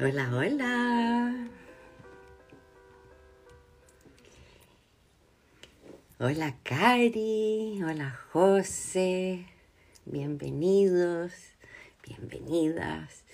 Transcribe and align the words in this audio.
Hola, 0.00 0.30
hola. 0.32 1.48
Hola 6.20 6.56
Cari, 6.62 7.82
hola 7.82 8.16
José, 8.30 9.46
bienvenidos, 10.04 11.32
bienvenidas. 12.06 13.24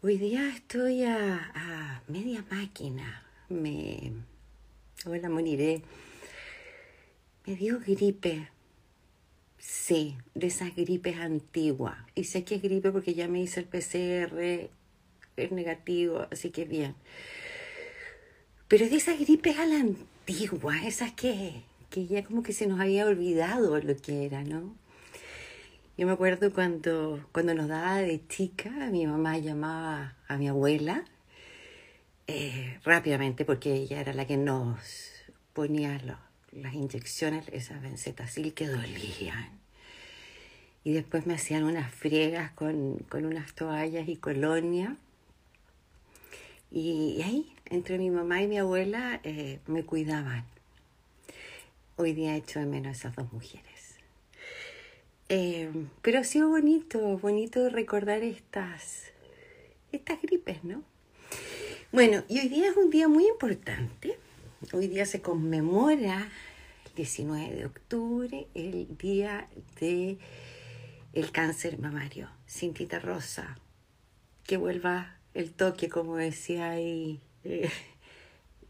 Hoy 0.00 0.18
día 0.18 0.48
estoy 0.48 1.02
a, 1.02 1.50
a 1.56 2.02
media 2.06 2.44
máquina. 2.48 3.26
Me. 3.48 4.12
Hola, 5.06 5.28
moriré. 5.28 5.82
Me 7.46 7.56
dio 7.56 7.80
gripe. 7.80 8.48
Sí, 9.58 10.16
de 10.36 10.46
esas 10.46 10.76
gripes 10.76 11.16
antiguas. 11.16 11.98
Y 12.14 12.22
sé 12.24 12.44
que 12.44 12.54
es 12.54 12.62
gripe 12.62 12.92
porque 12.92 13.14
ya 13.14 13.26
me 13.26 13.40
hice 13.42 13.58
el 13.58 13.66
PCR, 13.66 14.70
es 15.36 15.52
negativo, 15.52 16.26
así 16.30 16.50
que 16.50 16.64
bien. 16.64 16.94
Pero 18.68 18.88
de 18.88 18.96
esas 18.96 19.18
gripes 19.18 19.58
a 19.58 19.66
la 19.66 19.76
antigua, 19.76 20.84
esas 20.84 21.12
que, 21.12 21.62
que 21.90 22.06
ya 22.06 22.24
como 22.24 22.42
que 22.42 22.52
se 22.52 22.66
nos 22.66 22.80
había 22.80 23.06
olvidado 23.06 23.78
lo 23.80 23.96
que 23.96 24.26
era, 24.26 24.42
¿no? 24.42 24.74
Yo 25.98 26.06
me 26.06 26.12
acuerdo 26.12 26.52
cuando, 26.52 27.26
cuando 27.32 27.54
nos 27.54 27.68
daba 27.68 27.96
de 27.96 28.20
chica, 28.28 28.70
mi 28.90 29.06
mamá 29.06 29.38
llamaba 29.38 30.14
a 30.28 30.36
mi 30.36 30.48
abuela 30.48 31.04
eh, 32.26 32.80
rápidamente 32.84 33.44
porque 33.44 33.72
ella 33.72 34.00
era 34.00 34.12
la 34.12 34.26
que 34.26 34.36
nos 34.36 34.78
ponía 35.52 35.98
las 36.52 36.74
inyecciones, 36.74 37.48
esas 37.48 37.80
benzetacil 37.80 38.52
que 38.52 38.66
dolían. 38.66 39.58
Y 40.84 40.92
después 40.92 41.26
me 41.26 41.34
hacían 41.34 41.64
unas 41.64 41.92
friegas 41.92 42.50
con, 42.52 42.98
con 43.08 43.24
unas 43.24 43.54
toallas 43.54 44.08
y 44.08 44.16
colonia. 44.16 44.96
Y, 46.70 47.22
ahí, 47.22 47.54
entre 47.66 47.98
mi 47.98 48.10
mamá 48.10 48.42
y 48.42 48.48
mi 48.48 48.58
abuela, 48.58 49.20
eh, 49.24 49.60
me 49.66 49.84
cuidaban. 49.84 50.44
Hoy 51.96 52.12
día 52.12 52.36
echo 52.36 52.58
de 52.60 52.66
menos 52.66 52.98
esas 52.98 53.14
dos 53.16 53.32
mujeres. 53.32 53.96
Eh, 55.28 55.70
pero 56.02 56.20
ha 56.20 56.24
sido 56.24 56.48
bonito, 56.48 57.18
bonito 57.18 57.68
recordar 57.68 58.22
estas, 58.22 59.12
estas 59.92 60.20
gripes, 60.22 60.62
¿no? 60.62 60.82
Bueno, 61.92 62.24
y 62.28 62.40
hoy 62.40 62.48
día 62.48 62.68
es 62.68 62.76
un 62.76 62.90
día 62.90 63.08
muy 63.08 63.26
importante. 63.26 64.18
Hoy 64.72 64.88
día 64.88 65.06
se 65.06 65.22
conmemora 65.22 66.28
el 66.84 66.94
19 66.94 67.54
de 67.54 67.66
octubre, 67.66 68.46
el 68.54 68.96
día 68.98 69.48
de 69.80 70.18
el 71.12 71.32
cáncer 71.32 71.78
mamario. 71.78 72.28
Cintita 72.48 72.98
Rosa, 72.98 73.58
que 74.44 74.56
vuelva 74.56 75.15
el 75.36 75.52
toque, 75.52 75.90
como 75.90 76.16
decía 76.16 76.70
ahí 76.70 77.20
eh, 77.44 77.70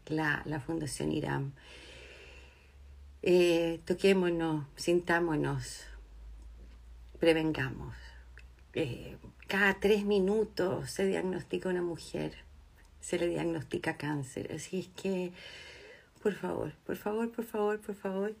la, 0.07 0.43
la 0.45 0.59
Fundación 0.59 1.13
IRAM. 1.13 1.53
Eh, 3.21 3.79
toquémonos, 3.85 4.65
sintámonos, 4.75 5.85
prevengamos. 7.19 7.95
Eh, 8.73 9.17
cada 9.47 9.79
tres 9.79 10.03
minutos 10.03 10.91
se 10.91 11.05
diagnostica 11.05 11.69
una 11.69 11.81
mujer, 11.81 12.33
se 12.99 13.17
le 13.17 13.29
diagnostica 13.29 13.95
cáncer. 13.95 14.51
Así 14.53 14.79
es 14.79 14.87
que, 15.01 15.31
por 16.21 16.33
favor, 16.33 16.73
por 16.85 16.97
favor, 16.97 17.31
por 17.31 17.45
favor, 17.45 17.79
por 17.79 17.95
favor, 17.95 18.35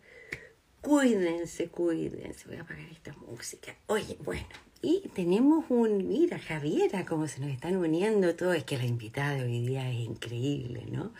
cuídense, 0.81 1.69
cuídense. 1.69 2.45
Voy 2.47 2.57
a 2.57 2.61
apagar 2.61 2.89
esta 2.89 3.13
música. 3.13 3.73
Oye, 3.87 4.17
bueno, 4.19 4.47
y 4.81 5.07
tenemos 5.13 5.65
un, 5.69 6.07
mira, 6.07 6.39
Javiera, 6.39 7.05
cómo 7.05 7.27
se 7.27 7.41
nos 7.41 7.49
están 7.49 7.77
uniendo 7.77 8.35
todo. 8.35 8.53
Es 8.53 8.63
que 8.63 8.77
la 8.77 8.85
invitada 8.85 9.35
de 9.35 9.43
hoy 9.43 9.67
día 9.67 9.89
es 9.89 9.99
increíble, 9.99 10.85
¿no? 10.91 11.11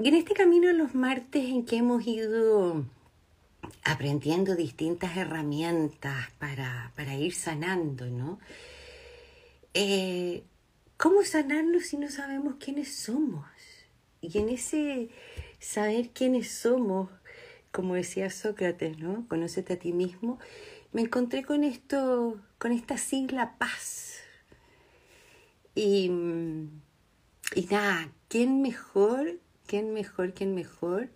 Y 0.00 0.08
en 0.08 0.14
este 0.14 0.34
camino 0.34 0.72
los 0.72 0.94
martes 0.94 1.44
en 1.44 1.64
que 1.64 1.76
hemos 1.76 2.06
ido 2.06 2.84
aprendiendo 3.82 4.54
distintas 4.54 5.16
herramientas 5.16 6.30
para, 6.38 6.92
para 6.96 7.16
ir 7.16 7.34
sanando, 7.34 8.06
¿no? 8.06 8.38
Eh, 9.74 10.44
¿Cómo 10.96 11.24
sanarnos 11.24 11.86
si 11.86 11.96
no 11.96 12.08
sabemos 12.10 12.56
quiénes 12.60 12.94
somos? 12.94 13.46
Y 14.20 14.38
en 14.38 14.50
ese 14.50 15.08
saber 15.58 16.10
quiénes 16.10 16.50
somos, 16.50 17.10
como 17.72 17.94
decía 17.94 18.30
Sócrates, 18.30 18.98
¿no? 18.98 19.26
Conócete 19.28 19.74
a 19.74 19.78
ti 19.78 19.92
mismo, 19.92 20.38
me 20.92 21.02
encontré 21.02 21.44
con 21.44 21.64
esto, 21.64 22.40
con 22.58 22.72
esta 22.72 22.98
sigla 22.98 23.56
paz. 23.58 24.18
Y, 25.74 26.08
mm, 26.08 26.80
y 27.54 27.62
nada, 27.70 28.12
¿quién 28.28 28.62
mejor, 28.62 29.38
quién 29.66 29.92
mejor, 29.92 30.34
quién 30.34 30.54
mejor 30.54 31.08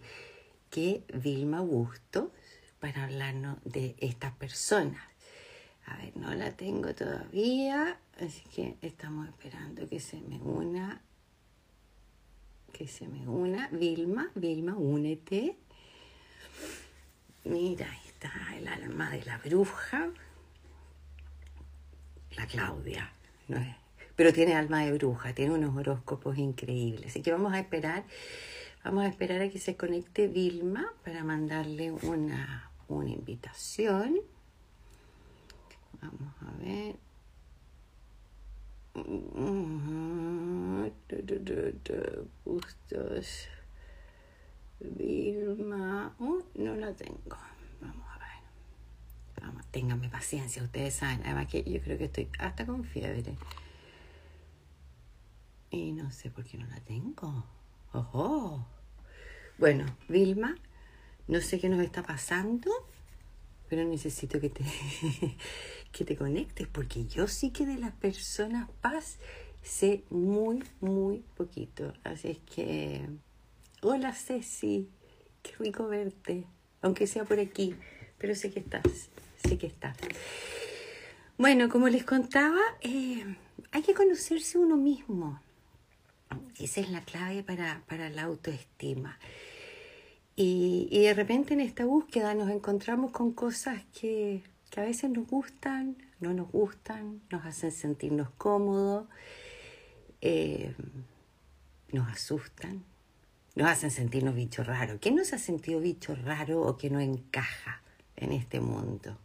que 0.70 1.04
Vilma 1.12 1.60
Bustos 1.60 2.28
para 2.80 3.04
hablarnos 3.04 3.58
de 3.64 3.96
estas 3.98 4.32
personas? 4.34 5.02
A 5.86 5.96
ver, 5.98 6.16
no 6.16 6.32
la 6.34 6.52
tengo 6.52 6.94
todavía, 6.94 7.98
así 8.18 8.42
que 8.54 8.76
estamos 8.80 9.28
esperando 9.28 9.86
que 9.88 10.00
se 10.00 10.20
me 10.20 10.38
una, 10.38 11.02
que 12.72 12.88
se 12.88 13.06
me 13.06 13.28
una. 13.28 13.68
Vilma, 13.68 14.30
Vilma, 14.34 14.76
únete. 14.76 15.56
Mira, 17.44 17.86
el 18.56 18.68
alma 18.68 19.10
de 19.10 19.22
la 19.24 19.38
bruja. 19.38 20.08
La 22.36 22.46
Claudia, 22.46 23.12
¿no? 23.48 23.58
Pero 24.16 24.32
tiene 24.32 24.54
alma 24.54 24.84
de 24.84 24.92
bruja, 24.92 25.34
tiene 25.34 25.54
unos 25.54 25.76
horóscopos 25.76 26.38
increíbles. 26.38 27.10
Así 27.10 27.22
que 27.22 27.32
vamos 27.32 27.52
a 27.52 27.60
esperar, 27.60 28.04
vamos 28.84 29.04
a 29.04 29.08
esperar 29.08 29.40
a 29.42 29.48
que 29.48 29.58
se 29.58 29.76
conecte 29.76 30.28
Vilma 30.28 30.92
para 31.04 31.24
mandarle 31.24 31.92
una, 31.92 32.70
una 32.88 33.10
invitación. 33.10 34.20
Vamos 36.00 36.34
a 36.42 36.52
ver. 36.62 36.96
Bustos. 42.44 43.48
Vilma. 44.80 46.14
Oh, 46.20 46.42
no 46.54 46.76
la 46.76 46.92
tengo. 46.92 47.53
Ténganme 49.70 50.08
paciencia, 50.08 50.62
ustedes 50.62 50.94
saben. 50.94 51.20
Además 51.24 51.48
que 51.48 51.62
yo 51.62 51.80
creo 51.80 51.98
que 51.98 52.04
estoy 52.04 52.28
hasta 52.38 52.66
con 52.66 52.84
fiebre. 52.84 53.36
Y 55.70 55.92
no 55.92 56.10
sé 56.10 56.30
por 56.30 56.44
qué 56.44 56.58
no 56.58 56.66
la 56.66 56.80
tengo. 56.80 57.44
Ojo. 57.92 58.66
Bueno, 59.58 59.86
Vilma, 60.08 60.56
no 61.28 61.40
sé 61.40 61.60
qué 61.60 61.68
nos 61.68 61.80
está 61.80 62.02
pasando, 62.02 62.70
pero 63.68 63.84
necesito 63.84 64.40
que 64.40 64.50
te, 64.50 64.64
que 65.92 66.04
te 66.04 66.16
conectes, 66.16 66.66
porque 66.68 67.06
yo 67.06 67.28
sí 67.28 67.50
que 67.50 67.66
de 67.66 67.76
las 67.78 67.92
personas 67.92 68.68
paz 68.80 69.18
sé 69.62 70.04
muy, 70.10 70.62
muy 70.80 71.24
poquito. 71.36 71.92
Así 72.04 72.28
es 72.28 72.38
que, 72.38 73.08
hola 73.80 74.12
Ceci, 74.12 74.88
qué 75.42 75.52
rico 75.58 75.88
verte, 75.88 76.46
aunque 76.82 77.06
sea 77.06 77.24
por 77.24 77.38
aquí, 77.38 77.74
pero 78.18 78.34
sé 78.34 78.50
que 78.50 78.60
estás, 78.60 79.10
sé 79.46 79.58
que 79.58 79.66
estás. 79.66 79.96
Bueno, 81.36 81.68
como 81.68 81.88
les 81.88 82.04
contaba, 82.04 82.60
eh, 82.80 83.36
hay 83.72 83.82
que 83.82 83.94
conocerse 83.94 84.58
uno 84.58 84.76
mismo. 84.76 85.40
Esa 86.58 86.80
es 86.80 86.90
la 86.90 87.02
clave 87.02 87.42
para, 87.42 87.82
para 87.88 88.08
la 88.10 88.22
autoestima. 88.22 89.18
Y, 90.36 90.88
y 90.90 91.02
de 91.02 91.14
repente 91.14 91.54
en 91.54 91.60
esta 91.60 91.84
búsqueda 91.84 92.34
nos 92.34 92.50
encontramos 92.50 93.10
con 93.12 93.32
cosas 93.32 93.82
que, 93.98 94.42
que 94.70 94.80
a 94.80 94.84
veces 94.84 95.10
nos 95.10 95.28
gustan, 95.28 95.96
no 96.20 96.34
nos 96.34 96.50
gustan, 96.50 97.20
nos 97.30 97.44
hacen 97.44 97.70
sentirnos 97.70 98.30
cómodos, 98.30 99.06
eh, 100.20 100.74
nos 101.92 102.08
asustan, 102.08 102.84
nos 103.54 103.68
hacen 103.68 103.90
sentirnos 103.90 104.34
bicho 104.34 104.64
raro. 104.64 104.98
¿Quién 105.00 105.14
nos 105.14 105.32
ha 105.32 105.38
sentido 105.38 105.80
bicho 105.80 106.16
raro 106.16 106.62
o 106.62 106.76
que 106.76 106.90
no 106.90 106.98
encaja 106.98 107.82
en 108.16 108.32
este 108.32 108.58
mundo? 108.60 109.16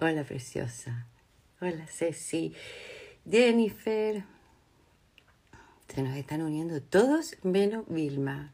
Hola, 0.00 0.24
preciosa. 0.24 1.06
Hola, 1.60 1.86
Ceci. 1.86 2.52
Jennifer. 3.30 4.24
Se 5.86 6.02
nos 6.02 6.16
están 6.16 6.42
uniendo 6.42 6.82
todos 6.82 7.36
menos 7.44 7.84
Vilma. 7.88 8.52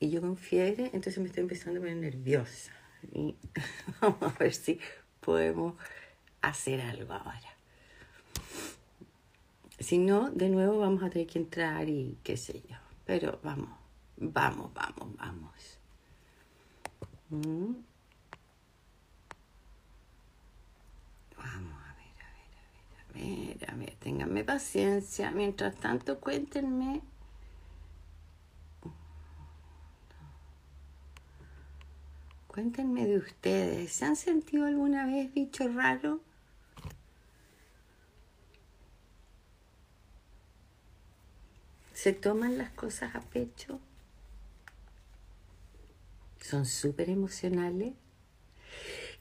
Y 0.00 0.10
yo 0.10 0.20
con 0.20 0.36
fiebre, 0.36 0.86
entonces 0.86 1.18
me 1.18 1.26
estoy 1.26 1.42
empezando 1.42 1.78
a 1.78 1.82
poner 1.82 1.96
nerviosa. 1.96 2.72
Y 3.12 3.36
vamos 4.00 4.20
a 4.20 4.36
ver 4.36 4.52
si 4.52 4.80
podemos 5.20 5.74
hacer 6.42 6.80
algo 6.80 7.12
ahora. 7.12 7.54
Si 9.78 9.98
no, 9.98 10.28
de 10.30 10.48
nuevo 10.48 10.80
vamos 10.80 11.04
a 11.04 11.10
tener 11.10 11.28
que 11.28 11.38
entrar 11.38 11.88
y 11.88 12.18
qué 12.24 12.36
sé 12.36 12.62
yo. 12.68 12.76
Pero 13.06 13.38
vamos, 13.44 13.70
vamos, 14.16 14.74
vamos, 14.74 15.16
vamos. 15.16 15.78
Mm. 17.28 17.89
Vamos 21.42 21.72
a 21.82 21.94
ver, 21.94 22.14
a 22.20 22.30
ver, 22.34 23.64
a 23.68 23.74
ver, 23.74 23.88
a 23.88 24.04
ver, 24.04 24.22
a 24.22 24.26
ver, 24.26 24.46
paciencia. 24.46 25.30
Mientras 25.30 25.74
tanto, 25.76 26.20
cuéntenme. 26.20 27.00
Cuéntenme 32.46 33.06
de 33.06 33.18
ustedes. 33.18 33.92
¿Se 33.92 34.04
han 34.04 34.16
sentido 34.16 34.66
alguna 34.66 35.06
vez 35.06 35.32
bicho 35.32 35.66
raro? 35.68 36.20
¿Se 41.94 42.12
toman 42.12 42.58
las 42.58 42.70
cosas 42.70 43.14
a 43.14 43.20
pecho? 43.20 43.78
¿Son 46.40 46.66
súper 46.66 47.08
emocionales? 47.08 47.94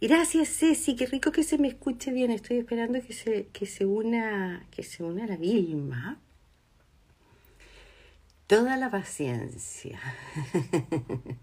Gracias, 0.02 0.48
Ceci, 0.58 0.96
qué 0.96 1.06
rico 1.08 1.34
que 1.34 1.44
se 1.44 1.58
me 1.58 1.68
escuche 1.68 2.12
bien. 2.12 2.32
Estoy 2.32 2.60
esperando 2.60 3.02
que 3.02 3.12
se, 3.12 3.48
que 3.48 3.66
se 3.66 3.86
una, 3.86 4.66
que 4.72 4.82
se 4.82 5.04
una 5.04 5.28
la 5.28 5.36
Vilma. 5.36 6.22
Toda 8.48 8.78
la 8.78 8.90
paciencia. 8.90 10.00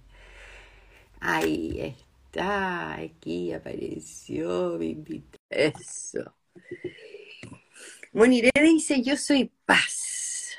Ahí 1.20 1.80
está, 1.80 2.94
aquí 2.94 3.52
apareció, 3.52 4.78
mi 4.78 4.96
Eso. 5.50 6.34
Moniré 8.14 8.50
dice, 8.62 9.02
yo 9.02 9.18
soy 9.18 9.52
paz. 9.66 10.56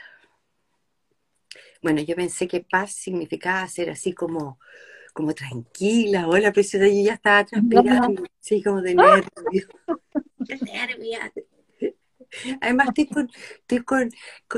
Bueno, 1.82 2.02
yo 2.02 2.16
pensé 2.16 2.48
que 2.48 2.62
paz 2.62 2.92
significaba 2.94 3.68
ser 3.68 3.90
así 3.90 4.14
como 4.14 4.60
como 5.18 5.34
tranquila, 5.34 6.28
hola 6.28 6.54
preciosa, 6.54 6.88
yo 6.88 7.02
ya 7.04 7.16
estaba 7.16 7.44
transpirando, 7.44 8.24
sí, 8.40 8.62
como 8.62 8.84
de 8.84 8.94
nervios. 8.96 9.32
Además, 12.62 12.90
estoy 12.90 13.08
con, 13.08 13.30
estoy 13.62 13.80
con, 13.80 14.12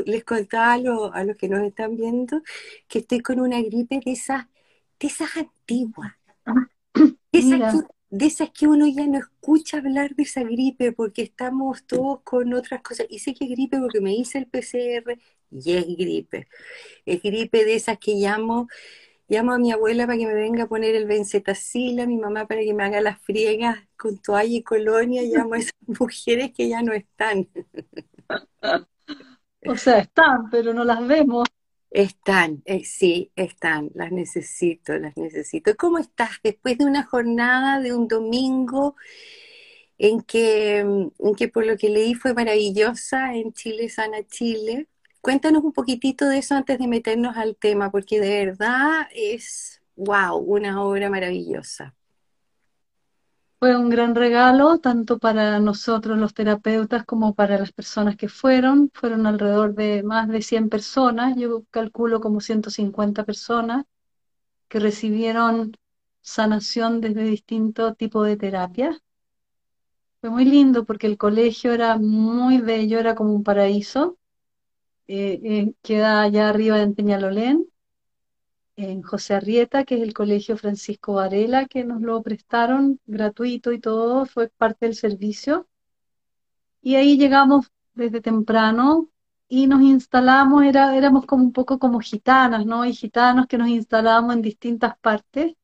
les 0.05 0.25
contaba 0.25 0.73
a, 0.73 1.17
a, 1.17 1.23
los 1.23 1.37
que 1.37 1.47
nos 1.47 1.63
están 1.63 1.95
viendo 1.95 2.41
que 2.89 2.99
estoy 2.99 3.21
con 3.21 3.39
una 3.39 3.61
gripe 3.61 4.01
de 4.03 4.11
esas, 4.11 4.47
de 4.99 5.07
esas 5.07 5.37
antiguas. 5.37 6.11
De 7.31 7.39
esas, 7.39 7.75
que, 7.75 7.87
de 8.09 8.25
esas 8.25 8.49
que 8.51 8.67
uno 8.67 8.85
ya 8.85 9.07
no 9.07 9.17
escucha 9.17 9.77
hablar 9.77 10.13
de 10.13 10.23
esa 10.23 10.43
gripe 10.43 10.91
porque 10.91 11.21
estamos 11.21 11.85
todos 11.85 12.19
con 12.23 12.53
otras 12.53 12.81
cosas. 12.81 13.07
Y 13.09 13.19
sé 13.19 13.33
que 13.33 13.45
es 13.45 13.51
gripe 13.51 13.79
porque 13.79 14.01
me 14.01 14.13
hice 14.13 14.39
el 14.39 14.47
PCR 14.47 15.17
y 15.51 15.71
es 15.71 15.87
gripe. 15.87 16.49
Es 17.05 17.21
gripe 17.21 17.63
de 17.63 17.75
esas 17.75 17.97
que 17.97 18.15
llamo 18.15 18.67
llamo 19.29 19.53
a 19.53 19.59
mi 19.59 19.71
abuela 19.71 20.05
para 20.05 20.17
que 20.17 20.25
me 20.25 20.33
venga 20.33 20.63
a 20.63 20.67
poner 20.67 20.95
el 20.95 21.05
bencetacil, 21.05 21.99
a 21.99 22.07
mi 22.07 22.17
mamá 22.17 22.47
para 22.47 22.61
que 22.61 22.73
me 22.73 22.83
haga 22.83 22.99
las 22.99 23.21
friegas 23.21 23.77
con 23.95 24.17
toalla 24.17 24.57
y 24.57 24.63
colonia, 24.63 25.21
llamo 25.23 25.53
a 25.53 25.59
esas 25.59 25.73
mujeres 25.99 26.51
que 26.51 26.67
ya 26.67 26.81
no 26.81 26.93
están. 26.93 27.47
O 29.65 29.77
sea, 29.77 29.99
están, 29.99 30.49
pero 30.49 30.73
no 30.73 30.83
las 30.83 31.05
vemos. 31.07 31.47
Están, 31.91 32.61
eh, 32.65 32.83
sí, 32.85 33.31
están, 33.35 33.89
las 33.95 34.11
necesito, 34.11 34.97
las 34.97 35.17
necesito. 35.17 35.75
¿Cómo 35.75 35.97
estás 35.97 36.31
después 36.43 36.77
de 36.77 36.85
una 36.85 37.03
jornada 37.03 37.79
de 37.79 37.93
un 37.93 38.07
domingo 38.07 38.95
en 39.97 40.21
que, 40.21 40.79
en 40.79 41.35
que 41.35 41.47
por 41.47 41.65
lo 41.65 41.77
que 41.77 41.89
leí 41.89 42.13
fue 42.13 42.33
maravillosa 42.33 43.33
en 43.35 43.53
Chile, 43.53 43.89
Sana 43.89 44.23
Chile? 44.27 44.87
Cuéntanos 45.21 45.63
un 45.63 45.73
poquitito 45.73 46.27
de 46.27 46.37
eso 46.37 46.55
antes 46.55 46.79
de 46.79 46.87
meternos 46.87 47.35
al 47.35 47.55
tema, 47.55 47.91
porque 47.91 48.19
de 48.19 48.45
verdad 48.45 49.07
es, 49.13 49.81
wow, 49.95 50.37
una 50.37 50.81
obra 50.81 51.09
maravillosa. 51.09 51.93
Fue 53.59 53.75
un 53.75 53.89
gran 53.89 54.15
regalo, 54.15 54.77
tanto 54.77 55.19
para 55.19 55.59
nosotros 55.59 56.17
los 56.17 56.33
terapeutas 56.33 57.03
como 57.03 57.35
para 57.35 57.57
las 57.57 57.73
personas 57.73 58.15
que 58.15 58.29
fueron. 58.29 58.89
Fueron 58.93 59.27
alrededor 59.27 59.75
de 59.75 60.01
más 60.01 60.29
de 60.29 60.41
100 60.41 60.69
personas, 60.69 61.35
yo 61.35 61.63
calculo 61.69 62.21
como 62.21 62.39
150 62.39 63.25
personas, 63.25 63.83
que 64.69 64.79
recibieron 64.79 65.73
sanación 66.21 67.01
desde 67.01 67.23
distintos 67.23 67.97
tipos 67.97 68.25
de 68.25 68.37
terapias. 68.37 69.01
Fue 70.21 70.29
muy 70.29 70.45
lindo 70.45 70.85
porque 70.85 71.07
el 71.07 71.17
colegio 71.17 71.73
era 71.73 71.97
muy 71.97 72.59
bello, 72.59 72.97
era 72.99 73.13
como 73.13 73.33
un 73.33 73.43
paraíso. 73.43 74.17
Eh, 75.11 75.39
eh, 75.43 75.73
queda 75.81 76.21
allá 76.21 76.49
arriba 76.49 76.79
en 76.81 76.93
Peñalolén, 76.93 77.67
en 78.75 79.01
José 79.01 79.33
Arrieta, 79.33 79.83
que 79.83 79.95
es 79.95 80.01
el 80.01 80.13
Colegio 80.13 80.55
Francisco 80.55 81.13
Varela, 81.13 81.65
que 81.65 81.83
nos 81.83 82.01
lo 82.01 82.21
prestaron 82.21 82.99
gratuito 83.07 83.71
y 83.71 83.79
todo, 83.79 84.27
fue 84.27 84.49
parte 84.49 84.85
del 84.85 84.95
servicio. 84.95 85.67
Y 86.81 86.95
ahí 86.95 87.17
llegamos 87.17 87.71
desde 87.93 88.21
temprano 88.21 89.09
y 89.47 89.65
nos 89.67 89.81
instalamos, 89.81 90.63
era, 90.63 90.95
éramos 90.95 91.25
como 91.25 91.43
un 91.43 91.53
poco 91.53 91.79
como 91.79 91.99
gitanas, 91.99 92.65
¿no? 92.67 92.85
Y 92.85 92.93
gitanos 92.93 93.47
que 93.47 93.57
nos 93.57 93.69
instalábamos 93.69 94.35
en 94.35 94.43
distintas 94.43 94.95
partes. 94.99 95.55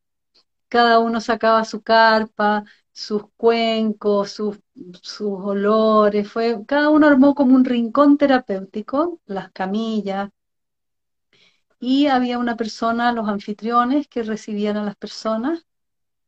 Cada 0.68 0.98
uno 1.00 1.20
sacaba 1.20 1.64
su 1.64 1.82
carpa, 1.82 2.64
sus 2.92 3.24
cuencos, 3.36 4.32
sus, 4.32 4.58
sus 5.02 5.32
olores, 5.44 6.30
fue, 6.30 6.64
cada 6.66 6.90
uno 6.90 7.06
armó 7.06 7.34
como 7.34 7.54
un 7.54 7.64
rincón 7.64 8.18
terapéutico, 8.18 9.20
las 9.26 9.50
camillas, 9.52 10.30
y 11.80 12.06
había 12.06 12.38
una 12.38 12.56
persona, 12.56 13.12
los 13.12 13.28
anfitriones, 13.28 14.08
que 14.08 14.22
recibían 14.22 14.76
a 14.76 14.84
las 14.84 14.96
personas. 14.96 15.66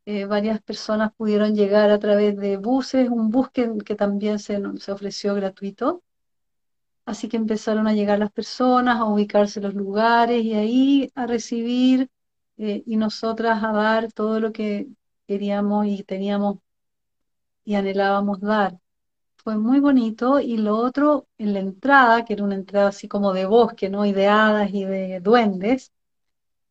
Eh, 0.06 0.24
varias 0.26 0.62
personas 0.62 1.12
pudieron 1.16 1.54
llegar 1.54 1.90
a 1.90 1.98
través 1.98 2.36
de 2.36 2.56
buses, 2.58 3.08
un 3.10 3.30
bus 3.30 3.50
que, 3.50 3.66
también 3.96 4.38
se, 4.38 4.60
se 4.78 4.92
ofreció 4.92 5.34
gratuito. 5.34 6.02
Así 7.06 7.28
que 7.28 7.36
empezaron 7.38 7.86
a 7.88 7.94
llegar 7.94 8.18
las 8.18 8.30
personas, 8.30 8.98
a 8.98 9.04
ubicarse 9.06 9.60
los 9.60 9.74
lugares 9.74 10.44
y 10.44 10.54
ahí 10.54 11.10
a 11.14 11.26
recibir 11.26 12.08
eh, 12.58 12.82
y 12.86 12.96
nosotras 12.96 13.62
a 13.64 13.72
dar 13.72 14.12
todo 14.12 14.40
lo 14.40 14.52
que 14.52 14.88
queríamos 15.26 15.86
y 15.86 16.04
teníamos 16.04 16.58
y 17.68 17.74
anhelábamos 17.74 18.40
dar. 18.40 18.78
Fue 19.36 19.58
muy 19.58 19.80
bonito 19.80 20.40
y 20.40 20.56
lo 20.58 20.76
otro 20.78 21.28
en 21.38 21.54
la 21.54 21.60
entrada, 21.60 22.24
que 22.24 22.34
era 22.34 22.44
una 22.44 22.54
entrada 22.56 22.88
así 22.88 23.08
como 23.08 23.34
de 23.34 23.46
bosque, 23.46 23.90
¿no? 23.90 24.06
Y 24.06 24.12
de 24.12 24.24
y 24.72 24.84
de 24.84 25.20
duendes, 25.20 25.92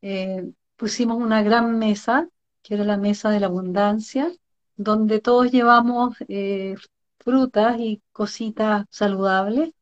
eh, 0.01 0.51
pusimos 0.77 1.17
una 1.19 1.43
gran 1.43 1.77
mesa, 1.79 2.29
que 2.63 2.75
era 2.75 2.83
la 2.85 2.97
mesa 2.97 3.29
de 3.31 3.39
la 3.41 3.47
abundancia, 3.47 4.31
donde 4.77 5.19
todos 5.21 5.51
llevamos 5.51 6.15
eh, 6.29 6.75
frutas 7.19 7.79
y 7.79 8.01
cositas 8.11 8.85
saludables. 8.89 9.73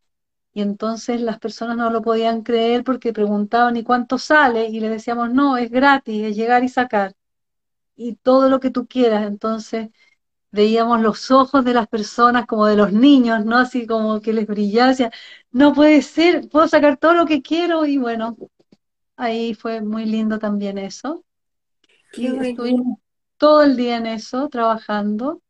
Y 0.54 0.62
entonces 0.62 1.22
las 1.22 1.40
personas 1.40 1.78
no 1.78 1.92
lo 1.92 2.02
podían 2.02 2.44
creer 2.44 2.84
porque 2.84 3.14
preguntaban, 3.14 3.78
¿y 3.78 3.84
cuánto 3.84 4.18
sale? 4.20 4.68
Y 4.70 4.80
le 4.82 4.90
decíamos, 4.90 5.34
no, 5.34 5.58
es 5.58 5.72
gratis, 5.72 6.26
es 6.26 6.36
llegar 6.38 6.64
y 6.66 6.70
sacar 6.70 7.16
y 7.96 8.16
todo 8.16 8.50
lo 8.50 8.60
que 8.60 8.72
tú 8.72 8.88
quieras. 8.88 9.26
Entonces 9.28 9.90
veíamos 10.56 11.02
los 11.02 11.32
ojos 11.32 11.66
de 11.66 11.74
las 11.76 11.88
personas 11.88 12.46
como 12.48 12.68
de 12.68 12.78
los 12.78 12.94
niños, 12.94 13.46
¿no? 13.46 13.58
Así 13.60 13.88
como 13.88 14.22
que 14.22 14.34
les 14.34 14.48
brillaba, 14.48 14.90
decía, 14.92 15.12
no 15.52 15.74
puede 15.74 16.02
ser, 16.02 16.50
puedo 16.50 16.68
sacar 16.68 16.98
todo 16.98 17.14
lo 17.16 17.26
que 17.28 17.42
quiero 17.44 17.86
y 17.86 17.98
bueno, 18.00 18.38
ahí 19.18 19.54
fue 19.56 19.82
muy 19.82 20.06
lindo 20.06 20.40
también 20.40 20.78
eso. 20.78 21.26
y 22.16 22.38
estuvimos 22.38 23.00
todo 23.38 23.64
el 23.64 23.78
día 23.78 23.98
en 23.98 24.08
eso, 24.08 24.50
trabajando, 24.50 25.42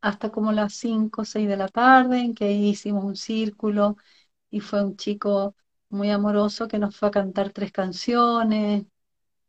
hasta 0.00 0.30
como 0.30 0.52
las 0.52 0.74
5 0.74 1.22
o 1.22 1.24
6 1.24 1.48
de 1.48 1.56
la 1.56 1.68
tarde, 1.68 2.20
en 2.20 2.34
que 2.34 2.44
ahí 2.46 2.68
hicimos 2.70 3.04
un 3.04 3.16
círculo 3.16 3.96
y 4.50 4.60
fue 4.60 4.84
un 4.84 4.96
chico 4.96 5.56
muy 5.90 6.10
amoroso 6.10 6.68
que 6.68 6.78
nos 6.78 6.96
fue 6.96 7.08
a 7.08 7.12
cantar 7.12 7.52
tres 7.52 7.72
canciones, 7.72 8.86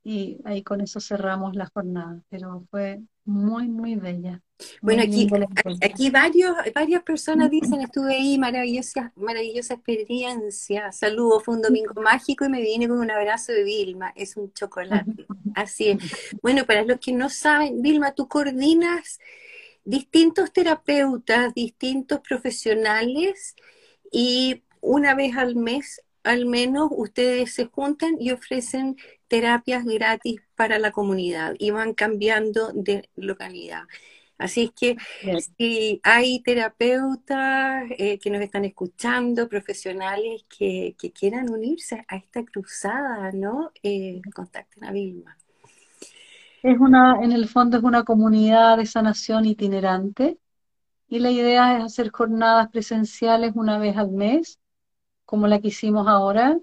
y 0.03 0.39
ahí 0.45 0.63
con 0.63 0.81
eso 0.81 0.99
cerramos 1.01 1.55
la 1.55 1.67
jornada, 1.67 2.21
pero 2.29 2.65
fue 2.71 3.01
muy, 3.29 3.67
muy 3.67 3.95
bella. 3.95 4.41
bueno, 4.81 5.03
aquí, 5.03 5.29
aquí 5.81 6.09
varios, 6.09 6.55
varias 6.73 7.03
personas 7.03 7.49
dicen, 7.49 7.79
estuve 7.81 8.15
ahí, 8.15 8.37
maravillosa, 8.37 9.13
maravillosa 9.15 9.75
experiencia, 9.75 10.91
saludos, 10.91 11.43
fue 11.43 11.55
un 11.55 11.61
domingo 11.61 11.93
mágico 12.01 12.45
y 12.45 12.49
me 12.49 12.61
vine 12.61 12.87
con 12.87 12.99
un 12.99 13.11
abrazo 13.11 13.53
de 13.53 13.63
Vilma, 13.63 14.11
es 14.15 14.35
un 14.35 14.51
chocolate, 14.51 15.27
así 15.55 15.89
es. 15.89 15.97
Bueno, 16.41 16.65
para 16.65 16.83
los 16.83 16.99
que 16.99 17.13
no 17.13 17.29
saben, 17.29 17.81
Vilma, 17.81 18.13
tú 18.13 18.27
coordinas 18.27 19.19
distintos 19.85 20.51
terapeutas, 20.51 21.53
distintos 21.53 22.19
profesionales 22.21 23.55
y 24.11 24.63
una 24.81 25.13
vez 25.13 25.37
al 25.37 25.55
mes 25.55 26.01
al 26.23 26.45
menos 26.45 26.89
ustedes 26.91 27.53
se 27.53 27.65
juntan 27.65 28.17
y 28.19 28.31
ofrecen 28.31 28.97
terapias 29.29 29.85
gratis 29.85 30.41
para 30.55 30.79
la 30.79 30.91
comunidad 30.91 31.55
y 31.57 31.71
van 31.71 31.93
cambiando 31.93 32.71
de 32.73 33.09
localidad. 33.15 33.83
Así 34.39 34.63
es 34.63 34.71
que 34.71 34.95
si 35.57 35.99
hay 36.01 36.41
terapeutas 36.41 37.83
eh, 37.97 38.17
que 38.19 38.29
nos 38.29 38.41
están 38.41 38.63
escuchando, 38.63 39.49
profesionales 39.49 40.45
que, 40.47 40.95
quieran 41.13 41.49
unirse 41.49 42.05
a 42.07 42.15
esta 42.15 42.43
cruzada, 42.45 43.31
¿no? 43.33 43.71
Eh, 43.83 44.21
contacten 44.33 44.85
a 44.85 44.91
Vilma. 44.91 45.37
Es 46.63 46.77
una, 46.79 47.19
en 47.21 47.33
el 47.33 47.49
fondo 47.49 47.77
es 47.77 47.83
una 47.83 48.03
comunidad 48.03 48.77
de 48.77 48.85
sanación 48.85 49.45
itinerante 49.45 50.37
y 51.09 51.19
la 51.19 51.31
idea 51.31 51.77
es 51.77 51.83
hacer 51.83 52.09
jornadas 52.09 52.69
presenciales 52.69 53.53
una 53.55 53.77
vez 53.77 53.97
al 53.97 54.11
mes, 54.11 54.59
como 55.25 55.47
la 55.47 55.59
que 55.59 55.67
hicimos 55.69 56.07
ahora. 56.07 56.57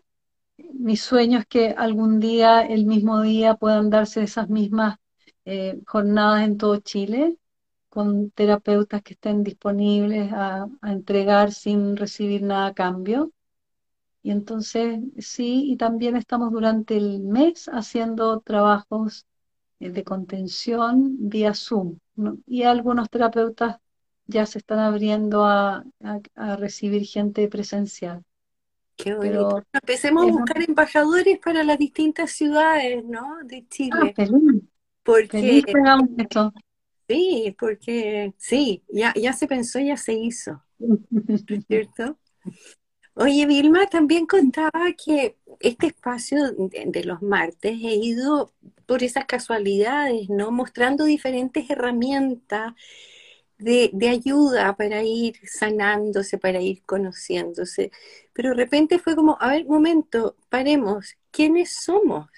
Mi 0.58 0.96
sueño 0.96 1.38
es 1.40 1.46
que 1.46 1.70
algún 1.70 2.20
día, 2.20 2.62
el 2.66 2.86
mismo 2.86 3.20
día, 3.22 3.54
puedan 3.56 3.90
darse 3.90 4.22
esas 4.22 4.48
mismas 4.48 4.98
eh, 5.44 5.80
jornadas 5.86 6.44
en 6.44 6.56
todo 6.58 6.78
Chile, 6.78 7.38
con 7.90 8.30
terapeutas 8.32 9.02
que 9.02 9.14
estén 9.14 9.42
disponibles 9.44 10.32
a, 10.32 10.68
entregar 10.82 11.52
sin 11.52 11.96
recibir 11.96 12.42
nada 12.42 12.68
a 12.68 12.74
cambio. 12.74 13.32
Y 14.22 14.32
entonces, 14.32 15.00
sí, 15.18 15.72
y 15.72 15.78
también 15.78 16.16
estamos 16.16 16.52
durante 16.52 16.96
el 16.98 17.20
mes 17.22 17.68
haciendo 17.72 18.40
trabajos 18.40 19.26
eh, 19.80 19.90
de 19.90 20.04
contención 20.04 21.16
vía 21.30 21.54
Zoom. 21.54 21.98
Y 22.46 22.64
algunos 22.64 23.10
terapeutas 23.10 23.78
ya 24.26 24.46
se 24.46 24.58
están 24.58 24.80
abriendo 24.80 25.44
a- 25.46 25.84
a 26.36 26.56
recibir 26.56 27.04
gente 27.06 27.48
presencial. 27.48 28.25
Qué 28.96 29.14
bonito. 29.14 29.56
Pero 29.56 29.66
Empecemos 29.72 30.24
a 30.24 30.26
es 30.26 30.32
buscar 30.32 30.62
embajadores 30.62 31.38
para 31.38 31.62
las 31.64 31.78
distintas 31.78 32.30
ciudades, 32.32 33.04
¿no? 33.04 33.38
De 33.44 33.66
ah, 33.90 34.10
Chile. 34.10 34.14
feliz, 34.14 34.62
Porque, 35.04 35.30
feliz 35.30 35.64
que 35.64 35.72
hagamos 35.78 36.10
esto. 36.18 36.52
sí, 37.08 37.56
porque, 37.58 38.34
sí, 38.38 38.84
ya, 38.88 39.12
ya 39.14 39.32
se 39.32 39.46
pensó, 39.46 39.78
ya 39.80 39.96
se 39.96 40.14
hizo, 40.14 40.62
¿cierto? 41.68 42.18
Oye, 43.14 43.46
Vilma, 43.46 43.86
también 43.86 44.26
contaba 44.26 44.92
que 45.04 45.38
este 45.60 45.86
espacio 45.88 46.52
de, 46.52 46.84
de 46.88 47.04
los 47.04 47.22
martes 47.22 47.72
he 47.82 47.94
ido 47.96 48.52
por 48.86 49.02
esas 49.02 49.24
casualidades, 49.26 50.28
¿no? 50.28 50.50
Mostrando 50.52 51.04
diferentes 51.04 51.68
herramientas 51.70 52.74
de, 53.58 53.90
de 53.94 54.08
ayuda 54.10 54.76
para 54.76 55.02
ir 55.04 55.36
sanándose, 55.48 56.38
para 56.38 56.60
ir 56.60 56.82
conociéndose. 56.84 57.90
Pero 58.36 58.50
de 58.50 58.56
repente 58.56 58.98
fue 58.98 59.16
como, 59.16 59.38
a 59.40 59.48
ver, 59.48 59.64
momento, 59.64 60.36
paremos, 60.50 61.16
¿quiénes 61.30 61.72
somos? 61.72 62.28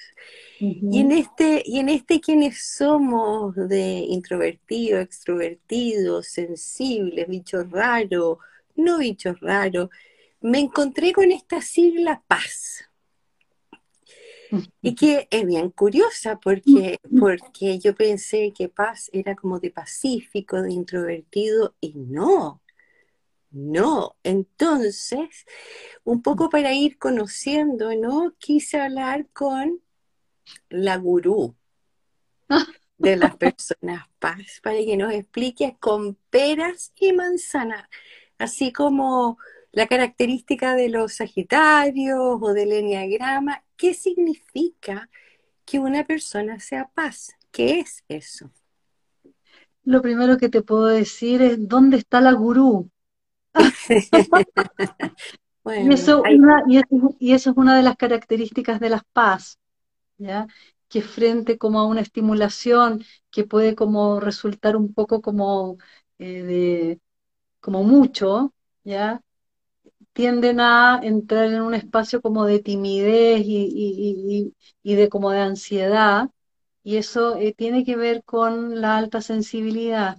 Y 0.61 1.01
en 1.01 1.11
este, 1.11 1.61
y 1.65 1.81
en 1.81 1.89
este 1.89 2.21
quiénes 2.21 2.65
somos 2.65 3.57
de 3.57 4.05
introvertido, 4.09 5.01
extrovertido, 5.01 6.23
sensibles, 6.23 7.27
bichos 7.27 7.69
raros, 7.71 8.39
no 8.77 8.99
bichos 8.99 9.41
raros, 9.41 9.91
me 10.41 10.61
encontré 10.61 11.13
con 11.13 11.33
esta 11.33 11.61
sigla 11.61 12.23
paz. 12.29 12.85
Y 14.81 14.95
que 14.95 15.27
es 15.31 15.45
bien 15.45 15.71
curiosa 15.71 16.39
porque, 16.39 17.01
porque 17.19 17.81
yo 17.81 17.95
pensé 17.95 18.53
que 18.57 18.69
paz 18.69 19.11
era 19.13 19.35
como 19.35 19.59
de 19.59 19.71
pacífico, 19.71 20.63
de 20.63 20.73
introvertido, 20.73 21.75
y 21.81 21.93
no, 21.95 22.63
no. 23.51 24.17
Entonces, 24.23 25.47
un 26.05 26.23
poco 26.23 26.51
para 26.51 26.73
ir 26.75 26.99
conociendo, 26.99 27.95
¿no? 27.95 28.35
Quise 28.39 28.81
hablar 28.81 29.29
con 29.33 29.81
la 30.69 30.97
gurú 30.97 31.55
de 32.99 33.17
las 33.17 33.37
personas 33.37 34.09
paz 34.19 34.61
para 34.63 34.79
que 34.79 34.97
nos 34.97 35.13
explique 35.13 35.77
con 35.79 36.17
peras 36.31 36.93
y 36.97 37.13
manzanas, 37.13 37.89
así 38.39 38.73
como 38.73 39.39
la 39.73 39.87
característica 39.87 40.75
de 40.75 40.89
los 40.89 41.15
sagitarios 41.15 42.39
o 42.41 42.53
del 42.53 42.73
enneagrama, 42.73 43.65
¿qué 43.77 43.95
significa 43.95 45.09
que 45.65 45.79
una 45.79 46.05
persona 46.05 46.59
sea 46.59 46.89
paz? 46.89 47.37
¿Qué 47.51 47.81
es 47.81 48.03
eso? 48.09 48.51
Lo 49.85 50.03
primero 50.03 50.37
que 50.39 50.49
te 50.49 50.63
puedo 50.63 50.87
decir 50.87 51.43
es 51.43 51.69
¿dónde 51.69 51.99
está 51.99 52.21
la 52.21 52.33
gurú? 52.33 52.91
Y 55.77 55.93
Bueno, 55.93 55.93
eso, 55.93 56.25
hay, 56.25 56.37
una, 56.39 56.63
y 56.67 56.79
eso, 56.79 57.17
y 57.19 57.33
eso 57.35 57.51
es 57.51 57.57
una 57.57 57.77
de 57.77 57.83
las 57.83 57.97
características 57.97 58.81
de 58.81 58.89
las 58.91 59.03
paz, 59.13 59.59
¿ya? 60.19 60.47
Que 60.89 61.03
frente 61.03 61.59
como 61.59 61.81
a 61.81 61.87
una 61.87 62.03
estimulación 62.03 63.05
que 63.31 63.45
puede 63.45 63.75
como 63.77 64.21
resultar 64.21 64.77
un 64.77 64.95
poco 64.95 65.23
como 65.23 65.79
eh, 66.19 66.43
de, 66.45 67.01
como 67.61 67.85
mucho, 67.85 68.55
¿ya? 68.85 69.23
Tienden 70.15 70.61
a 70.61 71.01
entrar 71.03 71.47
en 71.47 71.63
un 71.63 71.75
espacio 71.75 72.23
como 72.23 72.47
de 72.47 72.61
timidez 72.61 73.43
y, 73.45 73.57
y, 73.67 74.55
y, 74.85 74.93
y 74.93 74.97
de 74.97 75.09
como 75.11 75.31
de 75.33 75.41
ansiedad, 75.41 76.31
y 76.85 76.97
eso 76.99 77.37
eh, 77.37 77.55
tiene 77.57 77.85
que 77.85 77.97
ver 77.97 78.25
con 78.25 78.81
la 78.81 78.97
alta 78.99 79.21
sensibilidad. 79.23 80.19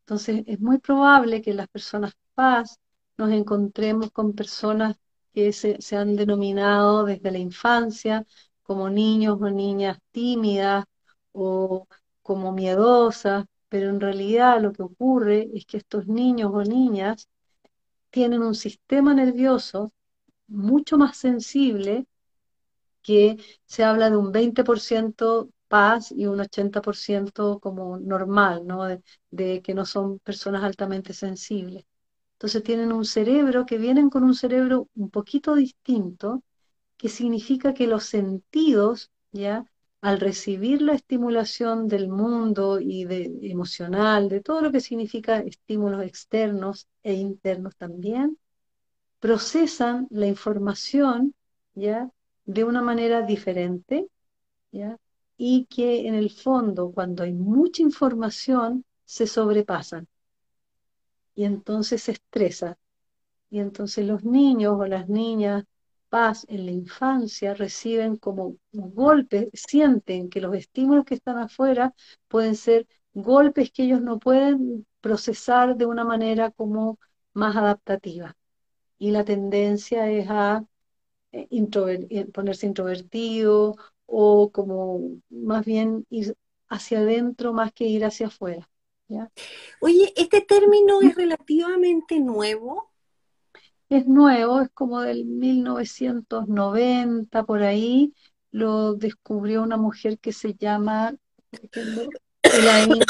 Entonces, 0.00 0.42
es 0.46 0.60
muy 0.60 0.78
probable 0.78 1.42
que 1.42 1.54
las 1.54 1.68
personas 1.68 2.12
paz 2.34 2.78
nos 3.18 3.30
encontremos 3.32 4.10
con 4.12 4.34
personas 4.34 4.96
que 5.34 5.52
se, 5.52 5.78
han 5.96 6.16
denominado 6.16 7.04
desde 7.04 7.30
la 7.30 7.38
infancia 7.38 8.26
como 8.62 8.90
niños 8.90 9.38
o 9.40 9.50
niñas 9.50 9.98
tímidas 10.10 10.84
o 11.32 11.86
como 12.22 12.52
miedosas, 12.52 13.46
pero 13.68 13.90
en 13.90 14.00
realidad 14.00 14.60
lo 14.62 14.72
que 14.72 14.82
ocurre 14.82 15.48
es 15.54 15.66
que 15.66 15.78
estos 15.78 16.06
niños 16.06 16.50
o 16.54 16.62
niñas 16.62 17.28
tienen 18.10 18.42
un 18.42 18.54
sistema 18.54 19.14
nervioso 19.14 19.92
mucho 20.48 20.98
más 20.98 21.16
sensible 21.16 22.06
que 23.02 23.36
se 23.66 23.84
habla 23.84 24.10
de 24.10 24.16
un 24.16 24.32
20% 24.32 25.50
paz 25.68 26.12
y 26.12 26.26
un 26.26 26.40
80% 26.40 27.58
como 27.60 27.98
normal, 27.98 28.66
¿no? 28.66 28.84
De 29.30 29.62
que 29.62 29.74
no 29.74 29.86
son 29.86 30.18
personas 30.20 30.62
altamente 30.64 31.14
sensibles. 31.14 31.84
Entonces 32.42 32.64
tienen 32.64 32.90
un 32.90 33.04
cerebro 33.04 33.66
que 33.66 33.78
vienen 33.78 34.10
con 34.10 34.24
un 34.24 34.34
cerebro 34.34 34.88
un 34.96 35.10
poquito 35.10 35.54
distinto, 35.54 36.42
que 36.96 37.08
significa 37.08 37.72
que 37.72 37.86
los 37.86 38.06
sentidos, 38.06 39.12
¿ya? 39.30 39.64
Al 40.00 40.18
recibir 40.18 40.82
la 40.82 40.94
estimulación 40.94 41.86
del 41.86 42.08
mundo 42.08 42.80
y 42.80 43.04
de 43.04 43.30
emocional, 43.42 44.28
de 44.28 44.40
todo 44.40 44.60
lo 44.60 44.72
que 44.72 44.80
significa 44.80 45.38
estímulos 45.38 46.02
externos 46.02 46.88
e 47.04 47.14
internos 47.14 47.76
también, 47.76 48.36
procesan 49.20 50.08
la 50.10 50.26
información, 50.26 51.36
¿ya? 51.76 52.10
De 52.44 52.64
una 52.64 52.82
manera 52.82 53.22
diferente, 53.22 54.08
¿ya? 54.72 54.98
Y 55.36 55.66
que 55.66 56.08
en 56.08 56.16
el 56.16 56.32
fondo, 56.32 56.90
cuando 56.90 57.22
hay 57.22 57.34
mucha 57.34 57.82
información, 57.82 58.84
se 59.04 59.28
sobrepasan 59.28 60.08
y 61.34 61.44
entonces 61.44 62.02
se 62.04 62.12
estresa. 62.12 62.78
Y 63.50 63.60
entonces 63.60 64.06
los 64.06 64.24
niños 64.24 64.74
o 64.78 64.86
las 64.86 65.08
niñas 65.08 65.64
paz 66.08 66.46
en 66.48 66.66
la 66.66 66.72
infancia 66.72 67.54
reciben 67.54 68.16
como 68.16 68.56
golpes, 68.72 69.48
sienten 69.54 70.28
que 70.30 70.40
los 70.40 70.54
estímulos 70.56 71.04
que 71.04 71.14
están 71.14 71.38
afuera 71.38 71.94
pueden 72.28 72.54
ser 72.56 72.86
golpes 73.14 73.72
que 73.72 73.84
ellos 73.84 74.02
no 74.02 74.18
pueden 74.18 74.86
procesar 75.00 75.76
de 75.76 75.86
una 75.86 76.04
manera 76.04 76.50
como 76.50 76.98
más 77.34 77.56
adaptativa. 77.56 78.36
Y 78.98 79.10
la 79.12 79.24
tendencia 79.24 80.10
es 80.10 80.28
a 80.30 80.64
eh, 81.32 81.48
introver- 81.50 82.06
eh, 82.10 82.26
ponerse 82.26 82.66
introvertido 82.66 83.76
o 84.06 84.50
como 84.52 85.20
más 85.30 85.64
bien 85.64 86.06
ir 86.10 86.36
hacia 86.68 87.00
adentro 87.00 87.52
más 87.52 87.72
que 87.72 87.86
ir 87.86 88.04
hacia 88.04 88.28
afuera. 88.28 88.68
¿Ya? 89.08 89.30
oye, 89.80 90.12
este 90.16 90.40
término 90.40 91.00
es 91.02 91.14
relativamente 91.14 92.18
nuevo. 92.20 92.90
Es 93.88 94.06
nuevo, 94.06 94.60
es 94.60 94.70
como 94.70 95.00
del 95.02 95.24
1990 95.26 97.44
por 97.44 97.62
ahí, 97.62 98.14
lo 98.50 98.94
descubrió 98.94 99.62
una 99.62 99.76
mujer 99.76 100.18
que 100.18 100.32
se 100.32 100.54
llama 100.54 101.14
Elaine 102.42 103.04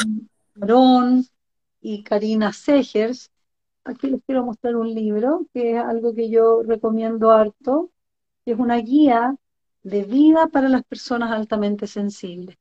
Aron 0.61 1.25
y 1.81 2.03
Karina 2.03 2.53
Segers. 2.53 3.31
Aquí 3.85 4.09
les 4.09 4.21
quiero 4.25 4.45
mostrar 4.45 4.77
un 4.77 4.95
libro, 4.95 5.47
que 5.53 5.73
es 5.73 5.79
algo 5.79 6.15
que 6.15 6.31
yo 6.31 6.63
recomiendo 6.63 7.31
harto, 7.31 7.91
que 8.45 8.53
es 8.53 8.59
una 8.59 8.77
guía 8.77 9.37
de 9.83 10.05
vida 10.05 10.49
para 10.49 10.69
las 10.69 10.85
personas 10.85 11.33
altamente 11.33 11.87
sensibles. 11.87 12.57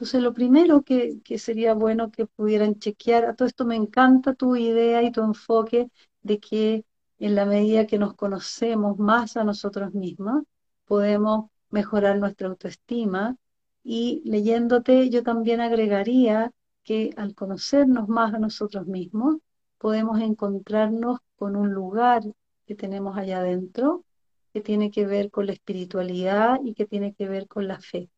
Entonces, 0.00 0.22
lo 0.22 0.32
primero 0.32 0.80
que, 0.82 1.20
que 1.22 1.38
sería 1.38 1.74
bueno 1.74 2.10
que 2.10 2.24
pudieran 2.24 2.78
chequear, 2.78 3.26
a 3.26 3.34
todo 3.34 3.46
esto 3.46 3.66
me 3.66 3.76
encanta 3.76 4.32
tu 4.34 4.56
idea 4.56 5.02
y 5.02 5.12
tu 5.12 5.20
enfoque 5.22 5.90
de 6.22 6.40
que 6.40 6.86
en 7.18 7.34
la 7.34 7.44
medida 7.44 7.86
que 7.86 7.98
nos 7.98 8.14
conocemos 8.14 8.98
más 8.98 9.36
a 9.36 9.44
nosotros 9.44 9.92
mismos, 9.92 10.44
podemos 10.86 11.50
mejorar 11.68 12.18
nuestra 12.18 12.48
autoestima. 12.48 13.36
Y 13.84 14.22
leyéndote, 14.24 15.10
yo 15.10 15.22
también 15.22 15.60
agregaría 15.60 16.50
que 16.82 17.10
al 17.18 17.34
conocernos 17.34 18.08
más 18.08 18.32
a 18.32 18.38
nosotros 18.38 18.86
mismos, 18.86 19.36
podemos 19.76 20.18
encontrarnos 20.20 21.18
con 21.36 21.56
un 21.56 21.74
lugar 21.74 22.22
que 22.66 22.74
tenemos 22.74 23.18
allá 23.18 23.40
adentro, 23.40 24.06
que 24.54 24.62
tiene 24.62 24.90
que 24.90 25.04
ver 25.06 25.30
con 25.30 25.44
la 25.46 25.52
espiritualidad 25.52 26.58
y 26.64 26.72
que 26.72 26.86
tiene 26.86 27.12
que 27.12 27.28
ver 27.28 27.46
con 27.48 27.68
la 27.68 27.80
fe. 27.80 28.08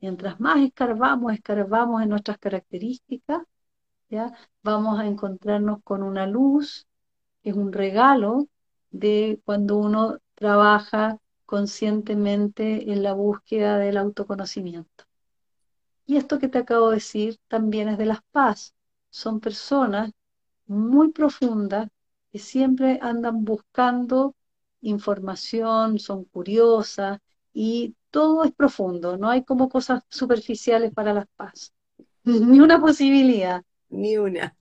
Mientras 0.00 0.40
más 0.40 0.58
escarbamos, 0.58 1.32
escarbamos 1.32 2.02
en 2.02 2.08
nuestras 2.08 2.38
características, 2.38 3.42
¿ya? 4.08 4.32
Vamos 4.62 4.98
a 4.98 5.06
encontrarnos 5.06 5.82
con 5.84 6.02
una 6.02 6.26
luz, 6.26 6.86
que 7.42 7.50
es 7.50 7.56
un 7.56 7.72
regalo 7.72 8.48
de 8.90 9.40
cuando 9.44 9.76
uno 9.76 10.18
trabaja 10.34 11.18
conscientemente 11.46 12.92
en 12.92 13.02
la 13.02 13.12
búsqueda 13.12 13.78
del 13.78 13.96
autoconocimiento. 13.98 15.04
Y 16.06 16.16
esto 16.16 16.38
que 16.38 16.48
te 16.48 16.58
acabo 16.58 16.90
de 16.90 16.96
decir 16.96 17.38
también 17.48 17.88
es 17.88 17.98
de 17.98 18.06
las 18.06 18.20
paz. 18.32 18.74
Son 19.10 19.40
personas 19.40 20.12
muy 20.66 21.12
profundas 21.12 21.88
que 22.32 22.38
siempre 22.38 22.98
andan 23.02 23.44
buscando 23.44 24.34
información, 24.80 25.98
son 25.98 26.24
curiosas 26.24 27.18
y 27.52 27.94
todo 28.10 28.44
es 28.44 28.52
profundo, 28.52 29.16
no 29.16 29.28
hay 29.30 29.44
como 29.44 29.68
cosas 29.68 30.02
superficiales 30.08 30.92
para 30.92 31.14
las 31.14 31.26
paz, 31.36 31.72
ni 32.24 32.60
una 32.60 32.80
posibilidad. 32.80 33.62
Ni 33.90 34.16
una. 34.18 34.56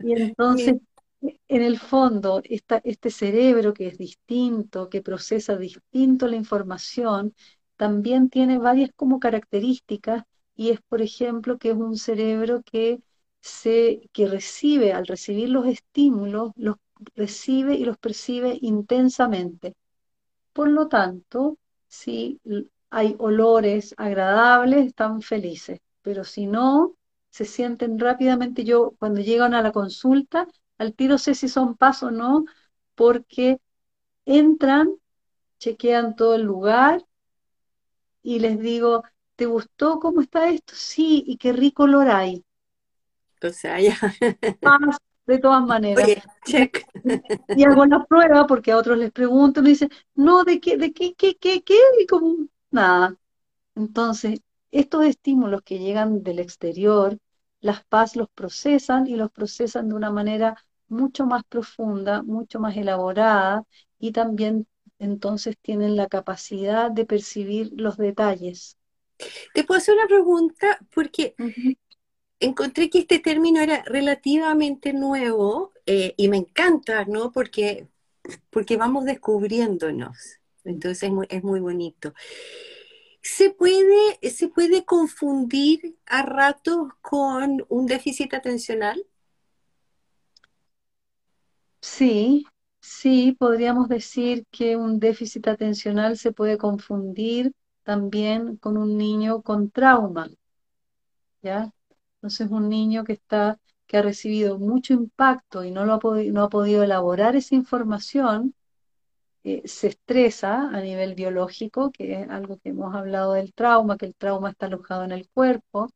Y 0.00 0.12
entonces, 0.12 0.76
en 1.48 1.62
el 1.62 1.78
fondo, 1.78 2.40
esta, 2.44 2.80
este 2.84 3.10
cerebro 3.10 3.74
que 3.74 3.86
es 3.88 3.98
distinto, 3.98 4.88
que 4.88 5.02
procesa 5.02 5.56
distinto 5.56 6.26
la 6.28 6.36
información, 6.36 7.34
también 7.76 8.30
tiene 8.30 8.58
varias 8.58 8.90
como 8.96 9.20
características 9.20 10.24
y 10.54 10.70
es, 10.70 10.80
por 10.82 11.02
ejemplo, 11.02 11.58
que 11.58 11.70
es 11.70 11.76
un 11.76 11.96
cerebro 11.96 12.62
que 12.62 13.02
se, 13.40 14.08
que 14.12 14.26
recibe, 14.28 14.92
al 14.92 15.06
recibir 15.06 15.48
los 15.50 15.66
estímulos, 15.66 16.52
los 16.56 16.76
recibe 17.14 17.74
y 17.74 17.84
los 17.84 17.98
percibe 17.98 18.58
intensamente. 18.60 19.74
Por 20.52 20.68
lo 20.68 20.88
tanto, 20.88 21.58
si 21.90 22.40
hay 22.90 23.16
olores 23.18 23.94
agradables, 23.98 24.86
están 24.86 25.22
felices, 25.22 25.80
pero 26.02 26.24
si 26.24 26.46
no, 26.46 26.94
se 27.30 27.44
sienten 27.44 27.98
rápidamente. 27.98 28.64
Yo, 28.64 28.92
cuando 28.98 29.20
llegan 29.20 29.54
a 29.54 29.62
la 29.62 29.72
consulta, 29.72 30.48
al 30.78 30.94
tiro 30.94 31.18
sé 31.18 31.34
si 31.34 31.48
son 31.48 31.76
paz 31.76 32.02
o 32.04 32.10
no, 32.12 32.44
porque 32.94 33.60
entran, 34.26 34.90
chequean 35.58 36.16
todo 36.16 36.36
el 36.36 36.42
lugar 36.42 37.04
y 38.22 38.38
les 38.38 38.58
digo, 38.58 39.02
¿te 39.36 39.44
gustó 39.46 39.98
cómo 40.00 40.22
está 40.22 40.48
esto? 40.48 40.72
Sí, 40.74 41.22
y 41.26 41.36
qué 41.36 41.52
rico 41.52 41.82
olor 41.84 42.08
hay. 42.08 42.44
O 43.42 43.50
sea, 43.50 43.80
ya. 43.80 43.96
Paz, 44.62 44.96
de 45.26 45.38
todas 45.38 45.64
maneras. 45.64 46.04
Oye, 46.04 46.22
check. 46.44 46.84
Y 47.56 47.64
hago 47.64 47.86
la 47.86 48.04
prueba 48.04 48.46
porque 48.46 48.72
a 48.72 48.76
otros 48.76 48.98
les 48.98 49.12
pregunto 49.12 49.60
y 49.60 49.62
me 49.62 49.68
dicen, 49.70 49.90
no, 50.14 50.44
¿de 50.44 50.60
qué, 50.60 50.76
de 50.76 50.92
qué, 50.92 51.14
qué, 51.14 51.36
qué, 51.36 51.62
qué? 51.62 51.78
Y 52.00 52.06
como, 52.06 52.46
nada. 52.70 53.16
Entonces, 53.74 54.40
estos 54.70 55.04
estímulos 55.04 55.62
que 55.62 55.78
llegan 55.78 56.22
del 56.22 56.38
exterior, 56.38 57.18
las 57.60 57.84
paz 57.84 58.16
los 58.16 58.28
procesan 58.30 59.06
y 59.06 59.16
los 59.16 59.30
procesan 59.30 59.88
de 59.88 59.94
una 59.94 60.10
manera 60.10 60.56
mucho 60.88 61.26
más 61.26 61.44
profunda, 61.44 62.22
mucho 62.22 62.60
más 62.60 62.76
elaborada 62.76 63.64
y 63.98 64.12
también 64.12 64.66
entonces 64.98 65.56
tienen 65.60 65.96
la 65.96 66.08
capacidad 66.08 66.90
de 66.90 67.06
percibir 67.06 67.70
los 67.74 67.96
detalles. 67.96 68.76
Te 69.54 69.64
puedo 69.64 69.78
hacer 69.78 69.94
una 69.94 70.06
pregunta 70.06 70.78
porque. 70.94 71.34
Encontré 72.40 72.90
que 72.90 73.00
este 73.00 73.18
término 73.18 73.60
era 73.60 73.82
relativamente 73.84 74.92
nuevo 74.92 75.72
eh, 75.86 76.14
y 76.16 76.28
me 76.28 76.38
encanta, 76.38 77.04
¿no? 77.04 77.30
Porque, 77.32 77.88
porque 78.50 78.76
vamos 78.76 79.04
descubriéndonos. 79.04 80.40
Entonces 80.64 81.10
es 81.28 81.42
muy, 81.42 81.60
bonito. 81.60 82.14
¿Se 83.22 83.50
puede, 83.50 84.18
se 84.30 84.48
puede 84.48 84.84
confundir 84.84 85.96
a 86.06 86.22
ratos 86.22 86.88
con 87.02 87.64
un 87.68 87.86
déficit 87.86 88.34
atencional? 88.34 89.06
Sí, 91.82 92.46
sí, 92.80 93.36
podríamos 93.38 93.88
decir 93.88 94.44
que 94.50 94.76
un 94.76 94.98
déficit 94.98 95.48
atencional 95.48 96.18
se 96.18 96.32
puede 96.32 96.58
confundir 96.58 97.52
también 97.82 98.56
con 98.56 98.76
un 98.76 98.96
niño 98.96 99.42
con 99.42 99.70
trauma, 99.70 100.30
¿ya? 101.42 101.72
Entonces 102.22 102.50
un 102.50 102.68
niño 102.68 103.04
que 103.04 103.14
está, 103.14 103.58
que 103.86 103.96
ha 103.98 104.02
recibido 104.02 104.58
mucho 104.58 104.94
impacto 104.94 105.64
y 105.64 105.70
no 105.70 105.84
lo 105.86 105.94
ha 105.94 105.98
podi- 106.00 106.32
no 106.32 106.44
ha 106.44 106.48
podido 106.50 106.82
elaborar 106.82 107.36
esa 107.36 107.54
información, 107.54 108.54
eh, 109.44 109.62
se 109.66 109.88
estresa 109.88 110.68
a 110.70 110.80
nivel 110.80 111.14
biológico, 111.14 111.90
que 111.92 112.20
es 112.22 112.28
algo 112.30 112.58
que 112.58 112.70
hemos 112.70 112.94
hablado 112.94 113.32
del 113.34 113.52
trauma, 113.54 113.96
que 113.96 114.06
el 114.06 114.14
trauma 114.14 114.50
está 114.50 114.66
alojado 114.66 115.04
en 115.04 115.12
el 115.12 115.28
cuerpo, 115.30 115.90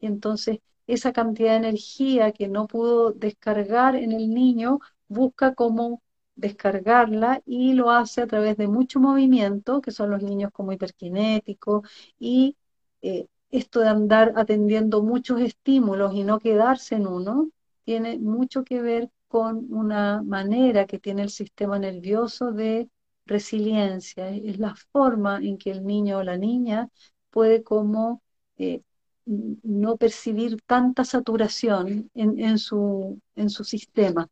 y 0.00 0.06
entonces 0.06 0.58
esa 0.86 1.12
cantidad 1.12 1.52
de 1.52 1.68
energía 1.68 2.32
que 2.32 2.48
no 2.48 2.66
pudo 2.66 3.12
descargar 3.12 3.96
en 3.96 4.12
el 4.12 4.30
niño, 4.30 4.80
busca 5.08 5.54
cómo 5.54 6.02
descargarla 6.36 7.42
y 7.46 7.72
lo 7.74 7.90
hace 7.90 8.22
a 8.22 8.26
través 8.26 8.56
de 8.56 8.68
mucho 8.68 9.00
movimiento, 9.00 9.80
que 9.80 9.90
son 9.90 10.10
los 10.10 10.22
niños 10.22 10.50
como 10.52 10.72
hiperkinéticos, 10.72 11.88
y 12.18 12.56
eh, 13.02 13.26
esto 13.58 13.80
de 13.80 13.88
andar 13.88 14.32
atendiendo 14.36 15.02
muchos 15.02 15.40
estímulos 15.40 16.14
y 16.14 16.24
no 16.24 16.38
quedarse 16.40 16.96
en 16.96 17.06
uno, 17.06 17.50
tiene 17.84 18.18
mucho 18.18 18.64
que 18.64 18.82
ver 18.82 19.10
con 19.28 19.72
una 19.72 20.22
manera 20.22 20.86
que 20.86 20.98
tiene 20.98 21.22
el 21.22 21.30
sistema 21.30 21.78
nervioso 21.78 22.52
de 22.52 22.88
resiliencia. 23.26 24.28
Es 24.30 24.58
la 24.58 24.74
forma 24.92 25.38
en 25.42 25.58
que 25.58 25.70
el 25.70 25.84
niño 25.86 26.18
o 26.18 26.22
la 26.22 26.36
niña 26.36 26.88
puede 27.30 27.62
como 27.62 28.22
eh, 28.58 28.82
no 29.26 29.96
percibir 29.96 30.60
tanta 30.62 31.04
saturación 31.04 32.10
en, 32.14 32.38
en 32.40 32.58
su, 32.58 33.20
en 33.36 33.50
su 33.50 33.64
sistema. 33.64 34.28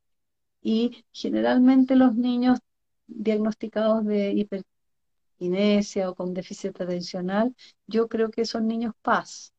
Y 0.63 1.05
generalmente 1.13 1.97
los 1.97 2.17
niños 2.17 2.59
diagnosticados 3.07 4.05
de 4.05 4.31
o 6.09 6.15
con 6.15 6.35
déficit 6.35 6.81
atencional, 6.81 7.55
yo 7.87 8.09
creo 8.09 8.31
que 8.31 8.45
son 8.45 8.67
niños 8.67 8.95
paz, 9.03 9.53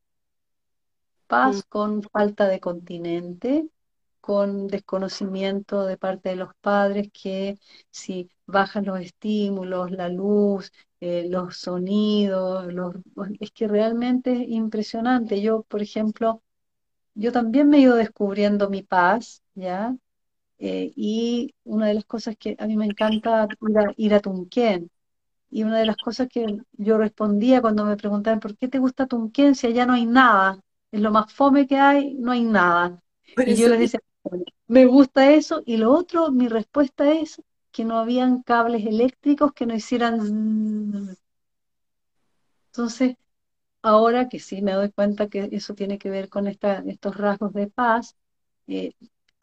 Mm. 1.23 1.27
paz 1.27 1.63
con 1.69 2.03
falta 2.03 2.47
de 2.47 2.59
continente, 2.59 3.69
con 4.21 4.67
desconocimiento 4.67 5.85
de 5.85 5.97
parte 5.97 6.29
de 6.29 6.35
los 6.37 6.53
padres 6.61 7.09
que 7.13 7.57
si 7.91 8.29
bajan 8.47 8.85
los 8.85 8.99
estímulos, 9.01 9.91
la 9.91 10.09
luz, 10.09 10.71
eh, 10.99 11.27
los 11.29 11.57
sonidos, 11.57 12.73
los, 12.73 12.95
es 13.39 13.51
que 13.51 13.67
realmente 13.67 14.33
es 14.33 14.49
impresionante. 14.49 15.41
Yo, 15.41 15.63
por 15.63 15.81
ejemplo, 15.81 16.41
yo 17.15 17.31
también 17.31 17.69
me 17.69 17.77
he 17.79 17.81
ido 17.81 17.95
descubriendo 17.95 18.69
mi 18.69 18.83
paz, 18.83 19.43
¿ya? 19.55 19.95
Eh, 20.59 20.93
y 20.95 21.53
una 21.65 21.87
de 21.87 21.95
las 21.95 22.05
cosas 22.05 22.35
que 22.37 22.55
a 22.59 22.67
mí 22.67 22.77
me 22.77 22.85
encanta 22.85 23.47
ir 23.61 23.77
a, 23.79 23.93
ir 23.97 24.13
a 24.15 24.21
Tunquén. 24.21 24.91
Y 25.55 25.63
una 25.63 25.79
de 25.79 25.85
las 25.85 25.95
cosas 25.95 26.27
que 26.27 26.45
yo 26.73 26.97
respondía 26.97 27.61
cuando 27.61 27.85
me 27.85 27.95
preguntaban, 27.95 28.41
¿por 28.41 28.57
qué 28.57 28.67
te 28.67 28.77
gusta 28.77 29.07
Tunquén 29.07 29.55
si 29.55 29.67
allá 29.67 29.85
no 29.85 29.93
hay 29.93 30.05
nada? 30.05 30.59
Es 30.91 30.99
lo 30.99 31.11
más 31.11 31.31
fome 31.33 31.65
que 31.65 31.77
hay, 31.77 32.13
no 32.15 32.33
hay 32.33 32.43
nada. 32.43 33.01
Y 33.37 33.55
yo 33.55 33.69
les 33.69 33.79
decía, 33.79 34.01
me 34.67 34.85
gusta 34.85 35.31
eso. 35.31 35.63
Y 35.65 35.77
lo 35.77 35.93
otro, 35.93 36.29
mi 36.29 36.49
respuesta 36.49 37.09
es 37.09 37.41
que 37.71 37.85
no 37.85 37.97
habían 37.97 38.43
cables 38.43 38.85
eléctricos 38.85 39.53
que 39.53 39.65
no 39.65 39.73
hicieran... 39.73 41.15
Entonces, 42.73 43.15
ahora 43.81 44.27
que 44.27 44.39
sí 44.39 44.61
me 44.61 44.73
doy 44.73 44.91
cuenta 44.91 45.29
que 45.29 45.47
eso 45.53 45.73
tiene 45.73 45.97
que 45.97 46.09
ver 46.09 46.27
con 46.27 46.47
esta, 46.47 46.79
estos 46.85 47.15
rasgos 47.15 47.53
de 47.53 47.67
paz, 47.67 48.17
eh, 48.67 48.91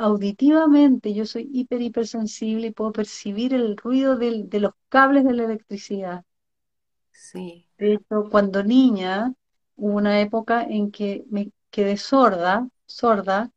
auditivamente 0.02 1.14
yo 1.14 1.26
soy 1.26 1.48
hiper, 1.52 1.82
hipersensible 1.82 2.68
y 2.68 2.72
puedo 2.72 2.92
percibir 2.92 3.54
el 3.54 3.76
ruido 3.76 4.16
del- 4.16 4.48
de 4.50 4.60
los 4.60 4.72
cables 4.90 5.24
de 5.24 5.34
la 5.34 5.44
electricidad. 5.44 6.24
Sí. 7.12 7.66
De 7.78 7.94
hecho, 7.94 8.28
cuando 8.30 8.62
niña, 8.64 9.34
hubo 9.76 9.96
una 9.96 10.20
época 10.20 10.62
en 10.64 10.90
que 10.92 11.24
me 11.30 11.52
quedé 11.70 11.96
sorda, 11.96 12.68
sorda, 12.86 13.50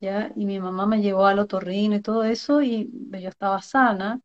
¿ya? 0.00 0.32
Y 0.36 0.46
mi 0.46 0.60
mamá 0.60 0.86
me 0.86 1.02
llevó 1.02 1.26
al 1.26 1.38
otorrino 1.40 1.96
y 1.96 2.02
todo 2.02 2.24
eso, 2.24 2.62
y 2.62 2.90
yo 3.12 3.28
estaba 3.30 3.62
sana. 3.62 4.20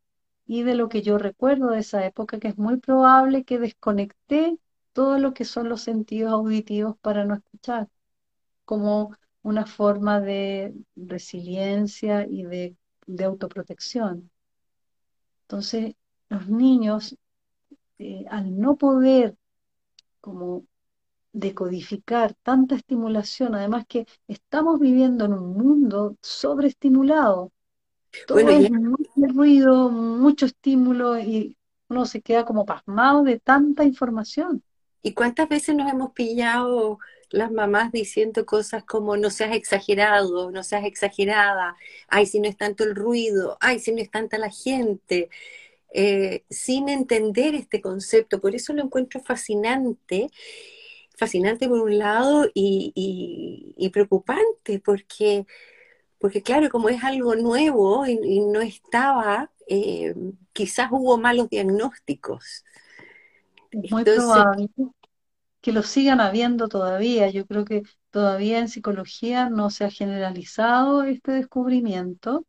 Y 0.47 0.63
de 0.63 0.75
lo 0.75 0.89
que 0.89 1.01
yo 1.03 1.17
recuerdo 1.19 1.71
de 1.71 1.79
esa 1.81 2.05
época, 2.05 2.39
que 2.39 2.49
es 2.49 2.57
muy 2.57 2.77
probable 2.79 3.45
que 3.45 3.59
desconecté 3.59 4.59
todo 4.93 5.19
lo 5.19 5.33
que 5.33 5.45
son 5.45 5.69
los 5.69 5.81
sentidos 5.83 6.31
auditivos 6.33 6.97
para 7.01 7.25
no 7.25 7.35
escuchar, 7.35 7.89
como 8.65 9.15
una 9.43 9.65
forma 9.65 10.21
de 10.21 10.73
resiliencia 10.95 12.25
y 12.27 12.43
de, 12.43 12.75
de 13.07 13.23
autoprotección. 13.25 14.29
Entonces, 15.43 15.95
los 16.29 16.47
niños, 16.47 17.15
eh, 17.99 18.25
al 18.29 18.57
no 18.59 18.77
poder 18.77 19.35
como 20.21 20.65
decodificar 21.33 22.35
tanta 22.43 22.75
estimulación, 22.75 23.55
además 23.55 23.85
que 23.87 24.07
estamos 24.27 24.79
viviendo 24.79 25.25
en 25.25 25.33
un 25.33 25.53
mundo 25.53 26.17
sobreestimulado, 26.21 27.51
todo 28.27 28.39
Bueno, 28.39 28.51
es 28.51 28.71
mucho 28.71 29.11
ruido, 29.35 29.89
mucho 29.91 30.45
estímulo 30.47 31.19
y 31.19 31.57
uno 31.89 32.05
se 32.05 32.21
queda 32.21 32.45
como 32.45 32.65
pasmado 32.65 33.23
de 33.23 33.39
tanta 33.39 33.83
información. 33.85 34.63
¿y 35.01 35.13
cuántas 35.13 35.47
veces 35.49 35.75
nos 35.75 35.91
hemos 35.91 36.11
pillado 36.11 36.99
las 37.31 37.51
mamás 37.51 37.91
diciendo 37.91 38.45
cosas 38.45 38.83
como 38.83 39.17
no 39.17 39.29
seas 39.29 39.55
exagerado, 39.55 40.51
no 40.51 40.63
seas 40.63 40.85
exagerada, 40.85 41.75
ay, 42.07 42.25
si 42.25 42.39
no 42.39 42.49
es 42.49 42.57
tanto 42.57 42.83
el 42.83 42.95
ruido, 42.95 43.57
ay, 43.61 43.79
si 43.79 43.91
no 43.91 44.01
es 44.01 44.09
tanta 44.09 44.37
la 44.37 44.49
gente, 44.49 45.29
eh, 45.93 46.43
sin 46.49 46.89
entender 46.89 47.55
este 47.55 47.81
concepto. 47.81 48.39
Por 48.41 48.55
eso 48.55 48.73
lo 48.73 48.83
encuentro 48.83 49.21
fascinante, 49.21 50.29
fascinante 51.17 51.67
por 51.67 51.81
un 51.81 51.97
lado 51.97 52.49
y, 52.53 53.89
preocupante, 53.93 54.79
porque, 54.79 55.45
porque 56.19 56.41
claro, 56.41 56.69
como 56.69 56.89
es 56.89 57.03
algo 57.03 57.35
nuevo 57.35 58.05
y, 58.05 58.39
no 58.41 58.61
estaba, 58.61 59.51
eh, 59.67 60.15
quizás 60.53 60.89
hubo 60.91 61.17
malos 61.17 61.49
diagnósticos. 61.49 62.65
Muy 63.71 64.03
probable 64.03 64.69
que 65.61 65.71
lo 65.73 65.83
sigan 65.83 66.21
habiendo 66.21 66.67
todavía. 66.67 67.29
Yo 67.29 67.45
creo 67.45 67.65
que 67.65 67.83
todavía 68.11 68.59
en 68.59 68.69
psicología 68.69 69.49
no 69.49 69.69
se 69.69 69.85
ha 69.85 69.91
generalizado 69.91 71.03
este 71.03 71.31
descubrimiento, 71.33 72.45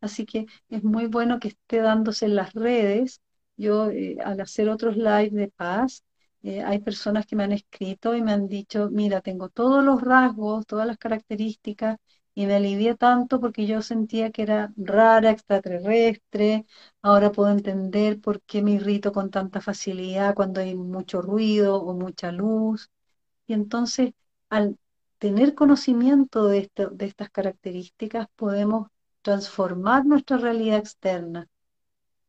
así 0.00 0.26
que 0.26 0.46
es 0.68 0.82
muy 0.84 1.06
bueno 1.06 1.40
que 1.40 1.48
esté 1.48 1.78
dándose 1.80 2.26
en 2.26 2.36
las 2.36 2.52
redes. 2.54 3.20
Yo 3.56 3.90
eh, 3.90 4.16
al 4.24 4.40
hacer 4.40 4.68
otros 4.68 4.96
live 4.96 5.30
de 5.30 5.48
paz, 5.48 6.04
eh, 6.42 6.62
hay 6.62 6.78
personas 6.80 7.26
que 7.26 7.36
me 7.36 7.44
han 7.44 7.52
escrito 7.52 8.14
y 8.14 8.22
me 8.22 8.32
han 8.32 8.48
dicho, 8.48 8.88
mira, 8.90 9.20
tengo 9.20 9.48
todos 9.50 9.84
los 9.84 10.00
rasgos, 10.02 10.66
todas 10.66 10.86
las 10.86 10.98
características 10.98 11.98
y 12.34 12.46
me 12.46 12.54
alivié 12.56 12.94
tanto 12.96 13.40
porque 13.40 13.66
yo 13.66 13.82
sentía 13.82 14.30
que 14.30 14.42
era 14.42 14.72
rara, 14.76 15.30
extraterrestre, 15.30 16.66
ahora 17.02 17.32
puedo 17.32 17.50
entender 17.50 18.20
por 18.20 18.40
qué 18.42 18.62
me 18.62 18.72
irrito 18.72 19.12
con 19.12 19.30
tanta 19.30 19.60
facilidad 19.60 20.34
cuando 20.34 20.60
hay 20.60 20.74
mucho 20.74 21.22
ruido 21.22 21.76
o 21.82 21.94
mucha 21.94 22.32
luz. 22.32 22.90
Y 23.46 23.54
entonces, 23.54 24.12
al 24.50 24.78
tener 25.18 25.54
conocimiento 25.54 26.46
de, 26.48 26.70
de 26.92 27.06
estas 27.06 27.30
características, 27.30 28.28
podemos 28.36 28.88
transformar 29.22 30.06
nuestra 30.06 30.38
realidad 30.38 30.78
externa 30.78 31.48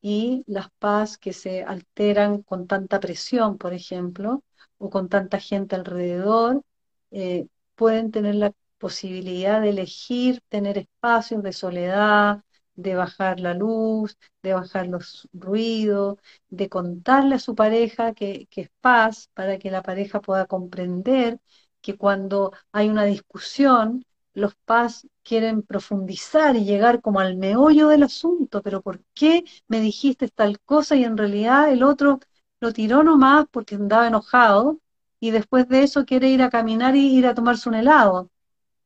y 0.02 0.44
las 0.48 0.70
paz 0.80 1.18
que 1.18 1.34
se 1.34 1.64
alteran 1.64 2.42
con 2.44 2.68
tanta 2.68 3.00
presión, 3.00 3.58
por 3.58 3.74
ejemplo, 3.74 4.44
o 4.78 4.90
con 4.90 5.10
tanta 5.10 5.40
gente 5.40 5.76
alrededor, 5.76 6.64
eh, 7.12 7.48
pueden 7.76 8.12
tener 8.12 8.36
la 8.36 8.52
posibilidad 8.82 9.62
de 9.62 9.70
elegir 9.70 10.42
tener 10.50 10.78
espacios 10.80 11.44
de 11.44 11.54
soledad, 11.54 12.44
de 12.76 12.96
bajar 12.96 13.40
la 13.40 13.54
luz, 13.54 14.18
de 14.44 14.54
bajar 14.54 14.88
los 14.88 15.30
ruidos, 15.34 16.18
de 16.50 16.70
contarle 16.70 17.36
a 17.36 17.40
su 17.40 17.56
pareja 17.56 18.14
que, 18.14 18.48
que, 18.50 18.62
es 18.62 18.70
paz 18.82 19.30
para 19.34 19.60
que 19.60 19.72
la 19.72 19.84
pareja 19.84 20.22
pueda 20.22 20.48
comprender 20.48 21.40
que 21.82 21.98
cuando 21.98 22.54
hay 22.72 22.90
una 22.90 23.06
discusión, 23.06 24.06
los 24.34 24.56
paz 24.66 25.08
quieren 25.24 25.62
profundizar 25.64 26.56
y 26.56 26.66
llegar 26.66 27.02
como 27.02 27.20
al 27.20 27.38
meollo 27.38 27.90
del 27.90 28.04
asunto, 28.04 28.62
pero 28.64 28.82
¿por 28.82 29.04
qué 29.14 29.44
me 29.68 29.80
dijiste 29.82 30.30
tal 30.30 30.60
cosa 30.62 30.96
y 30.96 31.04
en 31.04 31.18
realidad 31.18 31.72
el 31.72 31.84
otro 31.84 32.20
lo 32.60 32.74
tiró 32.74 33.04
nomás 33.04 33.46
porque 33.52 33.76
andaba 33.76 34.08
enojado 34.08 34.80
y 35.20 35.32
después 35.32 35.68
de 35.68 35.84
eso 35.84 36.06
quiere 36.06 36.30
ir 36.30 36.42
a 36.42 36.50
caminar 36.50 36.96
y 36.96 37.16
ir 37.18 37.28
a 37.28 37.36
tomarse 37.36 37.70
un 37.70 37.76
helado? 37.76 38.30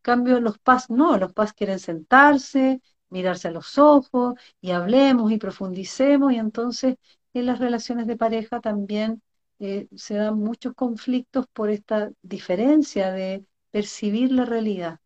Cambio, 0.06 0.40
los 0.40 0.60
PAS 0.60 0.92
no, 0.92 1.18
los 1.18 1.34
PAS 1.34 1.54
quieren 1.54 1.80
sentarse, 1.80 2.80
mirarse 3.10 3.48
a 3.48 3.52
los 3.52 3.80
ojos 3.80 4.36
y 4.62 4.70
hablemos 4.72 5.32
y 5.32 5.40
profundicemos 5.40 6.32
y 6.32 6.38
entonces 6.38 6.98
en 7.34 7.48
las 7.48 7.58
relaciones 7.58 8.06
de 8.06 8.16
pareja 8.16 8.60
también 8.62 9.24
eh, 9.60 9.88
se 9.96 10.14
dan 10.14 10.38
muchos 10.38 10.76
conflictos 10.76 11.48
por 11.52 11.72
esta 11.72 12.12
diferencia 12.22 13.12
de 13.12 13.46
percibir 13.72 14.32
la 14.32 14.46
realidad. 14.46 15.00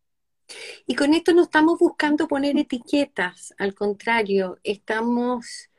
Y 0.86 0.96
con 0.96 1.14
esto 1.14 1.32
no 1.32 1.44
estamos 1.44 1.78
buscando 1.78 2.28
poner 2.28 2.58
etiquetas, 2.58 3.54
al 3.58 3.74
contrario, 3.74 4.58
estamos 4.64 5.70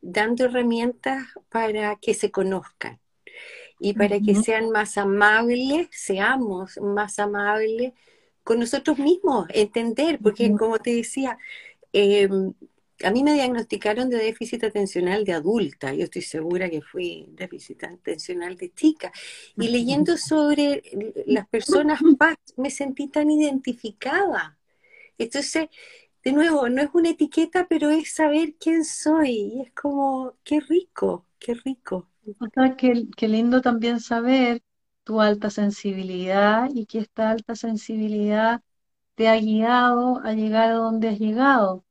dando 0.00 0.46
herramientas 0.46 1.24
para 1.50 1.96
que 1.96 2.14
se 2.14 2.32
conozcan 2.32 2.98
y 3.78 3.92
para 3.92 4.18
que 4.18 4.34
sean 4.34 4.70
más 4.70 4.98
amables, 4.98 5.88
seamos 5.92 6.78
más 6.78 7.18
amables 7.18 7.92
con 8.46 8.60
nosotros 8.60 9.00
mismos, 9.00 9.48
entender, 9.52 10.20
porque 10.22 10.52
como 10.52 10.78
te 10.78 10.94
decía, 10.94 11.36
em, 11.92 12.54
a 13.02 13.10
mí 13.10 13.24
me 13.24 13.34
diagnosticaron 13.34 14.08
de 14.08 14.18
déficit 14.18 14.62
atencional 14.62 15.24
de 15.24 15.32
adulta, 15.32 15.92
yo 15.92 16.04
estoy 16.04 16.22
segura 16.22 16.70
que 16.70 16.80
fui 16.80 17.26
déficit 17.30 17.82
atencional 17.82 18.56
de 18.56 18.72
chica, 18.72 19.10
y 19.56 19.66
leyendo 19.68 20.16
sobre 20.16 20.80
las 21.26 21.48
personas 21.48 21.98
me 22.56 22.70
sentí 22.70 23.08
tan 23.08 23.30
identificada. 23.32 24.56
Entonces, 25.18 25.66
de 26.22 26.32
nuevo, 26.32 26.68
no 26.68 26.82
es 26.82 26.90
una 26.94 27.10
etiqueta, 27.10 27.66
pero 27.68 27.90
es 27.90 28.14
saber 28.14 28.54
quién 28.60 28.84
soy, 28.84 29.30
y 29.30 29.62
es 29.62 29.72
como, 29.72 30.34
qué 30.44 30.60
rico, 30.60 31.26
qué 31.40 31.54
rico. 31.54 32.08
O 32.38 32.46
sea, 32.54 32.76
qué, 32.76 33.06
qué 33.16 33.26
lindo 33.26 33.60
también 33.60 33.98
saber 33.98 34.62
tu 35.06 35.20
alta 35.22 35.50
sensibilidad 35.50 36.68
y 36.74 36.86
que 36.86 36.98
esta 37.00 37.30
alta 37.30 37.56
sensibilidad 37.56 38.62
te 39.16 39.28
ha 39.28 39.36
guiado 39.38 40.20
a 40.24 40.32
llegar 40.34 40.70
a 40.70 40.74
donde 40.74 41.08
has 41.10 41.18
llegado, 41.20 41.84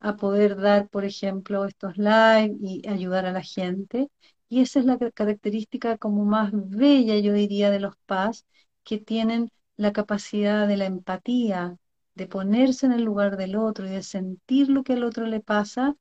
a 0.00 0.16
poder 0.16 0.56
dar, 0.56 0.88
por 0.88 1.04
ejemplo, 1.04 1.64
estos 1.66 1.96
live 1.98 2.56
y 2.60 2.86
ayudar 2.88 3.26
a 3.26 3.32
la 3.32 3.42
gente. 3.42 4.10
Y 4.48 4.62
esa 4.62 4.80
es 4.80 4.86
la 4.86 4.98
característica 4.98 5.98
como 5.98 6.24
más 6.24 6.50
bella, 6.54 7.18
yo 7.18 7.32
diría, 7.32 7.70
de 7.70 7.80
los 7.80 7.96
PAS, 8.06 8.46
que 8.84 8.98
tienen 8.98 9.50
la 9.76 9.92
capacidad 9.92 10.68
de 10.68 10.76
la 10.76 10.86
empatía, 10.86 11.76
de 12.14 12.26
ponerse 12.26 12.86
en 12.86 12.92
el 12.92 13.04
lugar 13.04 13.36
del 13.36 13.56
otro 13.56 13.86
y 13.86 13.90
de 13.90 14.02
sentir 14.02 14.68
lo 14.70 14.82
que 14.84 14.94
al 14.94 15.04
otro 15.04 15.26
le 15.26 15.40
pasa 15.40 15.96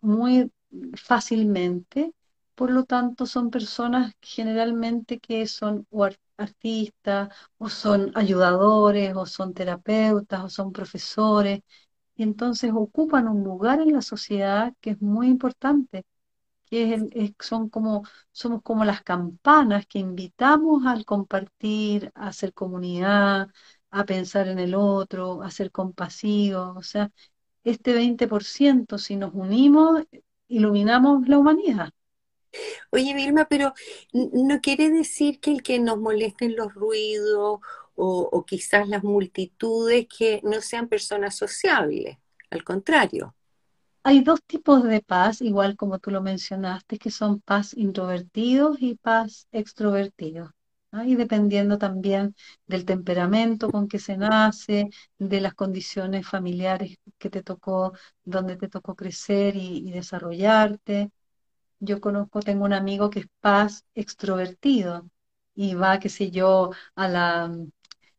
muy 0.00 0.50
fácilmente 0.94 2.12
por 2.60 2.70
lo 2.72 2.84
tanto 2.84 3.24
son 3.26 3.50
personas 3.50 4.12
generalmente 4.20 5.18
que 5.18 5.46
son 5.46 5.86
artistas, 6.36 7.30
o 7.58 7.68
son 7.70 8.12
ayudadores, 8.16 9.14
o 9.16 9.24
son 9.26 9.54
terapeutas, 9.54 10.44
o 10.44 10.48
son 10.50 10.72
profesores, 10.72 11.60
y 12.16 12.22
entonces 12.24 12.72
ocupan 12.74 13.28
un 13.28 13.44
lugar 13.44 13.80
en 13.80 13.92
la 13.94 14.02
sociedad 14.02 14.74
que 14.80 14.90
es 14.92 15.02
muy 15.02 15.28
importante, 15.28 16.04
que 16.66 16.94
es, 16.94 17.32
son 17.40 17.68
como, 17.70 18.04
somos 18.32 18.62
como 18.62 18.84
las 18.84 19.02
campanas 19.02 19.86
que 19.86 19.98
invitamos 20.00 20.86
al 20.86 21.04
compartir, 21.06 22.12
a 22.14 22.28
hacer 22.28 22.52
comunidad, 22.54 23.48
a 23.90 24.04
pensar 24.06 24.48
en 24.48 24.58
el 24.60 24.74
otro, 24.76 25.42
a 25.42 25.50
ser 25.50 25.70
compasivos, 25.72 26.76
o 26.76 26.82
sea, 26.82 27.10
este 27.64 27.94
20%, 27.94 28.98
si 28.98 29.16
nos 29.16 29.32
unimos, 29.34 30.02
iluminamos 30.48 31.28
la 31.28 31.38
humanidad. 31.38 31.90
Oye, 32.90 33.14
Vilma, 33.14 33.46
pero 33.48 33.72
no 34.12 34.60
quiere 34.60 34.90
decir 34.90 35.40
que 35.40 35.52
el 35.52 35.62
que 35.62 35.78
nos 35.78 35.98
molesten 35.98 36.56
los 36.56 36.74
ruidos 36.74 37.60
o, 37.94 38.44
quizás 38.46 38.88
las 38.88 39.04
multitudes 39.04 40.06
que 40.08 40.40
no 40.42 40.60
sean 40.60 40.88
personas 40.88 41.36
sociables, 41.36 42.16
al 42.50 42.64
contrario. 42.64 43.34
Hay 44.02 44.22
dos 44.22 44.42
tipos 44.46 44.82
de 44.84 45.02
paz, 45.02 45.42
igual 45.42 45.76
como 45.76 45.98
tú 45.98 46.10
lo 46.10 46.22
mencionaste, 46.22 46.98
que 46.98 47.10
son 47.10 47.40
paz 47.40 47.74
introvertidos 47.76 48.78
y 48.80 48.94
paz 48.96 49.46
extrovertidos. 49.52 50.50
Y 51.04 51.14
dependiendo 51.14 51.78
también 51.78 52.34
del 52.66 52.84
temperamento 52.84 53.70
con 53.70 53.86
que 53.86 53.98
se 54.00 54.16
nace, 54.16 54.88
de 55.18 55.40
las 55.40 55.54
condiciones 55.54 56.26
familiares 56.26 56.96
que 57.18 57.30
te 57.30 57.42
tocó, 57.42 57.92
donde 58.24 58.56
te 58.56 58.68
tocó 58.68 58.96
crecer 58.96 59.54
y 59.56 59.90
desarrollarte 59.92 61.10
yo 61.80 62.00
conozco, 62.00 62.40
tengo 62.40 62.64
un 62.66 62.72
amigo 62.74 63.10
que 63.10 63.20
es 63.20 63.26
paz 63.40 63.84
extrovertido 63.94 65.08
y 65.54 65.74
va, 65.74 65.98
qué 66.00 66.08
sé 66.08 66.30
yo, 66.30 66.70
a 66.94 67.08
la, 67.08 67.52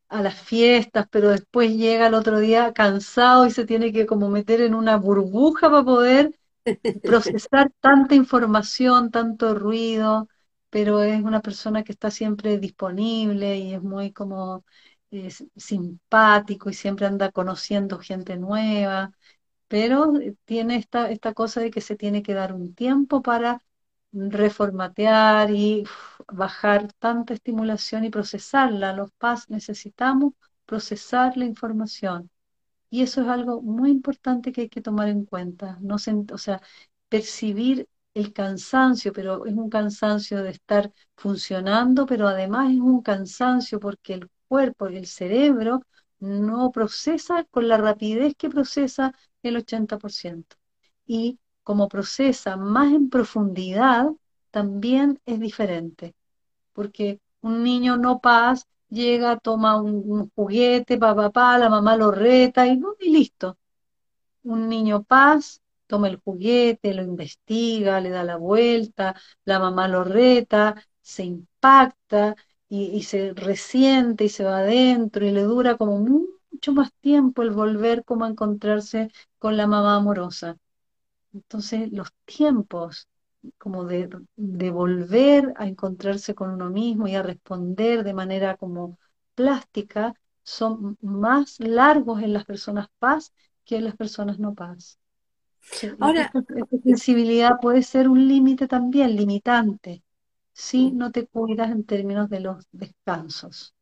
a 0.09 0.21
las 0.21 0.35
fiestas, 0.41 1.07
pero 1.11 1.29
después 1.29 1.71
llega 1.75 2.07
el 2.07 2.13
otro 2.15 2.39
día 2.39 2.73
cansado 2.73 3.45
y 3.47 3.51
se 3.51 3.65
tiene 3.65 3.93
que 3.93 4.05
como 4.05 4.29
meter 4.29 4.61
en 4.61 4.75
una 4.75 4.97
burbuja 4.97 5.69
para 5.71 5.83
poder 5.83 6.35
procesar 7.03 7.71
tanta 7.81 8.15
información, 8.15 9.11
tanto 9.11 9.55
ruido, 9.55 10.29
pero 10.69 11.03
es 11.03 11.21
una 11.23 11.41
persona 11.41 11.83
que 11.83 11.91
está 11.93 12.11
siempre 12.11 12.57
disponible 12.59 13.57
y 13.57 13.73
es 13.73 13.81
muy 13.83 14.11
como 14.13 14.63
simpático 15.55 16.69
y 16.69 16.73
siempre 16.73 17.05
anda 17.05 17.31
conociendo 17.31 17.99
gente 17.99 18.37
nueva 18.37 19.11
pero 19.71 20.19
eh, 20.19 20.35
tiene 20.45 20.75
esta, 20.77 21.09
esta 21.11 21.33
cosa 21.33 21.61
de 21.61 21.71
que 21.71 21.81
se 21.81 21.95
tiene 21.95 22.23
que 22.23 22.33
dar 22.33 22.53
un 22.53 22.73
tiempo 22.75 23.21
para 23.21 23.61
reformatear 24.13 25.51
y 25.51 25.85
bajar 26.27 26.91
tanta 26.99 27.33
estimulación 27.33 28.03
y 28.05 28.09
procesarla. 28.09 28.93
Los 28.93 29.11
PAS 29.13 29.49
necesitamos 29.49 30.33
procesar 30.65 31.37
la 31.37 31.45
información. 31.45 32.29
Y 32.89 33.03
eso 33.03 33.21
es 33.21 33.27
algo 33.27 33.61
muy 33.61 33.91
importante 33.91 34.51
que 34.51 34.61
hay 34.61 34.69
que 34.69 34.81
tomar 34.81 35.07
en 35.09 35.25
cuenta. 35.25 35.77
No 35.81 35.95
o 35.95 36.37
sea, 36.39 36.61
percibir 37.09 37.87
el 38.13 38.33
cansancio, 38.33 39.13
pero 39.13 39.45
es 39.45 39.53
un 39.55 39.69
cansancio 39.69 40.43
de 40.43 40.51
estar 40.51 40.91
funcionando, 41.15 42.05
pero 42.05 42.27
además 42.27 42.71
es 42.73 42.79
un 42.79 43.01
cansancio 43.01 43.79
porque 43.79 44.15
el 44.15 44.29
cuerpo, 44.47 44.87
el 44.87 45.07
cerebro, 45.07 45.81
no 46.21 46.71
procesa 46.71 47.43
con 47.45 47.67
la 47.67 47.77
rapidez 47.77 48.35
que 48.37 48.49
procesa 48.49 49.13
el 49.43 49.57
80%. 49.57 50.55
Y 51.05 51.39
como 51.63 51.89
procesa 51.89 52.57
más 52.57 52.93
en 52.93 53.09
profundidad, 53.09 54.07
también 54.51 55.19
es 55.25 55.39
diferente. 55.39 56.15
Porque 56.73 57.19
un 57.41 57.63
niño 57.63 57.97
no 57.97 58.19
paz 58.21 58.67
llega, 58.89 59.37
toma 59.39 59.81
un, 59.81 60.31
juguete, 60.35 60.97
papá, 60.97 61.23
papá, 61.23 61.57
la 61.57 61.69
mamá 61.69 61.95
lo 61.97 62.11
reta 62.11 62.67
y, 62.67 62.79
y 62.99 63.09
listo. 63.11 63.57
Un 64.43 64.69
niño 64.69 65.03
paz 65.03 65.61
toma 65.87 66.07
el 66.07 66.17
juguete, 66.17 66.93
lo 66.93 67.03
investiga, 67.03 67.99
le 67.99 68.09
da 68.09 68.23
la 68.23 68.37
vuelta, 68.37 69.15
la 69.45 69.59
mamá 69.59 69.87
lo 69.87 70.03
reta, 70.03 70.75
se 71.01 71.23
impacta 71.23 72.35
y, 72.73 73.03
se 73.03 73.33
resiente 73.33 74.23
y 74.25 74.29
se 74.29 74.45
va 74.45 74.59
adentro 74.59 75.25
y 75.25 75.31
le 75.31 75.43
dura 75.43 75.75
como 75.75 75.99
mucho 75.99 76.71
más 76.71 76.93
tiempo 77.01 77.41
el 77.41 77.51
volver 77.51 78.05
como 78.05 78.23
a 78.23 78.29
encontrarse 78.29 79.11
con 79.39 79.57
la 79.57 79.67
mamá 79.67 79.97
amorosa. 79.97 80.57
Entonces 81.33 81.91
los 81.91 82.13
tiempos 82.23 83.09
como 83.57 83.83
de, 83.83 84.09
de, 84.37 84.69
volver 84.71 85.53
a 85.57 85.67
encontrarse 85.67 86.33
con 86.33 86.51
uno 86.51 86.69
mismo 86.69 87.09
y 87.09 87.15
a 87.15 87.23
responder 87.23 88.05
de 88.05 88.13
manera 88.13 88.55
como 88.55 88.97
plástica 89.35 90.13
son 90.43 90.97
más 91.01 91.59
largos 91.59 92.21
en 92.21 92.31
las 92.31 92.45
personas 92.45 92.87
paz 92.99 93.33
que 93.65 93.77
en 93.77 93.83
las 93.83 93.97
personas 93.97 94.39
no 94.39 94.53
paz. 94.53 94.97
Ahora, 95.99 96.31
esta 96.33 96.77
sensibilidad 96.83 97.59
puede 97.61 97.83
ser 97.83 98.07
un 98.07 98.27
límite 98.29 98.67
también, 98.67 99.15
limitante, 99.15 100.03
si 100.53 100.91
no 100.91 101.11
te 101.11 101.27
cuidas 101.27 101.71
en 101.71 101.83
términos 101.83 102.29
de 102.29 102.39
los 102.41 102.65
descansos. 102.71 103.75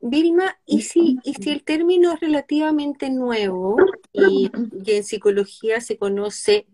Vilma, 0.00 0.58
¿y 0.66 0.82
si, 0.82 1.18
y 1.24 1.34
si 1.34 1.50
el 1.50 1.64
término 1.64 2.12
es 2.12 2.20
relativamente 2.20 3.10
nuevo 3.10 3.76
y, 4.12 4.50
en 4.86 5.04
psicología 5.04 5.80
se 5.80 5.96
conoce 5.96 6.66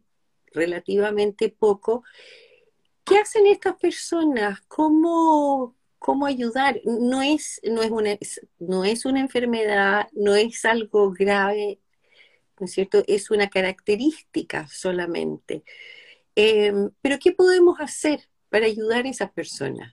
relativamente 0.53 1.49
poco, 1.49 2.03
¿qué 3.05 3.19
hacen 3.19 3.47
estas 3.47 3.77
personas? 3.77 4.61
¿Cómo, 4.63 5.77
cómo 5.99 6.27
ayudar? 6.27 6.81
No 6.85 7.23
es, 7.23 7.61
no, 7.63 7.83
es 7.83 7.91
una, 7.91 8.19
no 8.59 8.85
es 8.85 9.05
una 9.05 9.21
enfermedad, 9.21 10.09
no 10.13 10.35
es 10.35 10.65
algo 10.65 11.13
grave, 11.13 11.79
¿no 12.59 12.67
es 12.67 12.73
cierto? 12.73 13.05
Es 13.07 13.31
una 13.31 13.49
característica 13.49 14.67
solamente. 14.69 15.63
Em, 16.35 16.91
pero 17.01 17.19
¿qué 17.19 17.33
podemos 17.33 17.81
hacer 17.81 18.29
para 18.51 18.67
ayudar 18.67 19.07
a 19.07 19.09
esas 19.09 19.33
personas? 19.33 19.93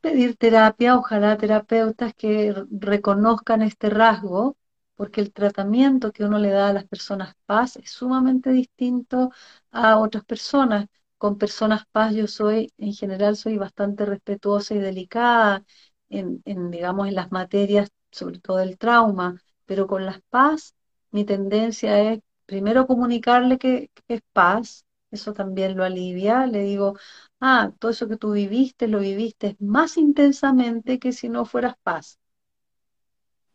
Pedir 0.00 0.36
terapia, 0.36 0.96
ojalá 0.96 1.36
terapeutas 1.36 2.14
que 2.14 2.54
reconozcan 2.70 3.62
este 3.62 3.90
rasgo, 3.90 4.56
porque 4.96 5.20
el 5.20 5.32
tratamiento 5.32 6.12
que 6.12 6.24
uno 6.24 6.38
le 6.38 6.50
da 6.50 6.68
a 6.68 6.72
las 6.72 6.84
personas 6.86 7.34
paz 7.46 7.76
es 7.76 7.90
sumamente 7.90 8.50
distinto 8.50 9.30
a 9.70 9.98
otras 9.98 10.24
personas. 10.24 10.86
Con 11.18 11.38
personas 11.38 11.84
paz 11.92 12.14
yo 12.14 12.26
soy, 12.28 12.72
en 12.78 12.92
general, 12.94 13.36
soy 13.36 13.58
bastante 13.58 14.04
respetuosa 14.06 14.74
y 14.74 14.78
delicada 14.78 15.64
en, 16.08 16.42
digamos, 16.70 17.08
en 17.08 17.14
las 17.14 17.32
materias, 17.32 17.90
sobre 18.10 18.38
todo 18.40 18.60
el 18.60 18.78
trauma, 18.78 19.40
pero 19.66 19.86
con 19.86 20.06
las 20.06 20.20
paz 20.30 20.74
mi 21.10 21.24
tendencia 21.24 22.00
es 22.00 22.20
primero 22.46 22.86
comunicarle 22.86 23.58
que 23.58 23.90
es 24.08 24.20
paz, 24.32 24.84
eso 25.10 25.32
también 25.32 25.76
lo 25.76 25.84
alivia. 25.84 26.46
Le 26.46 26.62
digo, 26.62 26.96
ah, 27.40 27.72
todo 27.78 27.90
eso 27.90 28.08
que 28.08 28.16
tú 28.16 28.32
viviste, 28.32 28.88
lo 28.88 29.00
viviste 29.00 29.56
más 29.60 29.96
intensamente 29.96 30.98
que 30.98 31.12
si 31.12 31.28
no 31.28 31.44
fueras 31.44 31.76
paz. 31.82 32.18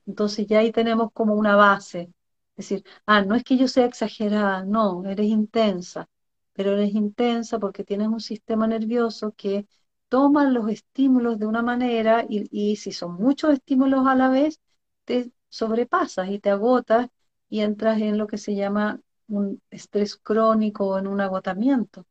Entonces 0.05 0.47
ya 0.47 0.59
ahí 0.59 0.71
tenemos 0.71 1.11
como 1.13 1.35
una 1.35 1.55
base. 1.55 2.11
Es 2.57 2.69
decir, 2.69 2.83
ah, 3.05 3.21
no 3.23 3.35
es 3.35 3.43
que 3.43 3.57
yo 3.57 3.67
sea 3.67 3.85
exagerada, 3.85 4.63
no, 4.63 5.03
eres 5.05 5.27
intensa, 5.27 6.07
pero 6.53 6.73
eres 6.73 6.93
intensa 6.93 7.59
porque 7.59 7.83
tienes 7.83 8.07
un 8.09 8.19
sistema 8.19 8.67
nervioso 8.67 9.33
que 9.35 9.65
toma 10.09 10.49
los 10.49 10.69
estímulos 10.69 11.39
de 11.39 11.47
una 11.47 11.63
manera 11.63 12.25
y, 12.29 12.47
y 12.51 12.75
si 12.75 12.91
son 12.91 13.15
muchos 13.15 13.53
estímulos 13.53 14.05
a 14.07 14.15
la 14.15 14.29
vez, 14.29 14.59
te 15.05 15.31
sobrepasas 15.49 16.29
y 16.29 16.39
te 16.39 16.51
agotas 16.51 17.07
y 17.49 17.61
entras 17.61 17.99
en 18.01 18.17
lo 18.17 18.27
que 18.27 18.37
se 18.37 18.55
llama 18.55 19.01
un 19.37 19.61
estrés 19.69 20.17
crónico 20.17 20.87
o 20.87 20.97
en 20.99 21.07
un 21.07 21.21
agotamiento. 21.21 22.05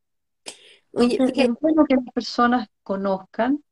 Oye, 0.91 1.17
es 1.35 1.49
bueno 1.59 1.85
que 1.85 1.95
las 1.95 2.05
personas 2.13 2.67
conozcan. 2.83 3.63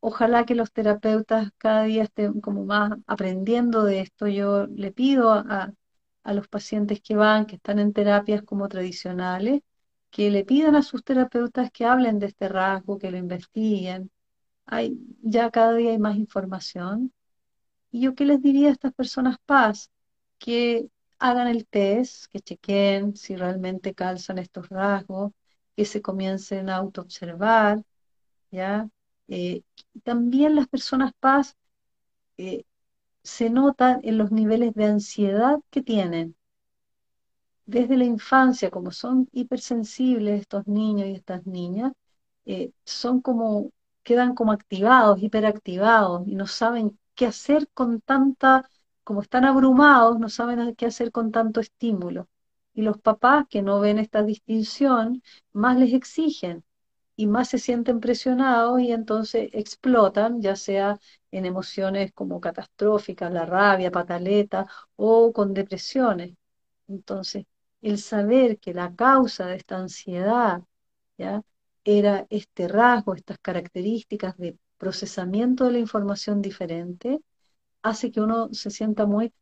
Ojalá 0.00 0.44
que 0.44 0.54
los 0.54 0.72
terapeutas 0.72 1.50
cada 1.58 1.84
día 1.84 2.04
estén 2.04 2.40
como 2.40 2.64
más 2.64 2.92
aprendiendo 3.06 3.84
de 3.84 4.00
esto. 4.00 4.26
Yo 4.28 4.66
le 4.66 4.92
pido 4.92 5.32
a, 5.32 5.72
a 6.22 6.34
los 6.34 6.48
pacientes 6.48 7.00
que 7.00 7.16
van, 7.16 7.46
que 7.46 7.56
están 7.56 7.78
en 7.78 7.92
terapias 7.92 8.42
como 8.42 8.68
tradicionales, 8.68 9.62
que 10.10 10.30
le 10.30 10.44
pidan 10.44 10.76
a 10.76 10.82
sus 10.82 11.04
terapeutas 11.04 11.70
que 11.72 11.84
hablen 11.84 12.18
de 12.18 12.26
este 12.26 12.48
rasgo, 12.48 12.98
que 12.98 13.10
lo 13.10 13.18
investiguen. 13.18 14.10
Hay, 14.66 14.98
ya 15.22 15.50
cada 15.50 15.74
día 15.74 15.90
hay 15.92 15.98
más 15.98 16.16
información. 16.16 17.12
Y 17.90 18.02
yo 18.02 18.14
qué 18.14 18.24
les 18.24 18.42
diría 18.42 18.68
a 18.68 18.72
estas 18.72 18.92
personas 18.94 19.36
paz, 19.46 19.90
que 20.38 20.88
hagan 21.18 21.48
el 21.48 21.66
test, 21.66 22.26
que 22.32 22.40
chequen 22.40 23.16
si 23.16 23.36
realmente 23.36 23.94
calzan 23.94 24.38
estos 24.38 24.68
rasgos, 24.68 25.32
que 25.76 25.84
se 25.84 26.02
comiencen 26.02 26.68
a 26.70 26.76
autoobservar, 26.76 27.82
¿ya? 28.50 28.88
Eh, 29.28 29.62
también 30.04 30.56
las 30.56 30.68
personas 30.68 31.12
paz 31.20 31.56
eh, 32.38 32.64
se 33.22 33.50
notan 33.50 34.00
en 34.04 34.18
los 34.18 34.32
niveles 34.32 34.74
de 34.74 34.86
ansiedad 34.86 35.60
que 35.70 35.82
tienen. 35.82 36.36
Desde 37.66 37.96
la 37.96 38.04
infancia, 38.04 38.70
como 38.70 38.90
son 38.90 39.28
hipersensibles 39.32 40.40
estos 40.40 40.66
niños 40.66 41.08
y 41.08 41.12
estas 41.12 41.46
niñas, 41.46 41.92
eh, 42.46 42.72
son 42.84 43.20
como, 43.22 43.70
quedan 44.02 44.34
como 44.34 44.52
activados, 44.52 45.22
hiperactivados 45.22 46.26
y 46.28 46.34
no 46.34 46.46
saben 46.46 46.98
qué 47.14 47.26
hacer 47.26 47.68
con 47.74 48.00
tanta 48.02 48.68
como 49.04 49.22
están 49.22 49.44
abrumados, 49.44 50.18
no 50.18 50.28
saben 50.28 50.74
qué 50.76 50.86
hacer 50.86 51.12
con 51.12 51.30
tanto 51.32 51.60
estímulo. 51.60 52.28
Y 52.74 52.82
los 52.82 52.98
papás 53.00 53.46
que 53.48 53.62
no 53.62 53.80
ven 53.80 53.98
esta 53.98 54.22
distinción, 54.22 55.22
más 55.52 55.78
les 55.78 55.92
exigen 55.94 56.64
y 57.16 57.26
más 57.26 57.48
se 57.50 57.58
sienten 57.58 58.00
presionados 58.00 58.80
y 58.80 58.92
entonces 58.92 59.50
explotan, 59.52 60.40
ya 60.42 60.56
sea 60.56 60.98
en 61.30 61.46
emociones 61.46 62.12
como 62.12 62.40
catastróficas, 62.40 63.32
la 63.32 63.46
rabia, 63.46 63.90
pataleta 63.90 64.66
o 64.96 65.32
con 65.32 65.54
depresiones. 65.54 66.34
Entonces, 66.88 67.46
el 67.82 67.98
saber 67.98 68.58
que 68.58 68.74
la 68.74 68.94
causa 68.94 69.46
de 69.46 69.56
esta 69.56 69.76
ansiedad 69.78 70.62
¿ya? 71.18 71.42
era 71.84 72.26
este 72.30 72.68
rasgo, 72.68 73.14
estas 73.14 73.38
características 73.38 74.36
de 74.38 74.58
procesamiento 74.78 75.64
de 75.66 75.72
la 75.72 75.78
información 75.78 76.42
diferente, 76.42 77.20
hace 77.84 78.10
que 78.10 78.20
uno 78.20 78.48
se 78.52 78.70
sienta 78.70 79.06
muy, 79.06 79.32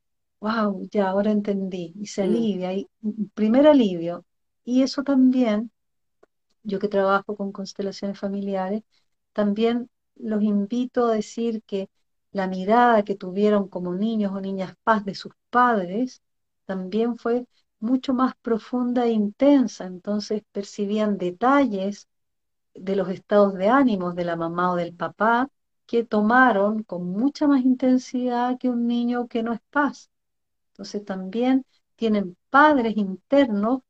wow, 0.41 0.89
ya 0.91 1.09
ahora 1.11 1.31
entendí, 1.31 1.95
y 1.97 2.07
se 2.07 2.23
mm. 2.23 2.31
alivia, 2.31 2.75
y 2.75 2.89
primer 3.35 3.67
alivio. 3.69 4.27
Y 4.65 4.83
eso 4.83 5.05
también, 5.05 5.71
yo 6.65 6.79
que 6.81 6.89
trabajo 6.89 7.37
con 7.37 7.53
constelaciones 7.53 8.19
familiares, 8.19 8.83
también 9.33 9.89
los 10.17 10.43
invito 10.43 11.07
a 11.07 11.15
decir 11.15 11.63
que 11.65 11.89
la 12.33 12.49
mirada 12.49 13.05
que 13.05 13.15
tuvieron 13.15 13.69
como 13.69 13.95
niños 13.95 14.33
o 14.33 14.41
niñas 14.41 14.75
paz 14.85 15.05
de 15.05 15.15
sus 15.15 15.33
padres 15.51 16.21
también 16.67 17.17
fue 17.17 17.47
mucho 17.81 18.15
más 18.15 18.35
profunda 18.43 19.07
e 19.07 19.11
intensa, 19.13 19.85
entonces 19.87 20.43
percibían 20.53 21.19
detalles 21.19 22.09
de 22.75 22.97
los 22.97 23.09
estados 23.09 23.55
de 23.55 23.69
ánimos 23.69 24.15
de 24.17 24.25
la 24.25 24.37
mamá 24.37 24.73
o 24.73 24.77
del 24.77 24.95
papá 24.95 25.49
que 25.93 26.05
tomaron 26.05 26.85
con 26.85 27.07
mucha 27.07 27.47
más 27.47 27.63
intensidad 27.67 28.59
que 28.59 28.71
un 28.71 28.87
niño 28.87 29.29
que 29.29 29.43
no 29.43 29.53
es 29.53 29.61
paz. 29.69 30.11
Entonces 30.69 31.05
también 31.05 31.67
tienen 31.97 32.35
padres 32.49 32.97
internos 32.97 33.81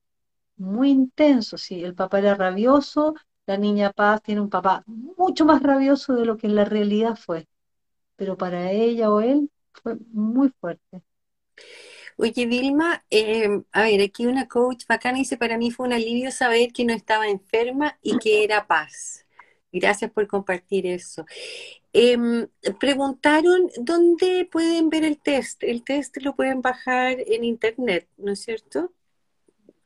muy 0.57 0.91
intensos. 0.91 1.63
Si 1.63 1.85
el 1.85 1.95
papá 1.95 2.19
era 2.19 2.35
rabioso, 2.35 3.15
la 3.47 3.57
niña 3.57 3.93
paz 3.93 4.21
tiene 4.21 4.41
un 4.41 4.51
papá 4.51 4.83
mucho 4.87 5.45
más 5.45 5.63
rabioso 5.63 6.15
de 6.15 6.27
lo 6.27 6.37
que 6.37 6.49
en 6.49 6.57
la 6.57 6.65
realidad 6.65 7.15
fue. 7.15 7.47
Pero 8.17 8.37
para 8.37 8.73
ella 8.73 9.09
o 9.09 9.21
él 9.21 9.49
fue 9.73 9.97
muy 10.13 10.49
fuerte. 10.61 11.05
Oye, 12.17 12.47
Vilma, 12.47 13.05
em, 13.11 13.63
a 13.71 13.83
ver, 13.83 14.01
aquí 14.03 14.27
una 14.27 14.49
coach 14.49 14.87
bacana 14.89 15.19
dice, 15.19 15.37
para 15.37 15.57
mí 15.57 15.71
fue 15.71 15.87
un 15.87 15.93
alivio 15.93 16.33
saber 16.33 16.73
que 16.73 16.85
no 16.85 16.95
estaba 16.95 17.29
enferma 17.29 17.97
y 18.03 18.19
que 18.19 18.43
era 18.43 18.67
paz. 18.67 19.25
Gracias 19.73 20.11
por 20.13 20.27
compartir 20.27 20.87
eso. 20.87 21.25
Em, 21.93 22.49
preguntaron 22.79 23.69
dónde 23.81 24.49
pueden 24.51 24.91
ver 24.91 25.05
el 25.05 25.19
test. 25.21 25.63
El 25.63 25.83
test 25.85 26.17
lo 26.23 26.35
pueden 26.37 26.63
bajar 26.63 27.19
en 27.27 27.45
internet, 27.45 28.09
¿no 28.19 28.33
es 28.33 28.41
cierto? 28.43 28.93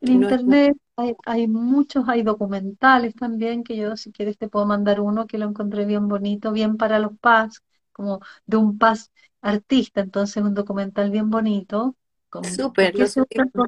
En 0.01 0.13
internet, 0.15 0.77
Hay, 0.97 1.15
hay 1.27 1.49
muchos, 1.49 2.09
hay 2.09 2.23
documentales 2.23 3.15
también 3.15 3.65
que 3.65 3.77
yo, 3.77 3.97
si 3.97 4.13
quieres, 4.13 4.39
te 4.39 4.49
puedo 4.49 4.67
mandar 4.67 5.01
uno 5.01 5.27
que 5.27 5.39
lo 5.39 5.47
encontré 5.47 5.85
bien 5.85 6.09
bonito, 6.09 6.53
bien 6.53 6.77
para 6.77 6.99
los 6.99 7.19
paz, 7.19 7.63
como 7.93 8.21
de 8.47 8.57
un 8.57 8.79
paz 8.79 9.13
artista, 9.43 10.01
entonces 10.01 10.43
un 10.43 10.55
documental 10.55 11.11
bien 11.11 11.31
bonito, 11.31 11.97
Súper, 12.43 12.93
porque 12.93 13.05
lo 13.55 13.67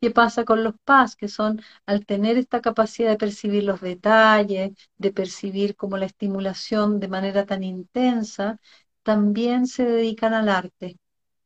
que 0.00 0.10
pasa 0.10 0.44
con 0.44 0.62
los 0.64 0.74
paz, 0.84 1.16
que 1.16 1.28
son 1.28 1.60
al 1.86 2.04
tener 2.06 2.36
esta 2.38 2.60
capacidad 2.60 3.10
de 3.10 3.16
percibir 3.18 3.64
los 3.64 3.80
detalles, 3.80 4.72
de 4.98 5.12
percibir 5.12 5.76
como 5.76 5.96
la 5.96 6.06
estimulación 6.06 7.00
de 7.00 7.08
manera 7.08 7.46
tan 7.46 7.62
intensa, 7.64 8.60
también 9.02 9.66
se 9.66 9.84
dedican 9.84 10.34
al 10.34 10.48
arte 10.48 10.98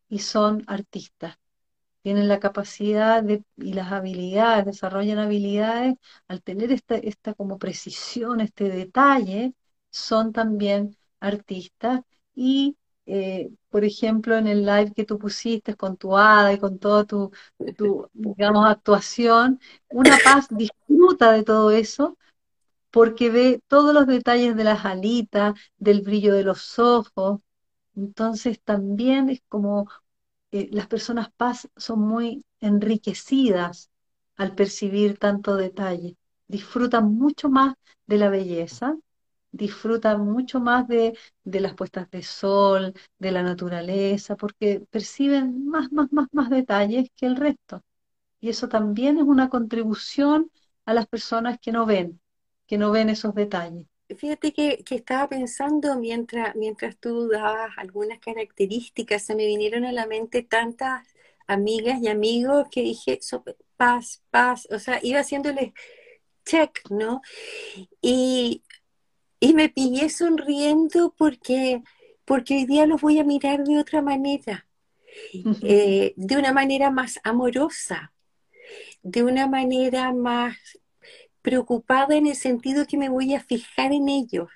y 0.09 0.21
son 0.21 0.65
artistas 0.69 1.37
tienen 2.03 2.29
la 2.29 2.41
capacidad 2.41 3.23
de, 3.23 3.45
y 3.57 3.73
las 3.75 3.93
habilidades, 3.93 4.65
desarrollan 4.67 5.19
habilidades, 5.19 5.95
al 6.29 6.43
tener 6.43 6.73
esta, 6.73 6.97
esta 6.97 7.35
como 7.35 7.59
precisión, 7.59 8.41
este 8.41 8.65
detalle, 8.71 9.55
son 9.91 10.33
también 10.33 10.97
artistas. 11.21 12.01
Y, 12.35 12.77
eh, 13.13 13.51
por 13.71 13.85
ejemplo, 13.85 14.37
en 14.37 14.47
el 14.47 14.65
live 14.65 14.93
que 14.95 15.05
tú 15.05 15.19
pusiste 15.19 15.75
con 15.77 15.97
tu 15.97 16.17
hada 16.17 16.53
y 16.53 16.59
con 16.59 16.79
toda 16.79 17.05
tu, 17.05 17.31
digamos, 18.13 18.67
actuación, 18.67 19.61
Una 19.91 20.17
Paz 20.25 20.49
disfruta 20.51 21.33
de 21.33 21.43
todo 21.45 21.71
eso 21.71 22.17
porque 22.91 23.31
ve 23.31 23.63
todos 23.69 23.95
los 23.95 24.07
detalles 24.07 24.57
de 24.57 24.65
las 24.65 24.85
alitas, 24.85 25.55
del 25.79 26.03
brillo 26.03 26.35
de 26.35 26.45
los 26.45 26.79
ojos. 26.79 27.41
Entonces 27.97 28.61
también 28.63 29.31
es 29.31 29.43
como 29.49 29.89
eh, 30.53 30.69
las 30.73 30.87
personas 30.89 31.31
paz 31.37 31.69
son 31.77 32.01
muy 32.01 32.45
enriquecidas 32.61 33.91
al 34.37 34.55
percibir 34.55 35.19
tanto 35.19 35.57
detalle. 35.57 36.17
Disfrutan 36.49 37.15
mucho 37.15 37.49
más 37.51 37.75
de 38.07 38.19
la 38.19 38.29
belleza, 38.31 38.97
disfrutan 39.53 40.25
mucho 40.25 40.61
más 40.61 40.87
de, 40.89 41.17
de 41.45 41.61
las 41.61 41.75
puestas 41.75 42.11
de 42.11 42.23
sol, 42.23 42.95
de 43.19 43.33
la 43.33 43.43
naturaleza, 43.43 44.37
porque 44.37 44.83
perciben 44.91 45.67
más, 45.67 45.93
más, 45.93 46.13
más, 46.13 46.29
más 46.33 46.51
detalles 46.51 47.09
que 47.17 47.27
el 47.27 47.37
resto. 47.37 47.83
Y 48.41 48.49
eso 48.49 48.69
también 48.69 49.19
es 49.19 49.25
una 49.25 49.49
contribución 49.49 50.51
a 50.87 50.95
las 50.95 51.07
personas 51.07 51.59
que 51.61 51.73
no 51.73 51.87
ven, 51.87 52.21
que 52.67 52.79
no 52.79 52.91
ven 52.91 53.11
esos 53.11 53.35
detalles. 53.35 53.87
Fíjate 54.17 54.53
que, 54.53 54.83
que 54.85 54.97
estaba 54.97 55.29
pensando 55.29 55.97
mientras, 55.97 56.57
mientras 56.57 56.97
tú 56.97 57.29
dabas 57.29 57.71
algunas 57.77 58.19
características, 58.19 59.23
se 59.23 59.37
me 59.37 59.47
vinieron 59.47 59.85
a 59.85 59.93
la 59.93 60.07
mente 60.07 60.43
tantas 60.43 61.07
amigas 61.47 62.01
y 62.03 62.09
amigos 62.09 62.67
que 62.71 62.83
dije, 62.83 63.21
paz, 63.77 64.23
paz, 64.31 64.69
o 64.71 64.79
sea, 64.79 64.99
iba 65.03 65.21
haciéndoles 65.21 65.73
check, 66.45 66.81
¿no? 66.91 67.23
Y, 68.03 68.63
y 69.41 69.55
me 69.55 69.71
pillé 69.71 70.11
sonriendo 70.11 71.15
porque, 71.17 71.83
porque 72.27 72.55
hoy 72.59 72.67
día 72.67 72.87
los 72.87 73.01
voy 73.01 73.19
a 73.19 73.25
mirar 73.25 73.65
de 73.65 73.79
otra 73.79 74.03
manera, 74.03 74.67
eh, 75.63 76.13
de 76.17 76.37
una 76.37 76.53
manera 76.53 76.91
más 76.91 77.19
amorosa, 77.25 78.13
de 79.03 79.25
una 79.25 79.49
manera 79.49 80.13
más 80.13 80.57
preocupada 81.43 82.17
en 82.17 82.27
el 82.27 82.37
sentido 82.37 82.87
que 82.87 82.99
me 82.99 83.09
voy 83.09 83.35
a 83.35 83.41
fijar 83.41 83.93
en 83.93 84.09
ellos. 84.09 84.51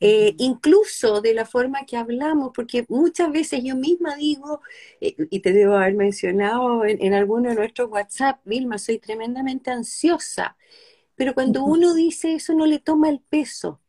Eh, 0.00 0.34
incluso 0.38 1.22
de 1.22 1.32
la 1.32 1.46
forma 1.46 1.86
que 1.86 1.96
hablamos, 1.96 2.50
porque 2.54 2.84
muchas 2.88 3.32
veces 3.32 3.62
yo 3.64 3.76
misma 3.76 4.14
digo, 4.16 4.60
eh, 5.00 5.16
y 5.30 5.40
te 5.40 5.52
debo 5.52 5.74
haber 5.76 5.94
mencionado 5.94 6.84
en, 6.84 7.02
en 7.02 7.14
alguno 7.14 7.48
de 7.48 7.54
nuestros 7.54 7.90
WhatsApp, 7.90 8.40
Vilma, 8.44 8.76
soy 8.78 8.98
tremendamente 8.98 9.70
ansiosa, 9.70 10.56
pero 11.16 11.34
cuando 11.34 11.64
uno 11.64 11.94
dice 11.94 12.34
eso 12.34 12.54
no 12.54 12.66
le 12.66 12.78
toma 12.78 13.08
el 13.08 13.20
peso. 13.20 13.80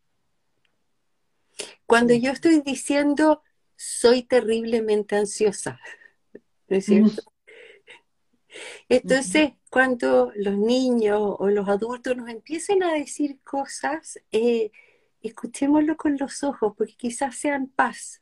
Cuando 1.85 2.13
yo 2.13 2.31
estoy 2.31 2.61
diciendo, 2.61 3.43
soy 3.75 4.23
terriblemente 4.23 5.15
ansiosa, 5.15 5.79
¿no 6.67 6.77
es 6.77 6.85
cierto? 6.85 7.21
Entonces, 8.89 9.51
cuando 9.69 10.31
los 10.35 10.57
niños 10.57 11.19
o 11.21 11.49
los 11.49 11.67
adultos 11.67 12.15
nos 12.15 12.29
empiecen 12.29 12.83
a 12.83 12.93
decir 12.93 13.39
cosas, 13.43 14.19
eh, 14.31 14.71
escuchémoslo 15.21 15.97
con 15.97 16.17
los 16.17 16.43
ojos, 16.43 16.73
porque 16.77 16.95
quizás 16.95 17.35
sean 17.35 17.67
paz. 17.67 18.21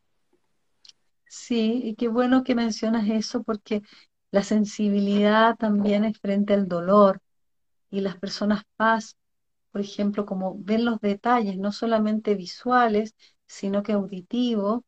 Sí, 1.28 1.82
y 1.84 1.96
qué 1.96 2.08
bueno 2.08 2.44
que 2.44 2.56
mencionas 2.56 3.08
eso 3.10 3.44
porque 3.44 3.82
la 4.32 4.44
sensibilidad 4.44 5.56
también 5.56 6.06
es 6.06 6.20
frente 6.20 6.54
al 6.54 6.68
dolor 6.68 7.22
y 7.90 8.02
las 8.02 8.18
personas 8.18 8.64
paz, 8.76 9.18
por 9.72 9.82
ejemplo, 9.82 10.26
como 10.26 10.56
ven 10.60 10.86
los 10.86 11.00
detalles, 11.02 11.58
no 11.58 11.72
solamente 11.72 12.36
visuales, 12.36 13.16
sino 13.46 13.84
que 13.84 13.94
auditivos, 13.94 14.84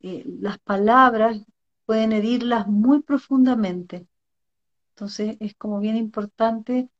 eh, 0.00 0.24
las 0.26 0.58
palabras 0.58 1.38
pueden 1.86 2.12
herirlas 2.12 2.66
muy 2.68 3.02
profundamente. 3.02 4.06
Entonces 4.90 5.36
es 5.40 5.54
como 5.56 5.80
bien 5.80 5.96
importante 5.96 6.90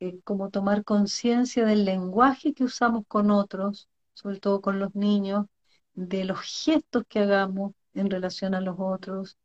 eh, 0.00 0.20
como 0.24 0.50
tomar 0.50 0.84
conciencia 0.84 1.64
del 1.64 1.84
lenguaje 1.84 2.54
que 2.54 2.64
usamos 2.64 3.04
con 3.08 3.30
otros, 3.30 3.88
sobre 4.14 4.40
todo 4.40 4.60
con 4.60 4.78
los 4.78 4.94
niños, 4.94 5.46
de 5.94 6.24
los 6.24 6.40
gestos 6.40 7.04
que 7.08 7.20
hagamos 7.20 7.72
en 7.94 8.10
relación 8.10 8.54
a 8.54 8.60
los 8.60 8.76
otros, 8.78 9.38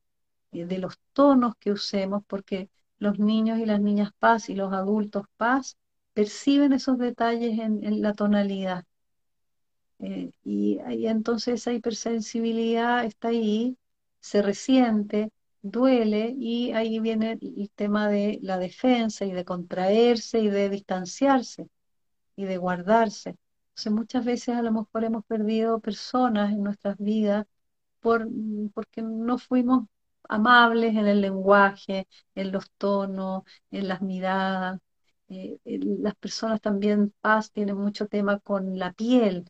eh, 0.52 0.66
de 0.66 0.80
los 0.80 1.00
tonos 1.14 1.56
que 1.60 1.72
usemos, 1.72 2.24
porque 2.28 2.70
los 3.00 3.20
niños 3.20 3.60
y 3.60 3.66
las 3.66 3.82
niñas 3.82 4.12
paz 4.20 4.50
y 4.50 4.56
los 4.56 4.74
adultos 4.74 5.26
paz 5.38 5.78
perciben 6.14 6.74
esos 6.74 6.98
detalles 6.98 7.60
en, 7.60 8.02
la 8.02 8.14
tonalidad. 8.14 8.86
Eh, 10.00 10.32
y 10.44 10.80
entonces 11.08 11.56
esa 11.56 11.74
hipersensibilidad 11.74 13.06
está 13.06 13.30
ahí, 13.30 13.78
se 14.20 14.42
resiente, 14.42 15.32
duele 15.62 16.34
y 16.38 16.72
ahí 16.72 17.00
viene 17.00 17.38
el 17.42 17.70
tema 17.76 18.08
de 18.10 18.40
la 18.42 18.58
defensa 18.58 19.26
y 19.26 19.32
de 19.32 19.46
contraerse 19.46 20.40
y 20.40 20.50
de 20.50 20.70
distanciarse 20.70 21.70
y 22.36 22.46
de 22.46 22.58
guardarse. 22.58 23.38
Entonces 23.70 23.92
muchas 23.94 24.26
veces 24.26 24.56
a 24.56 24.62
lo 24.62 24.72
mejor 24.72 25.04
hemos 25.06 25.26
perdido 25.26 25.80
personas 25.80 26.52
en 26.52 26.64
nuestras 26.64 26.98
vidas 26.98 27.46
por, 28.02 28.28
porque 28.74 29.02
no 29.02 29.38
fuimos 29.38 29.88
amables 30.30 30.96
en 30.96 31.08
el 31.08 31.22
lenguaje, 31.22 32.08
en 32.36 32.52
los 32.54 32.72
tonos, 32.78 33.44
en 33.72 33.88
las 33.90 34.02
miradas. 34.02 34.80
Eh, 35.30 35.60
el- 35.66 36.02
las 36.04 36.16
personas 36.16 36.62
también, 36.62 37.14
paz, 37.22 37.52
tienen 37.52 37.78
mucho 37.78 38.08
tema 38.08 38.40
con 38.40 38.78
la 38.80 38.94
piel 38.94 39.46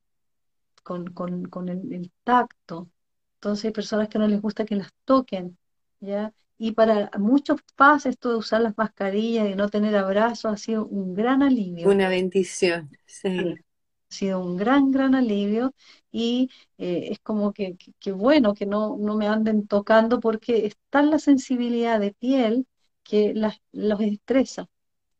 con, 0.83 1.07
con, 1.13 1.45
con 1.45 1.69
el, 1.69 1.93
el 1.93 2.11
tacto. 2.23 2.89
Entonces 3.35 3.65
hay 3.65 3.71
personas 3.71 4.09
que 4.09 4.19
no 4.19 4.27
les 4.27 4.41
gusta 4.41 4.65
que 4.65 4.75
las 4.75 4.91
toquen, 5.05 5.57
¿ya? 5.99 6.33
Y 6.57 6.71
para 6.73 7.09
muchos 7.19 7.61
paz 7.75 8.05
esto 8.05 8.29
de 8.31 8.35
usar 8.37 8.61
las 8.61 8.77
mascarillas 8.77 9.49
y 9.49 9.55
no 9.55 9.69
tener 9.69 9.95
abrazos 9.95 10.53
ha 10.53 10.57
sido 10.57 10.85
un 10.87 11.13
gran 11.15 11.41
alivio. 11.43 11.93
Una 11.93 12.07
bendición, 12.09 12.95
Sí, 13.35 13.45
sí. 13.45 13.63
Ha 14.11 14.13
sido 14.15 14.39
un 14.41 14.57
gran, 14.57 14.91
gran 14.91 15.15
alivio 15.15 15.73
y 16.11 16.49
eh, 16.77 17.09
es 17.11 17.19
como 17.19 17.53
que, 17.53 17.77
que, 17.77 17.93
que 17.99 18.11
bueno 18.11 18.53
que 18.53 18.65
no, 18.65 18.97
no 18.99 19.15
me 19.17 19.27
anden 19.27 19.67
tocando 19.67 20.19
porque 20.19 20.65
está 20.67 21.01
la 21.03 21.19
sensibilidad 21.19 21.99
de 21.99 22.13
piel 22.13 22.67
que 23.03 23.33
las, 23.33 23.61
los 23.71 24.01
estresa, 24.01 24.67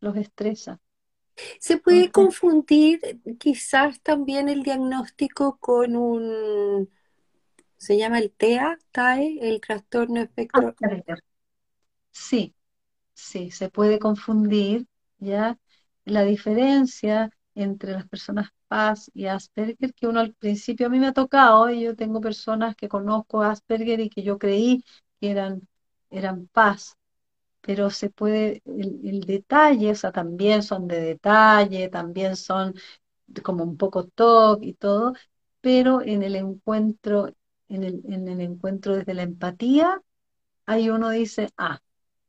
los 0.02 0.18
estresa. 0.18 0.80
Se 1.60 1.78
puede 1.78 2.12
Entonces, 2.12 2.12
confundir 2.12 3.02
quizás 3.40 4.02
también 4.02 4.50
el 4.50 4.64
diagnóstico 4.64 5.58
con 5.60 5.96
un, 5.96 6.90
se 7.78 7.98
llama 7.98 8.20
el 8.20 8.32
TEA, 8.34 8.80
TAE, 8.92 9.40
el 9.42 9.62
trastorno 9.62 10.22
espectro. 10.22 10.76
Sí, 12.12 12.56
Sí, 13.16 13.52
se 13.52 13.70
puede 13.70 14.00
confundir, 14.00 14.88
¿ya? 15.20 15.60
La 16.06 16.24
diferencia 16.24 17.32
entre 17.56 17.94
las 17.94 18.08
personas 18.10 18.50
Paz 18.70 19.12
y 19.16 19.28
Asperger, 19.28 19.94
que 19.96 20.08
uno 20.08 20.22
al 20.22 20.36
principio 20.36 20.88
a 20.88 20.90
mí 20.92 21.00
me 21.00 21.08
ha 21.10 21.14
tocado, 21.14 21.72
y 21.72 21.84
yo 21.84 21.96
tengo 21.98 22.22
personas 22.22 22.76
que 22.78 22.90
conozco 22.90 23.44
Asperger 23.44 24.02
y 24.02 24.10
que 24.12 24.24
yo 24.24 24.40
creí 24.40 24.86
que 25.22 25.32
eran, 25.32 25.68
eran 26.12 26.48
Paz, 26.50 26.98
pero 27.62 27.90
se 27.92 28.10
puede, 28.10 28.62
el, 28.66 29.02
el 29.06 29.22
detalle, 29.22 29.92
o 29.92 29.96
sea, 29.96 30.12
también 30.12 30.64
son 30.64 30.88
de 30.88 31.00
detalle, 31.02 31.90
también 31.90 32.36
son 32.36 32.74
como 33.44 33.64
un 33.64 33.78
poco 33.78 34.06
TOC 34.08 34.64
y 34.64 34.74
todo, 34.76 35.14
pero 35.62 36.02
en 36.02 36.24
el 36.24 36.36
encuentro, 36.36 37.30
en 37.70 37.84
el, 37.84 38.02
en 38.08 38.28
el 38.28 38.42
encuentro 38.42 38.96
desde 38.96 39.14
la 39.14 39.24
empatía, 39.24 40.02
ahí 40.68 40.90
uno 40.92 41.10
dice, 41.12 41.50
ah, 41.58 41.82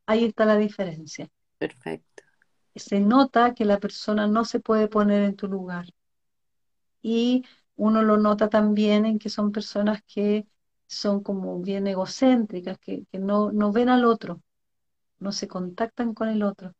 ahí 0.07 0.25
está 0.27 0.47
la 0.47 0.57
diferencia 0.59 1.29
Perfecto. 1.59 2.25
se 2.75 2.99
nota 2.99 3.55
que 3.55 3.65
la 3.65 3.79
persona 3.79 4.27
no 4.27 4.45
se 4.45 4.59
puede 4.59 4.89
poner 4.89 5.23
en 5.23 5.37
tu 5.37 5.47
lugar. 5.47 5.87
Y 7.03 7.45
uno 7.77 8.03
lo 8.03 8.17
nota 8.19 8.49
también 8.49 9.07
en 9.07 9.19
que 9.19 9.31
son 9.31 9.53
personas 9.53 10.03
que 10.03 10.47
son 10.87 11.23
como 11.23 11.61
bien 11.61 11.87
egocéntricas, 11.87 12.79
que, 12.79 13.05
que 13.11 13.19
no, 13.19 13.53
no 13.53 13.73
ven 13.73 13.89
al 13.89 14.05
otro, 14.05 14.43
no 15.19 15.33
se 15.33 15.49
contactan 15.49 16.15
con 16.15 16.29
el 16.29 16.43
otro. 16.43 16.75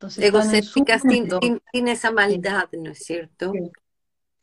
Entonces, 0.00 0.24
Egocéntricas 0.24 1.02
sin, 1.02 1.88
esa 1.88 2.10
maldad, 2.10 2.70
¿no 2.72 2.90
es 2.90 3.00
cierto? 3.00 3.52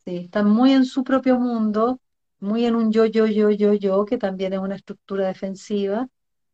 Sí. 0.05 0.17
están 0.17 0.47
muy 0.47 0.71
en 0.71 0.85
su 0.85 1.03
propio 1.03 1.39
mundo, 1.39 1.99
muy 2.39 2.65
en 2.65 2.75
un 2.75 2.91
yo, 2.91 3.05
yo, 3.07 3.25
yo, 3.25 3.49
yo, 3.49 3.73
yo, 3.73 4.05
que 4.05 4.19
también 4.19 4.53
es 4.53 4.59
una 4.59 4.75
estructura 4.75 5.25
defensiva, 5.25 6.07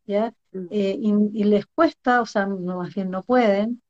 ¿ya? 0.06 0.34
Mm. 0.54 0.68
Eh, 0.72 0.98
y, 1.34 1.44
les 1.44 1.66
cuesta, 1.66 2.22
o 2.22 2.26
sea, 2.26 2.46
no, 2.46 2.78
más 2.78 2.96
bien 2.96 3.12
no 3.12 3.24
pueden 3.24 3.82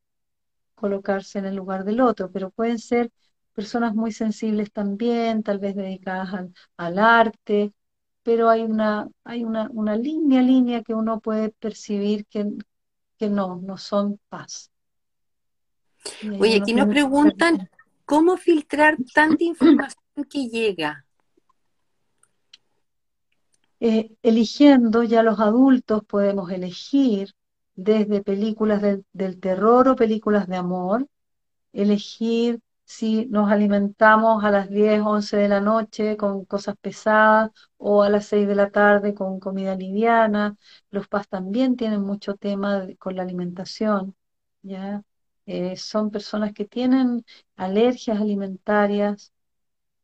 colocarse 0.73 1.37
en 1.37 1.45
el 1.45 1.55
lugar 1.55 1.85
del 1.85 2.01
otro, 2.01 2.31
pero 2.31 2.49
pueden 2.49 2.79
ser 2.79 3.11
personas 3.53 3.95
muy 3.95 4.11
sensibles 4.11 4.71
también, 4.71 5.43
tal 5.43 5.59
vez 5.59 5.75
dedicadas 5.75 6.33
al, 6.33 6.53
al 6.77 6.99
arte, 6.99 7.73
pero 8.23 8.49
hay 8.49 8.63
una, 8.63 9.09
hay 9.23 9.43
una, 9.43 9.69
una 9.71 9.95
línea, 9.95 10.41
línea 10.41 10.81
que 10.81 10.93
uno 10.93 11.19
puede 11.19 11.49
percibir 11.49 12.25
que, 12.25 12.51
que 13.17 13.29
no, 13.29 13.57
no 13.57 13.77
son 13.77 14.19
paz. 14.29 14.71
Oye, 16.39 16.57
aquí 16.57 16.73
nos 16.73 16.87
preguntan 16.87 17.69
cómo 18.05 18.37
filtrar 18.37 18.97
tanta 19.13 19.43
información 19.43 20.03
que 20.29 20.47
llega. 20.47 21.05
Eh, 23.79 24.15
eligiendo, 24.21 25.03
ya 25.03 25.23
los 25.23 25.39
adultos 25.39 26.03
podemos 26.05 26.49
elegir 26.51 27.33
desde 27.75 28.21
películas 28.21 28.81
del 29.11 29.39
terror 29.39 29.89
o 29.89 29.95
películas 29.95 30.47
de 30.47 30.55
amor, 30.55 31.07
elegir 31.73 32.61
si 32.97 33.25
nos 33.27 33.51
alimentamos 33.51 34.43
a 34.43 34.51
las 34.51 34.69
10, 34.69 35.01
11 35.01 35.37
de 35.37 35.47
la 35.49 35.61
noche 35.61 36.15
con 36.17 36.45
cosas 36.45 36.75
pesadas 36.79 37.51
o 37.77 38.03
a 38.03 38.09
las 38.09 38.25
6 38.27 38.47
de 38.47 38.55
la 38.55 38.69
tarde 38.71 39.13
con 39.15 39.39
comida 39.39 39.75
liviana. 39.75 40.57
Los 40.91 41.07
PAS 41.07 41.27
también 41.27 41.75
tienen 41.75 42.01
mucho 42.01 42.35
tema 42.35 42.87
con 42.99 43.15
la 43.15 43.23
alimentación, 43.23 44.15
¿ya? 44.61 45.03
Eh, 45.45 45.75
son 45.77 46.11
personas 46.11 46.53
que 46.53 46.65
tienen 46.65 47.25
alergias 47.55 48.19
alimentarias. 48.21 49.31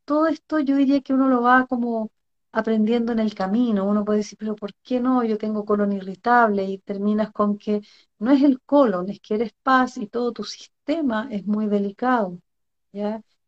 Todo 0.06 0.28
esto 0.28 0.60
yo 0.60 0.76
diría 0.76 1.02
que 1.02 1.14
uno 1.14 1.30
lo 1.30 1.42
va 1.42 1.68
como 1.68 2.12
aprendiendo 2.52 3.12
en 3.12 3.20
el 3.20 3.34
camino. 3.36 3.86
Uno 3.86 4.04
puede 4.06 4.20
decir, 4.20 4.38
pero 4.40 4.56
¿por 4.56 4.74
qué 4.84 5.00
no? 5.00 5.24
Yo 5.24 5.38
tengo 5.38 5.66
colon 5.66 5.94
irritable 5.94 6.64
y 6.66 6.80
terminas 6.80 7.32
con 7.32 7.58
que 7.58 7.82
no 8.20 8.32
es 8.32 8.44
el 8.44 8.62
colon, 8.62 9.10
es 9.10 9.20
que 9.22 9.36
eres 9.36 9.54
paz 9.64 9.98
y 9.98 10.08
todo 10.08 10.32
tu 10.34 10.44
sistema 10.44 11.28
es 11.32 11.46
muy 11.46 11.68
delicado, 11.68 12.40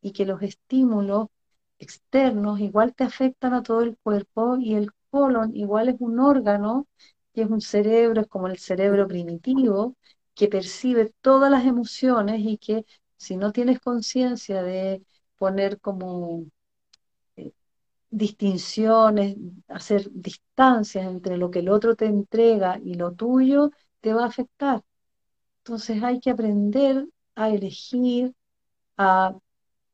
Y 0.02 0.12
que 0.14 0.26
los 0.26 0.42
estímulos 0.42 1.28
externos 1.80 2.60
igual 2.60 2.94
te 2.96 3.04
afectan 3.04 3.54
a 3.54 3.64
todo 3.64 3.82
el 3.82 3.98
cuerpo 3.98 4.58
y 4.58 4.76
el 4.76 4.92
colon 5.10 5.56
igual 5.56 5.90
es 5.90 5.96
un 6.00 6.20
órgano 6.20 6.88
que 7.34 7.44
es 7.44 7.50
un 7.50 7.62
cerebro, 7.62 8.22
es 8.22 8.28
como 8.28 8.48
el 8.48 8.58
cerebro 8.60 9.08
primitivo, 9.08 9.96
que 10.36 10.48
percibe 10.48 11.14
todas 11.22 11.50
las 11.52 11.66
emociones 11.66 12.42
y 12.44 12.58
que 12.58 12.86
si 13.18 13.38
no 13.38 13.52
tienes 13.52 13.80
conciencia 13.80 14.62
de 14.64 15.04
poner 15.38 15.80
como 15.80 16.46
distinciones, 18.10 19.36
hacer 19.68 20.10
distancias 20.12 21.06
entre 21.06 21.38
lo 21.38 21.50
que 21.52 21.60
el 21.60 21.70
otro 21.70 21.96
te 21.96 22.06
entrega 22.06 22.80
y 22.84 22.96
lo 22.96 23.14
tuyo, 23.14 23.72
te 24.02 24.14
va 24.14 24.24
a 24.24 24.28
afectar. 24.28 24.82
Entonces 25.60 26.04
hay 26.04 26.20
que 26.20 26.32
aprender 26.32 27.08
a 27.36 27.50
elegir, 27.50 28.34
a 29.02 29.36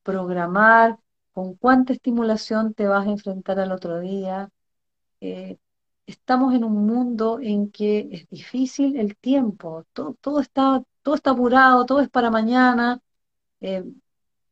programar 0.03 0.97
con 1.33 1.55
cuánta 1.55 1.93
estimulación 1.93 2.73
te 2.73 2.87
vas 2.87 3.07
a 3.07 3.11
enfrentar 3.11 3.59
al 3.59 3.71
otro 3.71 3.99
día. 3.99 4.49
Eh, 5.21 5.57
estamos 6.07 6.53
en 6.55 6.63
un 6.63 6.85
mundo 6.87 7.39
en 7.41 7.71
que 7.71 8.09
es 8.11 8.29
difícil 8.29 8.97
el 8.99 9.17
tiempo, 9.17 9.85
todo, 9.93 10.15
todo, 10.21 10.39
está, 10.41 10.83
todo 11.03 11.15
está 11.15 11.31
apurado, 11.31 11.85
todo 11.85 12.01
es 12.01 12.09
para 12.09 12.31
mañana. 12.31 13.01
Eh, 13.61 13.83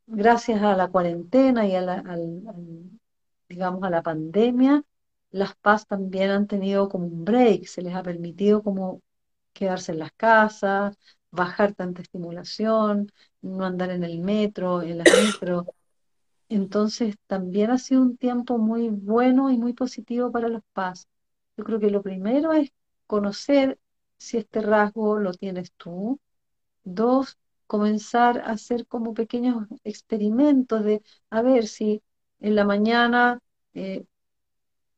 gracias 0.08 0.62
a 0.64 0.76
la 0.76 0.90
cuarentena 0.90 1.68
y 1.68 1.76
al, 1.76 2.04
digamos, 3.50 3.84
a 3.84 3.90
la 3.90 4.02
pandemia, 4.04 4.84
las 5.32 5.56
PAS 5.56 5.88
también 5.88 6.32
han 6.32 6.48
tenido 6.48 6.90
como 6.90 7.08
un 7.08 7.26
break, 7.26 7.66
se 7.66 7.82
les 7.82 7.94
ha 7.96 8.04
permitido 8.04 8.64
como 8.64 9.02
quedarse 9.54 9.92
en 9.94 10.00
las 10.00 10.12
casas, 10.14 10.98
bajar 11.32 11.74
tanta 11.74 12.02
estimulación, 12.02 13.12
no 13.42 13.66
andar 13.66 13.92
en 13.92 14.04
el 14.04 14.20
metro, 14.20 14.82
en 14.82 15.00
las 15.00 15.08
metro. 15.14 15.68
Entonces 16.50 17.16
también 17.28 17.72
ha 17.72 17.78
sido 17.78 18.02
un 18.02 18.18
tiempo 18.18 18.58
muy 18.58 18.90
bueno 18.90 19.52
y 19.52 19.58
muy 19.58 19.74
positivo 19.74 20.32
para 20.32 20.50
los 20.50 20.64
PAS. 20.74 21.08
Yo 21.58 21.64
creo 21.64 21.80
que 21.80 21.92
lo 21.92 22.02
primero 22.02 22.54
es 22.54 22.72
conocer 23.08 23.80
si 24.18 24.38
este 24.38 24.62
rasgo 24.62 25.20
lo 25.20 25.34
tienes 25.34 25.74
tú. 25.74 26.20
Dos, 26.84 27.38
comenzar 27.68 28.40
a 28.40 28.52
hacer 28.52 28.88
como 28.88 29.14
pequeños 29.14 29.68
experimentos 29.84 30.84
de 30.84 31.04
a 31.30 31.42
ver 31.42 31.68
si 31.68 32.04
en 32.40 32.56
la 32.56 32.66
mañana 32.66 33.40
eh, 33.74 34.06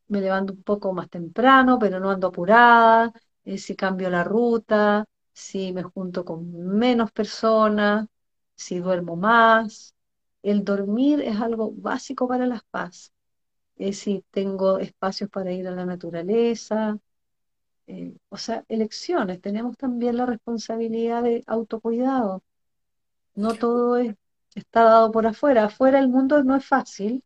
me 0.07 0.21
levanto 0.21 0.53
un 0.53 0.63
poco 0.63 0.93
más 0.93 1.09
temprano, 1.09 1.77
pero 1.79 1.99
no 1.99 2.09
ando 2.11 2.27
apurada, 2.27 3.11
eh, 3.45 3.57
si 3.57 3.75
cambio 3.75 4.09
la 4.09 4.23
ruta, 4.23 5.05
si 5.37 5.71
me 5.73 5.83
junto 5.83 6.25
con 6.25 6.51
menos 6.77 7.11
personas, 7.11 8.07
si 8.55 8.79
duermo 8.79 9.15
más. 9.15 9.95
El 10.43 10.63
dormir 10.65 11.21
es 11.21 11.39
algo 11.41 11.71
básico 11.73 12.27
para 12.27 12.47
las 12.47 12.63
paz. 12.71 13.13
si 13.93 14.23
tengo 14.31 14.79
espacios 14.79 15.29
para 15.29 15.51
ir 15.53 15.67
a 15.67 15.71
la 15.71 15.85
naturaleza, 15.85 16.97
eh, 17.87 18.15
o 18.29 18.37
sea, 18.37 18.65
elecciones. 18.69 19.41
Tenemos 19.41 19.77
también 19.77 20.17
la 20.17 20.25
responsabilidad 20.25 21.23
de 21.23 21.43
autocuidado. 21.47 22.43
No 23.35 23.55
todo 23.55 23.97
está 24.55 24.83
dado 24.83 25.11
por 25.11 25.27
afuera. 25.27 25.65
Afuera 25.65 25.99
el 25.99 26.09
mundo 26.09 26.43
no 26.43 26.55
es 26.55 26.65
fácil, 26.65 27.23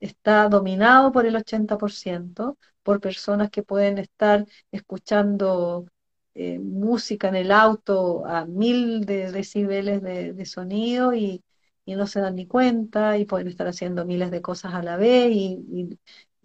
está 0.00 0.48
dominado 0.48 1.12
por 1.12 1.26
el 1.26 1.36
80%, 1.36 2.58
por 2.82 3.00
personas 3.00 3.50
que 3.50 3.62
pueden 3.62 3.98
estar 3.98 4.46
escuchando 4.72 5.86
eh, 6.34 6.58
música 6.58 7.28
en 7.28 7.36
el 7.36 7.52
auto 7.52 8.26
a 8.26 8.44
mil 8.46 9.04
de 9.06 9.32
decibeles 9.32 10.02
de, 10.02 10.46
sonido 10.46 11.14
y, 11.14 11.42
no 11.86 12.06
se 12.06 12.20
dan 12.20 12.36
ni 12.36 12.46
cuenta 12.46 13.18
y 13.18 13.26
pueden 13.26 13.48
estar 13.48 13.66
haciendo 13.68 14.06
miles 14.06 14.30
de 14.30 14.40
cosas 14.42 14.74
a 14.74 14.82
la 14.82 14.96
vez 14.96 15.30
y, 15.32 15.98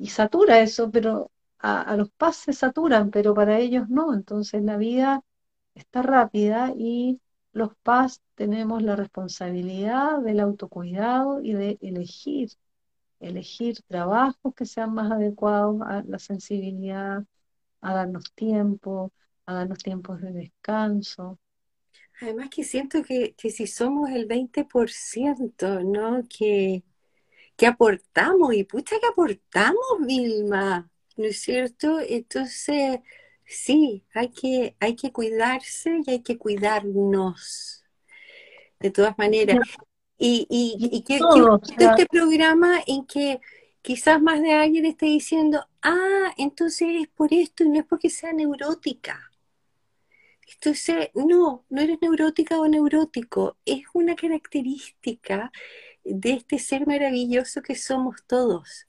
satura 0.09 0.59
eso, 0.61 0.91
pero 0.91 1.31
a, 1.59 1.81
a, 1.81 1.97
los 1.97 2.09
PAS 2.11 2.37
se 2.37 2.53
saturan, 2.53 3.11
pero 3.11 3.33
para 3.33 3.59
ellos 3.59 3.89
no. 3.89 4.13
Entonces 4.13 4.63
la 4.63 4.77
vida 4.77 5.23
está 5.75 6.01
rápida 6.01 6.73
y 6.77 7.21
los 7.53 7.75
PAS 7.83 8.21
tenemos 8.35 8.83
la 8.83 8.95
responsabilidad 8.95 10.19
del 10.21 10.39
autocuidado 10.41 11.41
y 11.41 11.53
de 11.53 11.77
elegir 11.81 12.49
elegir 13.19 13.81
trabajos 13.87 14.53
que 14.55 14.65
sean 14.65 14.93
más 14.93 15.11
adecuados 15.11 15.81
a 15.81 16.03
la 16.03 16.19
sensibilidad, 16.19 17.23
a 17.81 17.93
darnos 17.93 18.31
tiempo, 18.33 19.11
a 19.49 19.53
darnos 19.53 19.79
tiempos 19.79 20.21
de 20.21 20.31
descanso. 20.31 21.39
Además 22.21 22.49
que 22.49 22.63
siento 22.63 23.01
que, 23.03 23.33
si 23.37 23.65
somos 23.65 24.11
el 24.11 24.27
20%, 24.27 25.83
¿no? 25.83 26.23
Que, 26.29 26.83
que 27.55 27.65
aportamos, 27.65 28.53
y 28.53 28.63
pucha 28.63 28.99
que 28.99 29.07
aportamos, 29.07 30.05
Vilma, 30.05 30.89
¿no 31.17 31.25
es 31.25 31.41
cierto? 31.41 31.99
Entonces, 31.99 32.99
sí, 33.45 34.03
hay 34.13 34.29
que, 34.29 34.75
hay 34.79 34.95
que 34.95 35.11
cuidarse 35.11 36.01
y 36.05 36.11
hay 36.11 36.19
que 36.21 36.37
cuidarnos. 36.37 37.83
De 38.79 38.91
todas 38.91 39.17
maneras, 39.17 39.57
y, 40.17 40.45
y, 40.49 41.01
que, 41.03 41.19
este 41.79 42.05
programa 42.05 42.81
en 42.85 43.05
que 43.05 43.39
quizás 43.81 44.21
más 44.21 44.41
de 44.41 44.53
alguien 44.53 44.85
esté 44.85 45.07
diciendo, 45.07 45.65
ah, 45.81 46.33
entonces 46.37 46.89
es 47.01 47.07
por 47.07 47.33
esto 47.33 47.63
y 47.63 47.69
no 47.69 47.79
es 47.79 47.85
porque 47.85 48.09
sea 48.09 48.33
neurótica. 48.33 49.28
Entonces, 50.53 51.09
no, 51.13 51.65
no 51.69 51.81
eres 51.81 51.99
neurótica 52.01 52.59
o 52.59 52.67
neurótico, 52.67 53.57
es 53.65 53.83
una 53.93 54.15
característica 54.15 55.51
de 56.03 56.33
este 56.33 56.59
ser 56.59 56.87
maravilloso 56.87 57.61
que 57.61 57.75
somos 57.75 58.23
todos. 58.27 58.87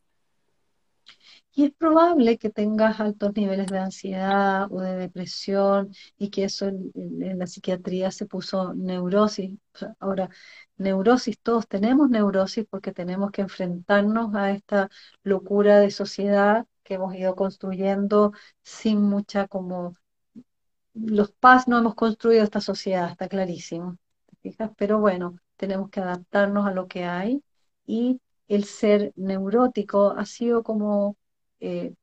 Y 1.52 1.64
es 1.64 1.72
probable 1.72 2.38
que 2.38 2.50
tengas 2.50 3.00
altos 3.00 3.34
niveles 3.34 3.66
de 3.66 3.78
ansiedad 3.78 4.72
o 4.72 4.80
de 4.80 4.96
depresión 4.96 5.92
y 6.16 6.30
que 6.30 6.44
eso 6.44 6.68
en, 6.68 7.38
la 7.38 7.46
psiquiatría 7.46 8.10
se 8.12 8.26
puso 8.26 8.72
neurosis. 8.74 9.58
Ahora, 9.98 10.30
neurosis, 10.76 11.38
todos 11.40 11.66
tenemos 11.68 12.08
neurosis 12.08 12.66
porque 12.70 12.92
tenemos 12.92 13.30
que 13.32 13.42
enfrentarnos 13.42 14.34
a 14.34 14.52
esta 14.52 14.88
locura 15.24 15.80
de 15.80 15.90
sociedad 15.90 16.66
que 16.84 16.94
hemos 16.94 17.14
ido 17.14 17.34
construyendo 17.36 18.32
sin 18.62 19.02
mucha 19.02 19.48
como... 19.48 19.94
Los 20.94 21.32
paz 21.32 21.68
no 21.68 21.78
hemos 21.78 21.94
construido 21.94 22.42
esta 22.44 22.60
sociedad, 22.60 23.10
está 23.10 23.28
clarísimo. 23.28 23.96
fijas? 24.42 24.70
Pero 24.76 24.98
bueno, 25.00 25.38
tenemos 25.56 25.90
que 25.90 26.00
adaptarnos 26.00 26.66
a 26.66 26.72
lo 26.72 26.88
que 26.88 27.04
hay 27.04 27.42
y 27.86 28.20
el 28.48 28.64
ser 28.64 29.12
neurótico 29.16 30.10
ha 30.12 30.26
sido 30.26 30.62
como 30.62 31.16
eh, 31.60 31.94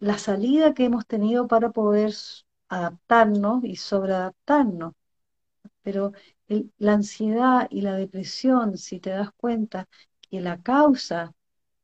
la 0.00 0.18
salida 0.18 0.74
que 0.74 0.84
hemos 0.86 1.06
tenido 1.06 1.48
para 1.48 1.70
poder 1.70 2.14
adaptarnos 2.68 3.64
y 3.64 3.76
sobreadaptarnos. 3.76 4.94
pero 5.82 6.12
la 6.78 6.92
ansiedad 6.94 7.66
y 7.70 7.82
la 7.82 7.94
depresión, 7.96 8.76
si 8.78 9.00
te 9.00 9.10
das 9.10 9.30
cuenta 9.36 9.88
que 10.30 10.40
la 10.40 10.60
causa 10.62 11.32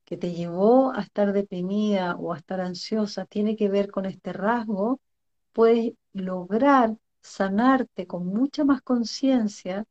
que 0.05 0.17
te 0.17 0.33
llevó 0.35 0.93
a 0.95 1.03
estar 1.03 1.33
deprimida 1.33 2.17
o 2.17 2.33
a 2.33 2.39
estar 2.39 2.61
ansiosa 2.61 3.27
tiene 3.27 3.57
que 3.57 3.69
ver 3.69 3.91
con 3.91 4.07
este 4.07 4.33
rasgo, 4.33 5.01
puedes 5.53 5.95
lograr 6.13 6.97
sanarte 7.23 8.07
con 8.07 8.27
mucha 8.27 8.65
más 8.65 8.83
conciencia 8.83 9.85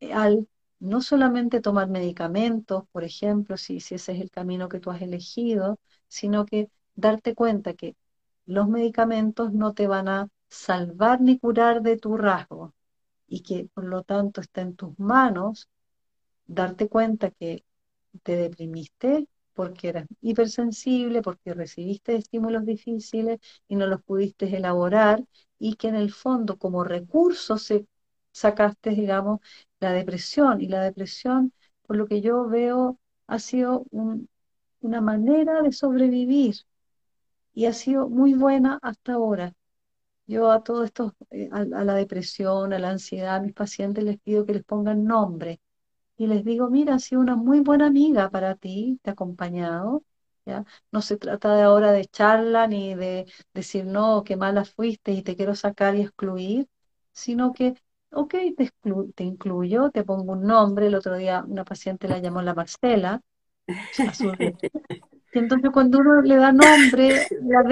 eh, 0.00 0.12
al 0.12 0.48
no 0.80 1.00
solamente 1.02 1.60
tomar 1.60 1.88
medicamentos, 1.88 2.84
por 2.92 3.04
ejemplo, 3.04 3.56
si, 3.56 3.80
si 3.80 3.94
ese 3.96 4.12
es 4.12 4.20
el 4.20 4.30
camino 4.30 4.68
que 4.68 4.80
tú 4.80 4.90
has 4.90 5.02
elegido, 5.02 5.78
sino 6.08 6.44
que 6.46 6.68
darte 6.94 7.34
cuenta 7.34 7.74
que 7.74 7.96
los 8.46 8.68
medicamentos 8.68 9.52
no 9.52 9.74
te 9.74 9.86
van 9.88 10.08
a 10.08 10.28
salvar 10.48 11.20
ni 11.20 11.38
curar 11.38 11.82
de 11.82 11.96
tu 11.98 12.16
rasgo 12.16 12.74
y 13.26 13.42
que 13.42 13.68
por 13.74 13.84
lo 13.84 14.02
tanto 14.04 14.40
está 14.40 14.62
en 14.62 14.76
tus 14.76 14.98
manos 14.98 15.68
darte 16.46 16.88
cuenta 16.88 17.30
que 17.30 17.64
te 18.22 18.36
deprimiste 18.36 19.28
porque 19.54 19.88
eras 19.90 20.06
hipersensible, 20.20 21.22
porque 21.22 21.54
recibiste 21.54 22.16
estímulos 22.16 22.64
difíciles 22.66 23.40
y 23.68 23.76
no 23.76 23.86
los 23.86 24.02
pudiste 24.02 24.54
elaborar 24.56 25.24
y 25.58 25.76
que 25.76 25.88
en 25.88 25.96
el 25.96 26.12
fondo 26.12 26.58
como 26.58 26.84
recurso 26.84 27.58
se 27.58 27.86
sacaste, 28.32 28.90
digamos, 28.90 29.40
la 29.80 29.92
depresión 29.92 30.60
y 30.60 30.68
la 30.68 30.82
depresión, 30.82 31.52
por 31.86 31.96
lo 31.96 32.06
que 32.06 32.20
yo 32.20 32.48
veo, 32.48 32.98
ha 33.26 33.38
sido 33.38 33.86
una 34.80 35.00
manera 35.00 35.62
de 35.62 35.72
sobrevivir 35.72 36.56
y 37.54 37.66
ha 37.66 37.72
sido 37.72 38.08
muy 38.08 38.34
buena 38.34 38.78
hasta 38.82 39.14
ahora. 39.14 39.54
Yo 40.26 40.50
a 40.52 40.62
todo 40.64 40.84
esto, 40.84 41.14
eh, 41.30 41.48
a, 41.52 41.64
la 41.64 41.94
depresión, 41.94 42.72
a 42.72 42.78
la 42.78 42.90
ansiedad, 42.90 43.36
a 43.36 43.40
mis 43.40 43.54
pacientes 43.54 44.04
les 44.04 44.18
pido 44.20 44.46
que 44.46 44.54
les 44.54 44.64
pongan 44.64 45.04
nombre 45.04 45.60
y 46.16 46.26
les 46.26 46.44
digo, 46.44 46.70
mira, 46.70 46.94
ha 46.94 46.98
sido 46.98 47.20
una 47.20 47.36
muy 47.36 47.60
buena 47.60 47.86
amiga 47.86 48.30
para 48.30 48.54
ti, 48.56 49.00
te 49.02 49.10
ha 49.10 49.12
acompañado, 49.14 50.04
¿ya? 50.46 50.64
No 50.92 51.02
se 51.02 51.16
trata 51.16 51.54
de 51.56 51.62
ahora 51.62 51.92
de 51.92 52.04
charla 52.06 52.66
ni 52.66 52.94
de 52.94 53.26
decir, 53.52 53.84
no, 53.86 54.22
qué 54.24 54.36
mala 54.36 54.64
fuiste 54.64 55.12
y 55.12 55.22
te 55.22 55.36
quiero 55.36 55.54
sacar 55.54 55.96
y 55.96 56.02
excluir, 56.02 56.68
sino 57.12 57.52
que, 57.52 57.74
ok, 58.12 58.34
te, 58.56 58.70
te 59.14 59.24
incluyo, 59.24 59.90
te 59.90 60.04
pongo 60.04 60.32
un 60.32 60.42
nombre, 60.46 60.86
el 60.86 60.94
otro 60.94 61.16
día 61.16 61.44
una 61.46 61.64
paciente 61.64 62.08
la 62.08 62.18
llamó 62.18 62.42
la 62.42 62.54
Marcela, 62.54 63.20
y 65.32 65.38
entonces 65.38 65.70
cuando 65.72 65.98
uno 65.98 66.22
le 66.22 66.36
da 66.36 66.52
nombre, 66.52 67.26
la 67.40 67.62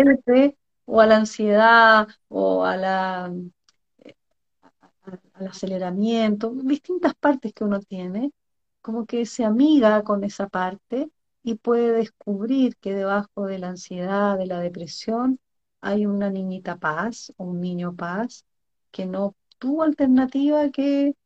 o 0.84 1.00
a 1.00 1.06
la 1.06 1.16
ansiedad 1.16 2.08
o 2.28 2.64
a 2.64 2.76
la, 2.76 3.32
al 5.42 5.48
aceleramiento, 5.48 6.52
distintas 6.54 7.14
partes 7.14 7.52
que 7.52 7.64
uno 7.64 7.80
tiene, 7.80 8.32
como 8.80 9.06
que 9.06 9.26
se 9.26 9.44
amiga 9.44 10.02
con 10.04 10.24
esa 10.24 10.48
parte 10.48 11.10
y 11.42 11.56
puede 11.56 11.92
descubrir 11.92 12.76
que 12.78 12.94
debajo 12.94 13.46
de 13.46 13.58
la 13.58 13.68
ansiedad, 13.70 14.38
de 14.38 14.46
la 14.46 14.60
depresión, 14.60 15.40
hay 15.80 16.06
una 16.06 16.30
niñita 16.30 16.76
paz 16.78 17.32
o 17.36 17.44
un 17.44 17.60
niño 17.60 17.94
paz 17.94 18.44
que 18.90 19.06
no 19.06 19.34
tuvo 19.58 19.82
alternativa 19.82 20.70
que 20.70 21.16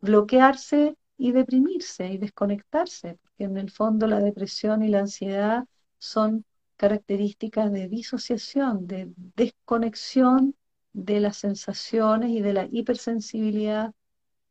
bloquearse 0.00 0.96
y 1.16 1.32
deprimirse 1.32 2.08
y 2.08 2.18
desconectarse, 2.18 3.18
porque 3.22 3.44
en 3.44 3.56
el 3.56 3.70
fondo 3.70 4.06
la 4.06 4.20
depresión 4.20 4.82
y 4.82 4.88
la 4.88 5.00
ansiedad 5.00 5.64
son 5.98 6.44
características 6.76 7.70
de 7.72 7.88
disociación, 7.88 8.86
de 8.86 9.12
desconexión 9.16 10.56
de 10.94 11.20
las 11.20 11.36
sensaciones 11.38 12.30
y 12.30 12.40
de 12.42 12.54
la 12.54 12.68
hipersensibilidad 12.72 13.94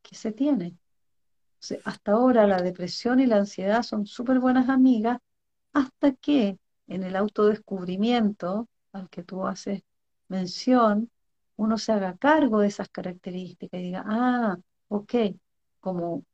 que 0.03 0.15
se 0.15 0.31
tiene. 0.33 0.77
hasta 1.85 2.11
ahora 2.13 2.47
la 2.47 2.61
depresión 2.61 3.19
y 3.19 3.25
la 3.25 3.37
ansiedad 3.37 3.83
son 3.83 4.05
súper 4.05 4.39
buenas 4.39 4.69
amigas 4.69 5.19
hasta 5.73 6.13
que 6.13 6.59
en 6.87 7.03
el 7.03 7.15
autodescubrimiento 7.15 8.67
al 8.93 9.09
que 9.09 9.23
tú 9.23 9.47
haces 9.47 9.83
mención, 10.27 11.09
uno 11.55 11.77
se 11.77 11.91
haga 11.93 12.17
cargo 12.17 12.59
de 12.59 12.67
esas 12.67 12.89
características 12.89 13.79
y 13.79 13.83
diga, 13.85 14.03
ah, 14.07 14.57
ok, 14.89 15.13
como 15.79 16.25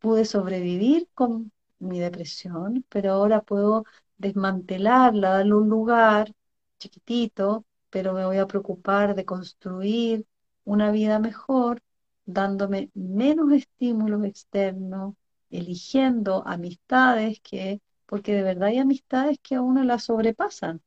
pude 0.00 0.24
sobrevivir 0.24 1.08
con 1.14 1.52
mi 1.78 2.00
depresión, 2.00 2.84
pero 2.88 3.12
ahora 3.12 3.42
puedo 3.42 3.84
desmantelarla, 4.18 5.30
darle 5.30 5.54
un 5.54 5.68
lugar 5.68 6.32
chiquitito, 6.78 7.64
pero 7.96 8.12
me 8.12 8.26
voy 8.26 8.36
a 8.36 8.46
preocupar 8.46 9.14
de 9.14 9.24
construir 9.24 10.26
una 10.64 10.90
vida 10.90 11.18
mejor, 11.18 11.80
dándome 12.26 12.90
menos 12.92 13.50
estímulos 13.52 14.22
externos, 14.26 15.14
eligiendo 15.48 16.46
amistades 16.46 17.40
que, 17.40 17.80
porque 18.04 18.34
de 18.34 18.42
verdad 18.42 18.68
hay 18.68 18.80
amistades 18.80 19.38
que 19.42 19.54
a 19.54 19.62
uno 19.62 19.82
las 19.82 20.04
sobrepasan. 20.04 20.82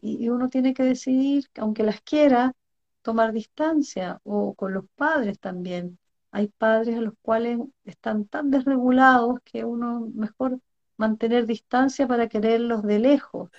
Y, 0.00 0.30
uno 0.30 0.48
tiene 0.48 0.72
que 0.72 0.82
decidir, 0.82 1.44
aunque 1.58 1.82
las 1.82 2.00
quiera, 2.00 2.54
tomar 3.02 3.34
distancia, 3.34 4.18
o 4.24 4.54
con 4.54 4.72
los 4.72 4.86
padres 4.94 5.38
también. 5.38 5.98
Hay 6.30 6.48
padres 6.48 6.96
a 6.96 7.02
los 7.02 7.12
cuales 7.20 7.58
están 7.84 8.24
tan 8.24 8.50
desregulados 8.50 9.40
que 9.44 9.62
uno 9.66 10.10
mejor 10.14 10.58
mantener 10.96 11.44
distancia 11.44 12.08
para 12.08 12.30
quererlos 12.30 12.82
de 12.82 12.98
lejos, 12.98 13.50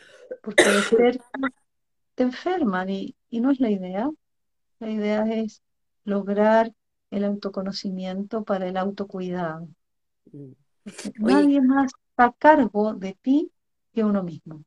porque 0.41 0.63
de 0.63 0.81
cerca 1.21 1.53
te 2.17 2.23
enferman 2.23 2.89
y, 2.89 3.15
no 3.29 3.51
es 3.51 3.59
la 3.59 3.69
idea. 3.69 4.09
La 4.79 4.89
idea 4.89 5.23
es 5.31 5.61
lograr 6.03 6.73
el 7.11 7.23
autoconocimiento 7.23 8.43
para 8.43 8.67
el 8.67 8.75
autocuidado. 8.75 9.69
Mm. 10.31 10.51
Nadie 11.19 11.61
más 11.61 11.91
está 12.09 12.25
a 12.25 12.33
cargo 12.33 12.95
de 12.95 13.15
ti 13.21 13.51
que 13.93 14.03
uno 14.03 14.23
mismo. 14.23 14.63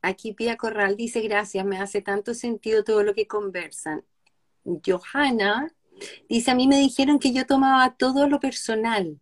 Aquí 0.00 0.32
Pía 0.32 0.56
Corral 0.56 0.96
dice, 0.96 1.20
gracias, 1.20 1.66
me 1.66 1.78
hace 1.78 2.00
tanto 2.00 2.32
sentido 2.32 2.82
todo 2.82 3.02
lo 3.02 3.12
que 3.12 3.26
conversan. 3.26 4.02
Johanna 4.64 5.70
dice, 6.30 6.50
a 6.50 6.54
mí 6.54 6.66
me 6.66 6.78
dijeron 6.78 7.18
que 7.18 7.34
yo 7.34 7.44
tomaba 7.44 7.94
todo 7.94 8.26
lo 8.26 8.40
personal. 8.40 9.20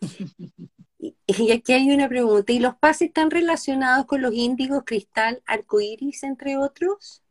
Y 1.26 1.52
aquí 1.52 1.72
hay 1.72 1.90
una 1.90 2.08
pregunta, 2.08 2.52
¿y 2.52 2.58
los 2.58 2.76
pases 2.76 3.08
están 3.08 3.30
relacionados 3.30 4.06
con 4.06 4.22
los 4.22 4.32
índigos, 4.34 4.82
cristal, 4.84 5.42
arcoíris, 5.46 6.22
entre 6.24 6.56
otros? 6.56 7.22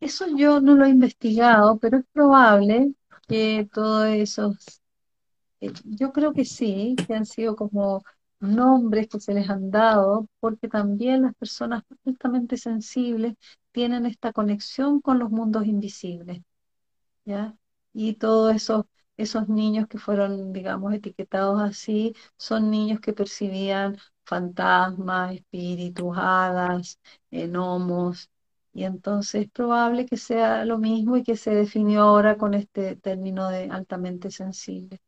Eso 0.00 0.26
yo 0.36 0.60
no 0.60 0.74
lo 0.74 0.84
he 0.84 0.90
investigado, 0.90 1.78
pero 1.78 1.98
es 1.98 2.04
probable 2.12 2.92
que 3.26 3.68
todos 3.72 4.06
esos, 4.08 4.80
eh, 5.60 5.72
yo 5.84 6.12
creo 6.12 6.32
que 6.32 6.44
sí, 6.44 6.94
que 7.06 7.14
han 7.14 7.26
sido 7.26 7.56
como 7.56 8.04
nombres 8.40 9.08
que 9.08 9.20
se 9.20 9.34
les 9.34 9.50
han 9.50 9.70
dado, 9.70 10.28
porque 10.40 10.68
también 10.68 11.22
las 11.22 11.34
personas 11.34 11.82
altamente 12.06 12.56
sensibles 12.56 13.34
tienen 13.72 14.06
esta 14.06 14.32
conexión 14.32 15.00
con 15.00 15.18
los 15.18 15.30
mundos 15.30 15.66
invisibles, 15.66 16.42
¿ya? 17.24 17.56
Y 17.92 18.14
todos 18.14 18.54
esos 18.54 18.86
esos 19.18 19.48
niños 19.48 19.88
que 19.88 19.98
fueron, 19.98 20.52
digamos, 20.52 20.94
etiquetados 20.94 21.60
así, 21.60 22.14
son 22.38 22.70
niños 22.70 23.00
que 23.00 23.12
percibían 23.12 23.98
fantasmas, 24.24 25.34
espíritus, 25.34 26.16
hadas, 26.16 26.98
gnomos, 27.30 28.30
y 28.72 28.84
entonces 28.84 29.46
es 29.46 29.50
probable 29.50 30.06
que 30.06 30.16
sea 30.16 30.64
lo 30.64 30.78
mismo 30.78 31.16
y 31.16 31.24
que 31.24 31.36
se 31.36 31.50
definió 31.50 32.02
ahora 32.02 32.38
con 32.38 32.54
este 32.54 32.96
término 32.96 33.48
de 33.48 33.64
altamente 33.70 34.30
sensible. 34.30 35.00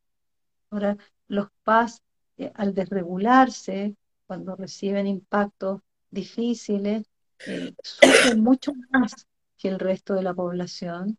Ahora, 0.71 0.97
los 1.29 1.49
PAS, 1.63 2.03
eh, 2.37 2.53
al 2.55 2.75
desregularse, 2.75 3.97
cuando 4.27 4.57
reciben 4.57 5.07
impactos 5.07 5.83
difíciles, 6.11 7.05
eh, 7.47 7.75
sufren 7.83 8.43
mucho 8.43 8.73
más 8.91 9.27
que 9.57 9.69
el 9.69 9.79
resto 9.79 10.15
de 10.15 10.23
la 10.23 10.35
población 10.35 11.19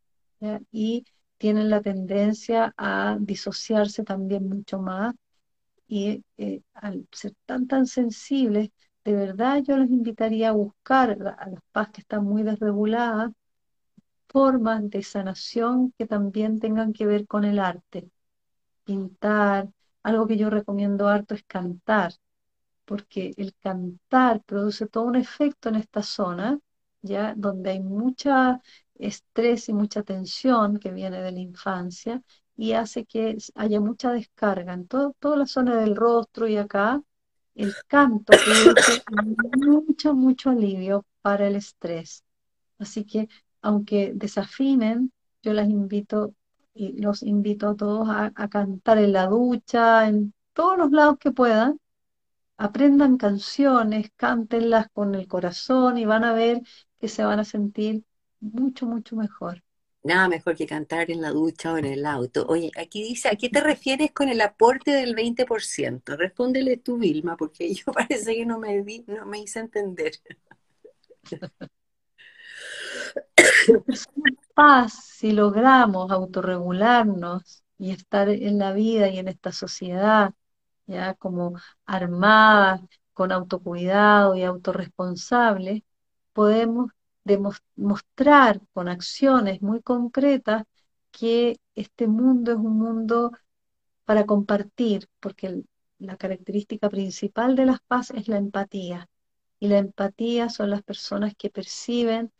y 0.72 1.06
tienen 1.42 1.70
la 1.72 1.82
tendencia 1.82 2.74
a 2.78 3.18
disociarse 3.20 4.04
también 4.04 4.48
mucho 4.48 4.80
más 4.80 5.16
y 5.88 6.24
eh, 6.38 6.62
al 6.74 7.08
ser 7.12 7.34
tan 7.46 7.68
tan 7.68 7.88
sensibles, 7.88 8.70
de 9.06 9.14
verdad 9.16 9.64
yo 9.64 9.78
les 9.78 9.90
invitaría 9.92 10.50
a 10.50 10.54
buscar 10.54 11.12
a 11.12 11.50
las 11.50 11.62
paz 11.74 11.90
que 11.92 12.02
están 12.02 12.26
muy 12.26 12.44
desreguladas 12.44 13.32
formas 14.30 14.90
de 14.90 15.04
sanación 15.04 15.94
que 15.98 16.08
también 16.08 16.60
tengan 16.60 16.94
que 16.94 17.06
ver 17.06 17.28
con 17.28 17.44
el 17.46 17.60
arte. 17.60 18.10
Pintar, 18.86 19.70
algo 20.04 20.28
que 20.28 20.38
yo 20.38 20.50
recomiendo 20.50 21.08
harto 21.08 21.36
es 21.36 21.44
cantar, 21.46 22.14
porque 22.86 23.34
el 23.38 23.56
cantar 23.56 24.44
produce 24.44 24.88
todo 24.88 25.06
un 25.06 25.16
efecto 25.18 25.70
en 25.70 25.76
esta 25.76 26.04
zona, 26.04 26.60
ya 27.02 27.34
donde 27.36 27.72
hay 27.72 27.82
mucha 27.82 28.62
estrés 29.02 29.70
y 29.70 29.74
mucha 29.74 30.04
tensión 30.04 30.78
que 30.80 30.92
viene 30.92 31.22
de 31.22 31.32
la 31.32 31.40
infancia 31.40 32.22
y 32.56 32.74
hace 32.74 33.06
que 33.06 33.38
haya 33.56 33.82
mucha 33.82 34.12
descarga 34.12 34.74
en 34.74 34.88
todo, 34.88 35.16
toda 35.20 35.38
la 35.38 35.46
zona 35.48 35.78
del 35.78 35.96
rostro 35.96 36.48
y 36.48 36.58
acá. 36.58 37.02
El 37.56 37.74
canto 37.88 38.32
produce 38.32 39.04
mucho, 39.58 40.14
mucho 40.14 40.50
alivio 40.52 41.06
para 41.22 41.48
el 41.48 41.56
estrés. 41.56 42.24
Así 42.80 43.04
que, 43.06 43.28
aunque 43.62 44.14
desafinen, 44.16 45.12
yo 45.42 45.54
las 45.54 45.68
invito 45.70 46.34
y 46.74 47.02
los 47.02 47.24
invito 47.24 47.70
a 47.70 47.76
todos 47.76 48.10
a, 48.10 48.32
a 48.36 48.48
cantar 48.50 48.98
en 49.00 49.14
la 49.14 49.28
ducha, 49.28 50.08
en 50.08 50.34
todos 50.54 50.78
los 50.78 50.92
lados 50.92 51.18
que 51.20 51.32
puedan. 51.32 51.80
Aprendan 52.58 53.18
canciones, 53.18 54.12
cántenlas 54.16 54.88
con 54.94 55.16
el 55.16 55.28
corazón 55.28 55.98
y 55.98 56.06
van 56.06 56.24
a 56.24 56.34
ver 56.34 56.62
que 57.00 57.08
se 57.08 57.24
van 57.26 57.40
a 57.40 57.44
sentir 57.44 58.06
mucho, 58.42 58.86
mucho 58.86 59.16
mejor. 59.16 59.64
Nada 60.04 60.28
mejor 60.28 60.56
que 60.56 60.66
cantar 60.66 61.12
en 61.12 61.22
la 61.22 61.30
ducha 61.30 61.74
o 61.74 61.78
en 61.78 61.86
el 61.86 62.06
auto. 62.08 62.46
Oye, 62.48 62.72
aquí 62.76 63.04
dice, 63.04 63.30
¿a 63.30 63.36
qué 63.36 63.50
te 63.50 63.62
refieres 63.62 64.12
con 64.12 64.30
el 64.30 64.42
aporte 64.42 64.92
del 64.92 65.16
20%? 65.16 66.18
Respóndele 66.18 66.78
tú, 66.78 66.98
Vilma, 66.98 67.38
porque 67.38 67.72
yo 67.74 67.86
parece 67.94 68.36
que 68.36 68.46
no 68.46 68.58
me, 68.60 68.82
vi, 68.82 69.04
no 69.08 69.26
me 69.28 69.40
hice 69.40 69.60
entender. 69.60 70.14
Paz, 74.56 74.94
si 75.18 75.32
logramos 75.32 76.12
autorregularnos 76.12 77.64
y 77.78 77.92
estar 77.92 78.30
en 78.30 78.58
la 78.58 78.74
vida 78.74 79.08
y 79.10 79.20
en 79.20 79.28
esta 79.28 79.52
sociedad, 79.52 80.34
ya 80.88 81.14
como 81.16 81.56
armadas, 81.86 82.82
con 83.14 83.32
autocuidado 83.32 84.36
y 84.36 84.44
autorresponsables, 84.44 85.84
podemos 86.34 86.92
demostrar 87.24 88.62
con 88.74 88.88
acciones 88.88 89.62
muy 89.62 89.82
concretas 89.82 90.64
que 91.12 91.58
este 91.76 92.08
mundo 92.08 92.52
es 92.52 92.58
un 92.58 92.78
mundo 92.78 93.32
para 94.06 94.26
compartir, 94.26 95.08
porque 95.20 95.64
la 96.00 96.18
característica 96.18 96.90
principal 96.90 97.56
de 97.56 97.66
las 97.66 97.80
paz 97.82 98.12
es 98.12 98.28
la 98.28 98.38
empatía. 98.38 99.08
Y 99.60 99.68
la 99.68 99.78
empatía 99.78 100.50
son 100.50 100.72
las 100.72 100.84
personas 100.84 101.34
que 101.38 101.50
perciben 101.50 102.32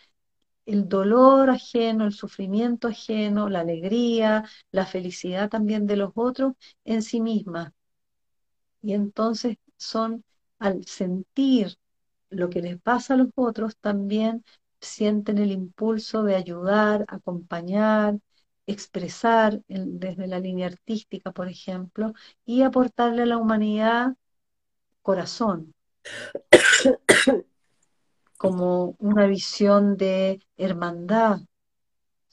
el 0.66 0.88
dolor 0.90 1.50
ajeno, 1.50 2.06
el 2.06 2.14
sufrimiento 2.14 2.88
ajeno, 2.88 3.50
la 3.50 3.62
alegría, 3.62 4.44
la 4.72 4.86
felicidad 4.86 5.50
también 5.50 5.88
de 5.88 5.98
los 5.98 6.12
otros 6.16 6.54
en 6.86 7.02
sí 7.04 7.22
mismas. 7.22 7.72
Y 8.82 8.94
entonces 8.94 9.58
son, 9.78 10.24
al 10.60 10.86
sentir 10.86 11.78
lo 12.30 12.50
que 12.50 12.62
les 12.62 12.80
pasa 12.82 13.14
a 13.14 13.18
los 13.18 13.30
otros, 13.36 13.78
también 13.78 14.44
sienten 14.82 15.38
el 15.38 15.52
impulso 15.52 16.24
de 16.24 16.36
ayudar, 16.36 17.06
acompañar, 17.08 18.20
expresar 18.68 19.62
desde 19.68 20.28
la 20.28 20.40
línea 20.40 20.68
artística, 20.68 21.32
por 21.32 21.48
ejemplo, 21.48 22.14
y 22.46 22.64
aportarle 22.64 23.24
a 23.24 23.26
la 23.26 23.38
humanidad 23.38 24.16
corazón, 25.02 25.74
como 28.38 28.96
una 29.00 29.28
visión 29.28 29.98
de 29.98 30.42
hermandad. 30.58 31.42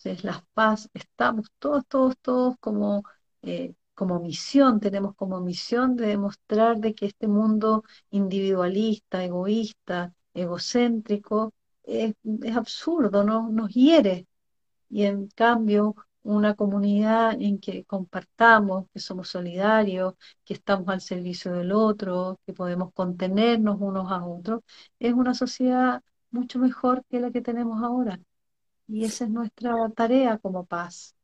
Es 0.05 0.25
la 0.25 0.45
paz, 0.55 0.89
estamos 0.95 1.49
todos, 1.59 1.85
todos, 1.89 2.17
todos 2.19 2.55
como, 2.61 3.03
eh, 3.43 3.75
como 3.95 4.21
misión, 4.21 4.81
tenemos 4.81 5.15
como 5.17 5.41
misión 5.41 5.97
de 5.97 6.07
demostrar 6.07 6.79
de 6.79 6.95
que 6.95 7.07
este 7.07 7.27
mundo 7.29 7.85
individualista, 8.11 9.25
egoísta, 9.25 10.15
egocéntrico, 10.35 11.53
es, 11.89 12.15
absurdo, 12.57 13.25
¿no? 13.25 13.49
nos 13.51 13.71
hiere. 13.73 14.27
Y 14.91 15.05
en 15.05 15.29
cambio, 15.29 15.97
una 16.23 16.55
comunidad 16.55 17.41
en 17.41 17.59
que 17.61 17.85
compartamos, 17.85 18.87
que 18.93 19.01
somos 19.01 19.29
solidarios, 19.31 20.15
que 20.45 20.55
estamos 20.55 20.89
al 20.89 21.01
servicio 21.01 21.53
del 21.53 21.73
otro, 21.73 22.39
que 22.47 22.53
podemos 22.53 22.93
contenernos 22.93 23.79
unos 23.81 24.11
a 24.13 24.25
otros, 24.25 24.63
es 24.99 25.15
una 25.15 25.35
sociedad 25.35 26.03
mucho 26.31 26.59
mejor 26.59 27.05
que 27.11 27.21
la 27.21 27.31
que 27.31 27.41
tenemos 27.41 27.83
ahora. 27.83 28.21
Y 28.87 29.05
esa 29.05 29.25
es 29.25 29.31
nuestra 29.31 29.75
tarea 29.91 30.39
como 30.39 30.67
paz. 30.67 31.15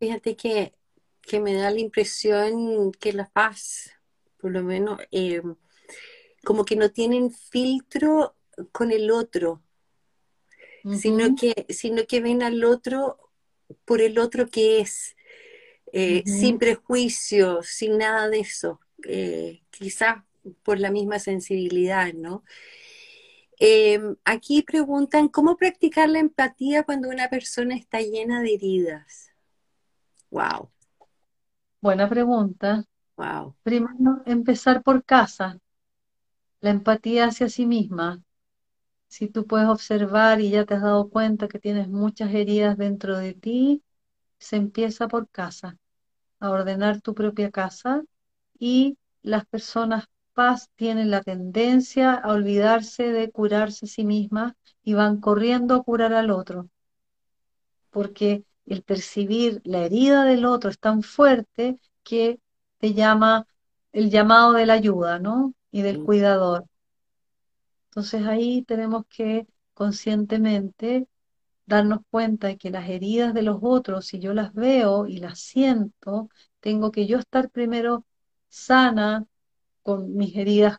Fíjate 0.00 0.36
que, 0.36 0.74
que 1.22 1.40
me 1.40 1.54
da 1.54 1.70
la 1.70 1.80
impresión 1.80 2.92
que 2.92 3.12
la 3.12 3.28
paz, 3.30 3.90
por 4.40 4.52
lo 4.52 4.62
menos, 4.62 5.00
eh, 5.10 5.42
como 6.44 6.64
que 6.64 6.76
no 6.76 6.90
tienen 6.90 7.30
filtro 7.32 8.36
con 8.72 8.92
el 8.92 9.10
otro, 9.10 9.62
sino, 10.98 11.34
que, 11.34 11.66
sino 11.68 12.06
que 12.06 12.20
ven 12.20 12.42
al 12.42 12.64
otro 12.64 13.18
por 13.84 14.00
el 14.00 14.18
otro 14.18 14.48
que 14.48 14.80
es, 14.80 15.16
eh, 15.92 16.22
sin 16.26 16.58
prejuicio, 16.58 17.62
sin 17.62 17.98
nada 17.98 18.28
de 18.28 18.40
eso, 18.40 18.80
eh, 19.06 19.62
quizás 19.70 20.22
por 20.62 20.78
la 20.78 20.90
misma 20.90 21.18
sensibilidad, 21.18 22.12
¿no? 22.14 22.44
Em, 23.60 24.16
aquí 24.24 24.62
preguntan, 24.62 25.28
¿cómo 25.28 25.56
practicar 25.56 26.08
la 26.08 26.20
empatía 26.20 26.84
cuando 26.84 27.08
una 27.08 27.28
persona 27.28 27.74
está 27.74 28.00
llena 28.00 28.40
de 28.40 28.54
heridas? 28.54 29.32
Wow. 30.30 30.70
Buena 31.80 32.08
pregunta. 32.08 32.84
Wow. 33.16 33.56
Primero, 33.62 34.22
empezar 34.26 34.82
por 34.82 35.04
casa. 35.04 35.58
La 36.60 36.70
empatía 36.70 37.26
hacia 37.26 37.48
sí 37.48 37.66
misma. 37.66 38.22
Si 39.08 39.28
tú 39.28 39.46
puedes 39.46 39.68
observar 39.68 40.40
y 40.40 40.50
ya 40.50 40.64
te 40.64 40.74
has 40.74 40.82
dado 40.82 41.10
cuenta 41.10 41.48
que 41.48 41.58
tienes 41.58 41.88
muchas 41.88 42.32
heridas 42.34 42.76
dentro 42.78 43.18
de 43.18 43.34
ti, 43.34 43.82
se 44.38 44.56
empieza 44.56 45.08
por 45.08 45.28
casa, 45.30 45.76
a 46.40 46.50
ordenar 46.50 47.00
tu 47.02 47.14
propia 47.14 47.50
casa 47.50 48.04
y 48.58 48.98
las 49.22 49.46
personas 49.46 50.06
paz 50.34 50.70
tienen 50.76 51.10
la 51.10 51.22
tendencia 51.22 52.14
a 52.14 52.32
olvidarse 52.32 53.10
de 53.12 53.30
curarse 53.30 53.86
a 53.86 53.88
sí 53.88 54.04
mismas 54.04 54.54
y 54.84 54.94
van 54.94 55.20
corriendo 55.20 55.74
a 55.74 55.82
curar 55.82 56.12
al 56.14 56.30
otro, 56.30 56.70
porque 57.90 58.44
el 58.66 58.82
percibir 58.82 59.60
la 59.64 59.84
herida 59.84 60.24
del 60.24 60.44
otro 60.44 60.70
es 60.70 60.78
tan 60.78 61.02
fuerte 61.02 61.80
que 62.02 62.40
te 62.78 62.94
llama 62.94 63.46
el 63.92 64.10
llamado 64.10 64.52
de 64.52 64.66
la 64.66 64.74
ayuda, 64.74 65.18
¿no? 65.18 65.54
Y 65.70 65.82
del 65.82 66.00
cuidador. 66.04 66.66
Entonces 67.98 68.26
ahí 68.26 68.62
tenemos 68.62 69.06
que 69.08 69.46
conscientemente 69.74 71.08
darnos 71.66 72.00
cuenta 72.10 72.48
de 72.48 72.58
que 72.58 72.70
las 72.70 72.88
heridas 72.90 73.34
de 73.34 73.42
los 73.42 73.58
otros, 73.62 74.06
si 74.06 74.20
yo 74.20 74.34
las 74.34 74.54
veo 74.54 75.06
y 75.08 75.18
las 75.18 75.40
siento, 75.40 76.30
tengo 76.60 76.92
que 76.92 77.06
yo 77.08 77.18
estar 77.18 77.50
primero 77.50 78.06
sana 78.48 79.26
con 79.82 80.16
mis 80.16 80.36
heridas 80.36 80.78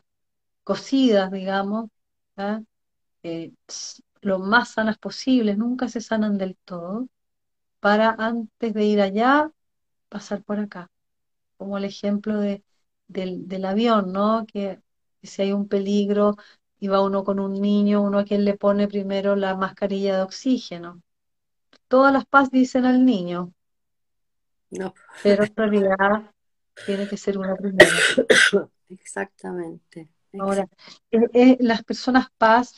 cocidas, 0.64 1.30
digamos, 1.32 1.90
eh, 3.22 3.52
lo 4.22 4.38
más 4.38 4.70
sanas 4.74 4.98
posibles, 4.98 5.56
nunca 5.58 5.88
se 5.88 6.00
sanan 6.00 6.38
del 6.38 6.56
todo, 6.64 7.08
para 7.80 8.10
antes 8.18 8.74
de 8.74 8.84
ir 8.86 9.00
allá, 9.02 9.52
pasar 10.08 10.44
por 10.44 10.60
acá. 10.60 10.90
Como 11.58 11.78
el 11.78 11.84
ejemplo 11.84 12.38
de, 12.40 12.64
del, 13.08 13.48
del 13.48 13.64
avión, 13.66 14.12
¿no? 14.12 14.46
Que 14.46 14.80
si 15.22 15.42
hay 15.42 15.52
un 15.52 15.68
peligro, 15.68 16.36
y 16.80 16.88
va 16.88 17.02
uno 17.02 17.22
con 17.22 17.38
un 17.38 17.60
niño, 17.60 18.02
uno 18.02 18.18
a 18.18 18.24
quien 18.24 18.44
le 18.44 18.56
pone 18.56 18.88
primero 18.88 19.36
la 19.36 19.54
mascarilla 19.54 20.16
de 20.16 20.22
oxígeno. 20.22 21.02
Todas 21.88 22.12
las 22.12 22.24
paz 22.24 22.50
dicen 22.50 22.86
al 22.86 23.04
niño. 23.04 23.52
No. 24.70 24.94
Pero 25.22 25.44
en 25.44 25.54
realidad 25.54 26.32
tiene 26.86 27.06
que 27.06 27.16
ser 27.16 27.36
uno 27.38 27.54
primero. 27.56 27.90
Exactamente. 28.88 30.08
Ahora, 30.38 30.66
eh, 31.10 31.18
eh, 31.34 31.56
las 31.60 31.84
personas 31.84 32.28
paz 32.38 32.74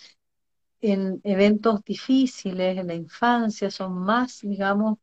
en 0.81 1.21
eventos 1.23 1.85
difíciles, 1.85 2.77
en 2.77 2.89
la 2.89 2.95
infancia, 2.95 3.71
son 3.71 3.99
más, 3.99 4.41
digamos, 4.41 4.99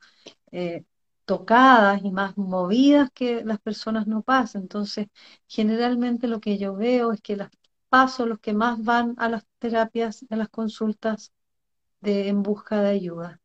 eh, 0.51 0.83
tocadas 1.25 2.01
y 2.03 2.11
más 2.11 2.37
movidas 2.37 3.09
que 3.13 3.45
las 3.45 3.59
personas 3.59 4.07
no 4.07 4.23
paz. 4.23 4.55
Entonces, 4.55 5.07
generalmente 5.47 6.27
lo 6.27 6.41
que 6.41 6.57
yo 6.57 6.75
veo 6.75 7.13
es 7.13 7.21
que 7.21 7.37
las 7.37 7.49
paso 7.89 8.25
los 8.25 8.39
que 8.39 8.53
más 8.53 8.83
van 8.83 9.15
a 9.17 9.29
las 9.29 9.45
terapias, 9.59 10.25
a 10.29 10.35
las 10.35 10.49
consultas 10.49 11.33
de, 12.01 12.29
en 12.29 12.43
busca 12.43 12.81
de 12.81 12.89
ayuda, 12.89 13.41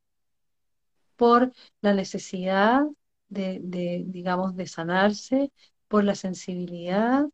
por 1.16 1.52
la 1.80 1.94
necesidad 1.94 2.84
de, 3.28 4.04
digamos, 4.06 4.56
de 4.56 4.66
sanarse, 4.66 5.52
por 5.88 6.04
la 6.04 6.14
sensibilidad 6.14 7.24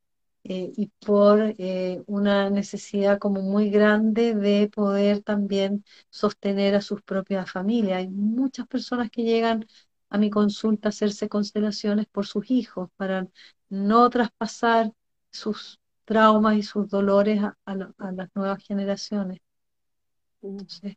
eh, 0.45 0.73
y 0.77 0.87
por 1.05 1.55
eh, 1.59 2.03
una 2.07 2.51
necesidad 2.51 3.19
como 3.19 3.43
muy 3.43 3.71
grande 3.71 4.35
de 4.35 4.69
poder 4.69 5.23
también 5.23 5.85
sostener 6.11 6.75
a 6.75 6.81
sus 6.83 7.03
propias 7.03 7.51
familias. 7.51 7.99
Hay 7.99 8.09
muchas 8.09 8.67
personas 8.67 9.11
que 9.11 9.23
llegan 9.25 9.67
a 10.09 10.19
mi 10.19 10.31
consulta 10.31 10.89
a 10.89 10.91
hacerse 10.91 11.29
constelaciones 11.29 12.07
por 12.07 12.27
sus 12.27 12.51
hijos 12.51 12.91
para 12.97 13.29
no 13.69 14.11
traspasar 14.11 14.93
sus 15.31 15.81
traumas 16.11 16.57
y 16.57 16.65
sus 16.65 16.89
dolores 16.89 17.41
a, 17.41 17.75
las 17.77 18.29
nuevas 18.35 18.65
generaciones. 18.65 19.39
Entonces, 20.43 20.97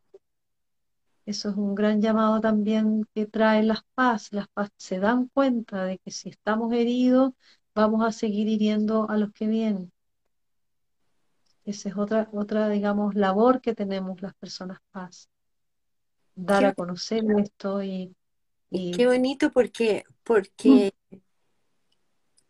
eso 1.28 1.50
es 1.52 1.56
un 1.56 1.76
gran 1.76 2.02
llamado 2.02 2.42
también 2.42 3.06
que 3.14 3.28
trae 3.28 3.62
las 3.62 3.84
paz. 3.94 4.30
Las 4.32 4.48
paz 4.48 4.72
se 4.76 4.98
dan 4.98 5.28
cuenta 5.28 5.84
de 5.84 6.00
que 6.00 6.10
si 6.10 6.30
estamos 6.30 6.74
heridos, 6.74 7.34
vamos 7.76 8.04
a 8.04 8.12
seguir 8.12 8.48
hiriendo 8.48 9.08
a 9.08 9.18
los 9.18 9.32
que 9.34 9.46
vienen. 9.46 9.92
Esa 11.64 11.90
es 11.90 11.96
otra, 11.96 12.28
otra, 12.34 12.68
digamos, 12.70 13.14
labor 13.14 13.62
que 13.62 13.76
tenemos 13.76 14.20
las 14.24 14.34
personas 14.34 14.80
paz. 14.90 15.30
Dar 16.34 16.66
a 16.66 16.74
conocer 16.74 17.24
esto 17.38 17.84
y, 17.84 18.16
Qué 18.72 19.06
bonito 19.06 19.52
porque, 19.52 20.06
porque, 20.24 20.92
mm. 20.92 21.03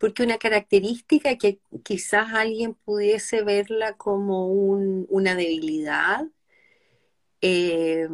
Porque 0.03 0.23
una 0.23 0.37
característica 0.37 1.37
que 1.37 1.61
quizás 1.81 2.33
alguien 2.33 2.73
pudiese 2.73 3.41
verla 3.41 3.93
como 3.93 4.47
una 4.47 5.33
debilidad, 5.33 6.25
eh, 7.39 8.09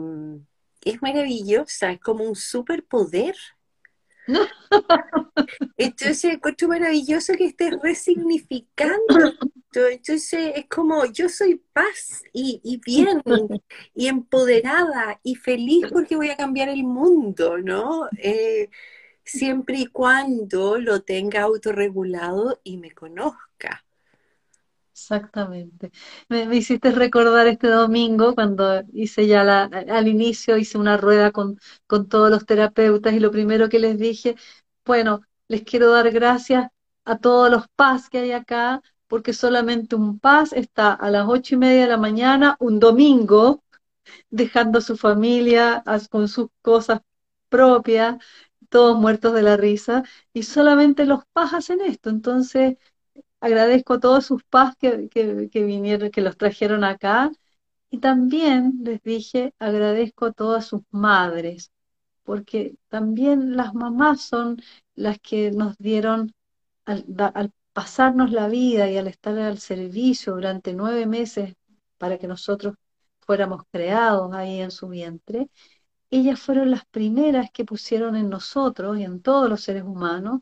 es 0.86 1.02
maravillosa, 1.02 1.92
es 1.92 2.00
como 2.00 2.26
un 2.26 2.36
superpoder. 2.36 3.36
Entonces 5.78 6.26
encuentro 6.26 6.68
maravilloso 6.68 7.34
que 7.34 7.46
estés 7.46 7.74
resignificando. 7.82 9.34
Entonces 9.74 10.32
es 10.58 10.68
como 10.68 11.06
yo 11.06 11.28
soy 11.28 11.60
paz 11.74 12.22
y, 12.32 12.80
bien 12.86 13.24
y 13.96 14.10
empoderada 14.10 15.20
y 15.24 15.34
feliz 15.34 15.88
porque 15.92 16.16
voy 16.16 16.30
a 16.30 16.38
cambiar 16.38 16.70
el 16.70 16.84
mundo, 16.84 17.58
¿no? 17.58 18.08
Eh, 18.20 18.70
siempre 19.30 19.78
y 19.78 19.86
cuando 19.88 20.78
lo 20.80 21.02
tenga 21.02 21.42
autorregulado 21.42 22.60
y 22.64 22.78
me 22.78 22.92
conozca. 22.92 23.84
Exactamente. 24.92 25.92
Me, 26.28 26.44
hiciste 26.56 26.92
recordar 26.92 27.48
este 27.48 27.68
domingo 27.68 28.36
cuando 28.36 28.84
hice 28.92 29.28
ya 29.28 29.44
la, 29.44 29.64
al 29.64 30.08
inicio, 30.08 30.58
hice 30.58 30.78
una 30.78 30.98
rueda 30.98 31.32
con, 31.32 31.58
con 31.88 32.10
todos 32.10 32.30
los 32.30 32.46
terapeutas 32.46 33.14
y 33.14 33.20
lo 33.20 33.32
primero 33.32 33.70
que 33.70 33.80
les 33.80 33.98
dije, 33.98 34.36
bueno, 34.86 35.22
les 35.48 35.64
quiero 35.64 35.92
dar 35.92 36.12
gracias 36.12 36.68
a 37.06 37.18
todos 37.18 37.50
los 37.50 37.68
paz 37.76 38.10
que 38.10 38.20
hay 38.20 38.32
acá, 38.34 38.82
porque 39.08 39.34
solamente 39.34 39.96
un 39.96 40.20
paz 40.20 40.54
está 40.54 40.94
a 40.94 41.10
las 41.10 41.28
ocho 41.28 41.56
y 41.56 41.58
media 41.58 41.84
de 41.84 41.88
la 41.88 41.98
mañana, 41.98 42.58
un 42.60 42.80
domingo, 42.80 43.64
dejando 44.30 44.80
a 44.80 44.82
su 44.82 44.98
familia 44.98 45.84
con 46.10 46.28
sus 46.28 46.48
cosas 46.62 47.02
propias, 47.50 48.18
todos 48.70 48.98
muertos 49.00 49.34
de 49.34 49.42
la 49.44 49.58
risa, 49.58 50.04
y 50.34 50.44
solamente 50.44 51.06
los 51.06 51.26
paz 51.34 51.54
hacen 51.54 51.82
esto. 51.82 52.10
Entonces, 52.10 52.78
agradezco 53.42 53.96
a 53.96 54.00
todos 54.00 54.26
sus 54.26 54.44
paz 54.44 54.76
que, 54.78 55.10
que, 55.10 55.64
vinieron, 55.64 56.12
que 56.12 56.22
los 56.22 56.38
trajeron 56.38 56.84
acá. 56.84 57.32
Y 57.92 58.00
también 58.00 58.80
les 58.84 59.02
dije, 59.04 59.54
agradezco 59.60 60.28
a 60.28 60.34
todas 60.34 60.68
sus 60.68 60.82
madres, 60.92 61.72
porque 62.24 62.76
también 62.90 63.58
las 63.58 63.74
mamás 63.74 64.22
son 64.22 64.62
las 64.96 65.20
que 65.20 65.52
nos 65.52 65.78
dieron, 65.78 66.34
al 66.86 67.06
pasarnos 67.74 68.32
la 68.32 68.48
vida 68.50 68.90
y 68.92 68.98
al 68.98 69.08
estar 69.08 69.38
al 69.40 69.60
servicio 69.60 70.34
durante 70.34 70.74
nueve 70.74 71.06
meses 71.06 71.56
para 71.98 72.18
que 72.18 72.28
nosotros 72.28 72.76
fuéramos 73.22 73.64
creados 73.72 74.34
ahí 74.34 74.60
en 74.62 74.72
su 74.72 74.90
vientre, 74.90 75.50
ellas 76.10 76.40
fueron 76.40 76.72
las 76.72 76.86
primeras 76.86 77.52
que 77.52 77.66
pusieron 77.66 78.16
en 78.16 78.30
nosotros 78.30 78.98
y 78.98 79.04
en 79.04 79.22
todos 79.22 79.50
los 79.50 79.62
seres 79.62 79.84
humanos 79.84 80.42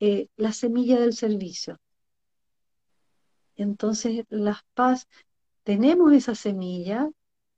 eh, 0.00 0.28
la 0.36 0.52
semilla 0.52 1.00
del 1.00 1.12
servicio. 1.12 1.78
Entonces, 3.56 4.24
las 4.28 4.58
paz, 4.74 5.08
tenemos 5.64 6.12
esa 6.12 6.34
semilla, 6.34 7.10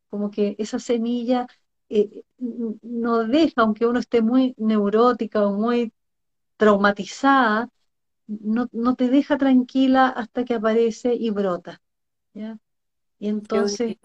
como 0.09 0.31
que 0.31 0.57
esa 0.59 0.79
semilla 0.79 1.47
eh, 1.89 2.23
no 2.39 3.25
deja, 3.25 3.63
aunque 3.63 3.87
uno 3.87 3.99
esté 3.99 4.23
muy 4.23 4.55
neurótica 4.57 5.47
o 5.47 5.53
muy 5.53 5.93
traumatizada, 6.57 7.69
no, 8.27 8.69
no, 8.73 8.95
te 8.95 9.09
deja 9.09 9.39
tranquila 9.39 10.09
hasta 10.09 10.45
que 10.45 10.55
aparece 10.55 11.15
y 11.15 11.31
brota. 11.31 11.81
¿ya? 12.33 12.59
Y 13.19 13.29
entonces 13.29 13.97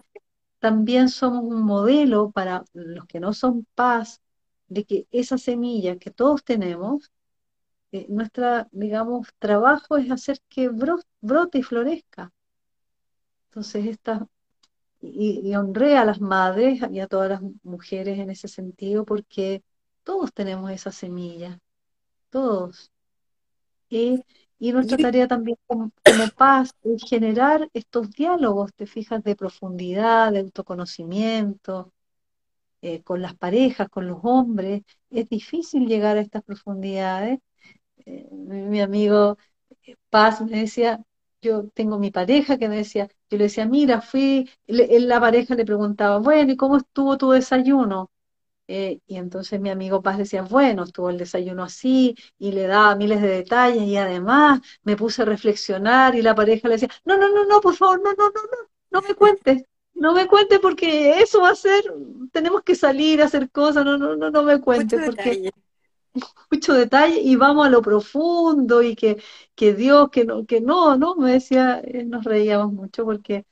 también 0.66 1.08
somos 1.10 1.44
un 1.44 1.62
modelo 1.62 2.32
para 2.32 2.64
los 2.72 3.06
que 3.06 3.20
no 3.20 3.32
son 3.32 3.68
paz, 3.76 4.20
de 4.66 4.84
que 4.84 5.06
esa 5.12 5.38
semilla 5.38 5.96
que 5.96 6.10
todos 6.10 6.42
tenemos, 6.42 7.12
eh, 7.92 8.06
nuestra, 8.08 8.68
digamos, 8.72 9.28
trabajo 9.38 9.96
es 9.96 10.10
hacer 10.10 10.40
que 10.48 10.68
brote 11.20 11.58
y 11.58 11.62
florezca. 11.62 12.32
Entonces, 13.50 13.86
esta, 13.86 14.26
y, 15.00 15.40
y 15.48 15.56
honré 15.56 15.96
a 15.98 16.04
las 16.04 16.20
madres 16.20 16.80
y 16.90 17.00
a 17.00 17.06
todas 17.08 17.30
las 17.30 17.42
mujeres 17.62 18.18
en 18.18 18.30
ese 18.30 18.48
sentido, 18.48 19.04
porque 19.04 19.62
todos 20.04 20.32
tenemos 20.32 20.72
esa 20.72 20.90
semilla, 20.92 21.60
todos. 22.30 22.92
Y, 23.88 24.24
y 24.58 24.72
nuestra 24.72 24.96
tarea 24.98 25.28
también 25.28 25.58
como, 25.66 25.90
paz 26.36 26.74
es 26.82 27.02
generar 27.08 27.68
estos 27.72 28.10
diálogos, 28.10 28.72
te 28.74 28.86
fijas, 28.86 29.22
de 29.22 29.36
profundidad, 29.36 30.32
de 30.32 30.40
autoconocimiento, 30.40 31.92
eh, 32.82 33.02
con 33.02 33.22
las 33.22 33.34
parejas, 33.36 33.88
con 33.88 34.06
los 34.08 34.18
hombres. 34.22 34.82
Es 35.10 35.28
difícil 35.28 35.86
llegar 35.86 36.16
a 36.16 36.20
estas 36.20 36.42
profundidades 36.42 37.40
eh, 38.06 38.28
mi 38.30 38.80
amigo 38.80 39.36
eh, 39.84 39.96
Paz 40.10 40.40
me 40.42 40.60
decía, 40.60 41.00
yo 41.40 41.68
tengo 41.70 41.98
mi 41.98 42.10
pareja 42.10 42.58
que 42.58 42.68
me 42.68 42.76
decía, 42.76 43.08
yo 43.30 43.38
le 43.38 43.44
decía, 43.44 43.66
mira, 43.66 44.00
fui, 44.00 44.48
la 44.66 45.20
pareja 45.20 45.54
le 45.54 45.64
preguntaba, 45.64 46.18
bueno, 46.18 46.52
¿y 46.52 46.56
cómo 46.56 46.76
estuvo 46.78 47.16
tu 47.18 47.30
desayuno? 47.30 48.10
Eh, 48.68 49.00
y 49.06 49.16
entonces 49.16 49.60
mi 49.60 49.70
amigo 49.70 50.02
Paz 50.02 50.18
decía, 50.18 50.42
bueno, 50.42 50.84
estuvo 50.84 51.10
el 51.10 51.18
desayuno 51.18 51.62
así, 51.64 52.16
y 52.38 52.52
le 52.52 52.66
daba 52.66 52.96
miles 52.96 53.22
de 53.22 53.28
detalles, 53.28 53.84
y 53.84 53.96
además 53.96 54.60
me 54.82 54.96
puse 54.96 55.22
a 55.22 55.24
reflexionar, 55.24 56.14
y 56.16 56.22
la 56.22 56.34
pareja 56.34 56.68
le 56.68 56.74
decía, 56.74 56.90
no, 57.04 57.16
no, 57.16 57.28
no, 57.30 57.44
no, 57.44 57.60
por 57.60 57.76
favor, 57.76 58.00
no, 58.02 58.12
no, 58.12 58.26
no, 58.30 58.42
no, 58.42 58.68
no 58.90 59.02
me 59.02 59.14
cuentes, 59.14 59.64
no 59.94 60.12
me 60.14 60.26
cuentes 60.26 60.58
porque 60.60 61.20
eso 61.20 61.40
va 61.42 61.50
a 61.50 61.54
ser, 61.54 61.84
tenemos 62.32 62.62
que 62.62 62.74
salir 62.74 63.22
a 63.22 63.26
hacer 63.26 63.50
cosas, 63.50 63.84
no, 63.84 63.96
no, 63.98 64.16
no, 64.16 64.30
no 64.30 64.42
me 64.42 64.60
cuentes, 64.60 65.00
porque 65.04 65.52
mucho 66.50 66.74
detalle 66.74 67.20
y 67.20 67.36
vamos 67.36 67.66
a 67.66 67.70
lo 67.70 67.82
profundo 67.82 68.82
y 68.82 68.94
que, 68.96 69.22
que 69.54 69.74
Dios, 69.74 70.10
que 70.10 70.24
no, 70.24 70.46
que 70.46 70.60
no, 70.60 70.96
¿no? 70.96 71.16
Me 71.16 71.32
decía, 71.32 71.80
eh, 71.84 72.04
nos 72.04 72.24
reíamos 72.24 72.72
mucho 72.72 73.04
porque 73.04 73.46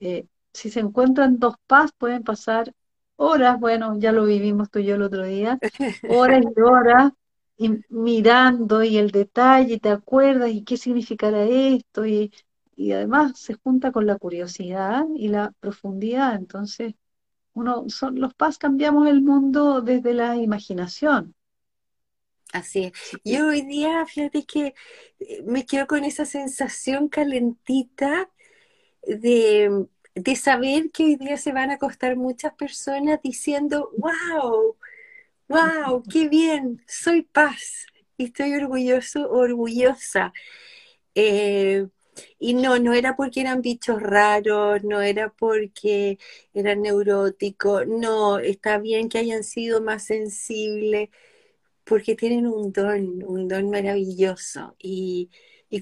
eh, 0.00 0.26
si 0.52 0.70
se 0.70 0.80
encuentran 0.80 1.38
dos 1.38 1.56
paz 1.66 1.92
pueden 1.96 2.22
pasar 2.24 2.72
horas, 3.22 3.58
bueno, 3.60 3.98
ya 3.98 4.12
lo 4.12 4.24
vivimos 4.24 4.70
tú 4.70 4.78
y 4.80 4.86
yo 4.86 4.94
el 4.96 5.02
otro 5.02 5.24
día, 5.24 5.58
horas 6.10 6.44
y 6.56 6.60
horas 6.60 7.12
y 7.56 7.70
mirando 7.90 8.82
y 8.82 8.98
el 8.98 9.10
detalle, 9.10 9.78
te 9.78 9.90
acuerdas 9.90 10.50
y 10.50 10.64
qué 10.64 10.76
significará 10.76 11.44
esto 11.44 12.06
y, 12.06 12.32
y 12.76 12.92
además 12.92 13.38
se 13.38 13.54
junta 13.54 13.92
con 13.92 14.06
la 14.06 14.16
curiosidad 14.18 15.04
y 15.16 15.28
la 15.28 15.52
profundidad, 15.60 16.34
entonces 16.34 16.94
uno 17.54 17.84
son 17.88 18.20
los 18.20 18.34
paz 18.34 18.58
cambiamos 18.58 19.08
el 19.08 19.22
mundo 19.22 19.82
desde 19.82 20.14
la 20.14 20.36
imaginación 20.36 21.34
Así 22.52 22.84
es. 22.84 22.92
Yo 23.24 23.48
hoy 23.48 23.62
día, 23.62 24.04
fíjate 24.04 24.44
que 24.44 24.74
eh, 25.20 25.42
me 25.44 25.64
quedo 25.64 25.86
con 25.86 26.04
esa 26.04 26.26
sensación 26.26 27.08
calentita 27.08 28.30
de, 29.06 29.86
saber 30.36 30.90
que 30.90 31.04
hoy 31.04 31.16
día 31.16 31.36
se 31.36 31.52
van 31.52 31.70
a 31.70 31.74
acostar 31.74 32.16
muchas 32.16 32.54
personas 32.54 33.20
diciendo, 33.22 33.90
wow, 33.96 34.76
wow, 35.48 36.02
qué 36.10 36.28
bien, 36.28 36.82
soy 36.86 37.22
paz 37.22 37.86
y 38.16 38.26
estoy 38.26 38.54
orgulloso, 38.54 39.30
orgullosa. 39.30 40.32
Eh, 41.14 41.86
y 42.38 42.54
no, 42.54 42.78
no 42.78 42.92
era 42.92 43.16
porque 43.16 43.40
eran 43.40 43.62
bichos 43.62 44.00
raros, 44.02 44.84
no 44.84 45.00
era 45.00 45.30
porque 45.32 46.18
eran 46.54 46.82
neuróticos, 46.82 47.86
no, 47.86 48.38
está 48.38 48.78
bien 48.78 49.08
que 49.08 49.18
hayan 49.18 49.44
sido 49.44 49.80
más 49.82 50.04
sensibles 50.04 51.10
porque 51.84 52.14
tienen 52.14 52.46
un 52.46 52.72
don, 52.72 53.22
un 53.24 53.48
don 53.48 53.70
maravilloso. 53.70 54.76
Y, 54.78 55.30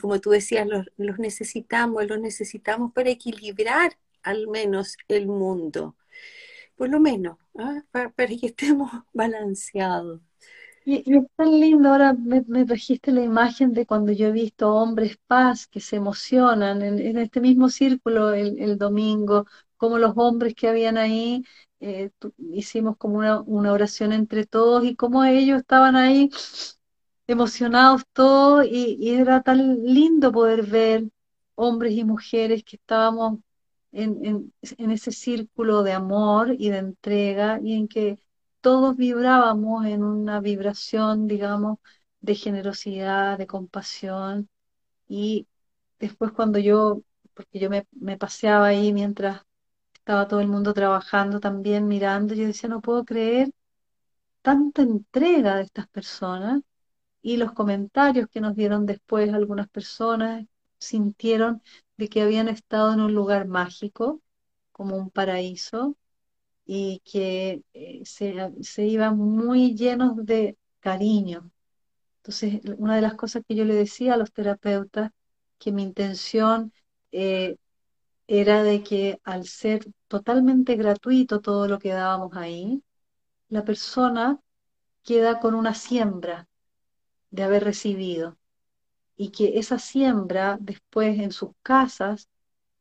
como 0.00 0.20
tú 0.20 0.30
decías, 0.30 0.66
los, 0.66 0.86
necesitamos, 1.18 2.06
los 2.06 2.20
necesitamos 2.20 2.92
para 2.92 3.10
equilibrar 3.10 3.96
al 4.22 4.48
menos 4.48 4.96
el 5.08 5.26
mundo, 5.26 5.96
por 6.76 6.88
lo 6.88 7.00
menos, 7.00 7.38
¿ah? 7.58 7.82
para, 7.90 8.12
que 8.12 8.46
estemos 8.46 8.90
balanceados. 9.12 10.20
Y, 10.84 11.14
es 11.14 11.24
tan 11.36 11.60
lindo, 11.60 11.90
ahora 11.90 12.14
me, 12.14 12.64
trajiste 12.64 13.12
la 13.12 13.22
imagen 13.22 13.72
de 13.74 13.86
cuando 13.86 14.12
yo 14.12 14.28
he 14.28 14.32
visto 14.32 14.74
hombres 14.74 15.18
paz 15.26 15.66
que 15.66 15.80
se 15.80 15.96
emocionan 15.96 16.82
en, 16.82 17.18
este 17.18 17.40
mismo 17.40 17.68
círculo 17.68 18.32
el, 18.32 18.78
domingo, 18.78 19.46
como 19.76 19.98
los 19.98 20.14
hombres 20.16 20.54
que 20.54 20.68
habían 20.68 20.96
ahí 20.98 21.44
eh, 21.80 22.10
hicimos 22.52 22.96
como 22.96 23.18
una, 23.18 23.72
oración 23.72 24.12
entre 24.12 24.46
todos 24.46 24.84
y 24.84 24.96
como 24.96 25.24
ellos 25.24 25.60
estaban 25.60 25.96
ahí 25.96 26.30
emocionados 27.26 28.02
todos 28.12 28.66
y, 28.66 29.10
era 29.10 29.42
tan 29.42 29.82
lindo 29.84 30.32
poder 30.32 30.64
ver 30.66 31.04
hombres 31.54 31.92
y 31.94 32.04
mujeres 32.04 32.64
que 32.64 32.76
estábamos 32.76 33.40
en, 33.92 34.52
en, 34.78 34.90
ese 34.90 35.12
círculo 35.12 35.82
de 35.82 35.92
amor 35.92 36.54
y 36.58 36.70
de 36.70 36.78
entrega 36.78 37.60
y 37.62 37.74
en 37.74 37.88
que 37.88 38.18
todos 38.60 38.96
vibrábamos 38.96 39.86
en 39.86 40.04
una 40.04 40.40
vibración, 40.40 41.26
digamos, 41.26 41.78
de 42.20 42.34
generosidad, 42.34 43.38
de 43.38 43.46
compasión. 43.46 44.48
Y 45.08 45.48
después 45.98 46.32
cuando 46.32 46.58
yo, 46.58 47.02
porque 47.34 47.58
yo 47.60 47.70
me, 47.70 47.86
me 47.92 48.18
paseaba 48.18 48.68
ahí 48.68 48.92
mientras 48.92 49.42
estaba 49.94 50.28
todo 50.28 50.40
el 50.40 50.48
mundo 50.48 50.74
trabajando 50.74 51.40
también, 51.40 51.88
mirando, 51.88 52.34
yo 52.34 52.46
decía, 52.46 52.68
no 52.68 52.80
puedo 52.82 53.04
creer 53.04 53.52
tanta 54.42 54.82
entrega 54.82 55.56
de 55.56 55.62
estas 55.64 55.88
personas 55.88 56.62
y 57.22 57.36
los 57.36 57.52
comentarios 57.52 58.28
que 58.28 58.40
nos 58.40 58.56
dieron 58.56 58.86
después 58.86 59.32
algunas 59.32 59.68
personas 59.68 60.46
sintieron 60.78 61.62
de 62.00 62.08
que 62.08 62.22
habían 62.22 62.48
estado 62.48 62.94
en 62.94 63.00
un 63.00 63.14
lugar 63.14 63.46
mágico, 63.46 64.22
como 64.72 64.96
un 64.96 65.10
paraíso, 65.10 65.96
y 66.66 67.00
que 67.04 67.62
eh, 67.74 68.02
se, 68.04 68.34
se 68.62 68.86
iban 68.86 69.18
muy 69.18 69.76
llenos 69.76 70.16
de 70.26 70.58
cariño. 70.80 71.50
Entonces, 72.18 72.60
una 72.78 72.96
de 72.96 73.02
las 73.02 73.14
cosas 73.14 73.42
que 73.48 73.54
yo 73.56 73.64
le 73.64 73.74
decía 73.74 74.14
a 74.14 74.16
los 74.18 74.32
terapeutas, 74.32 75.10
que 75.58 75.72
mi 75.72 75.82
intención 75.84 76.72
eh, 77.12 77.56
era 78.28 78.62
de 78.64 78.82
que 78.82 79.20
al 79.24 79.46
ser 79.46 79.86
totalmente 80.08 80.76
gratuito 80.76 81.40
todo 81.40 81.68
lo 81.68 81.78
que 81.78 81.90
dábamos 81.92 82.36
ahí, 82.36 82.82
la 83.48 83.64
persona 83.64 84.40
queda 85.04 85.40
con 85.40 85.54
una 85.54 85.74
siembra 85.74 86.48
de 87.30 87.44
haber 87.44 87.64
recibido 87.64 88.38
y 89.20 89.30
que 89.32 89.58
esa 89.58 89.78
siembra 89.78 90.58
después 90.60 91.18
en 91.20 91.32
sus 91.32 91.50
casas 91.62 92.28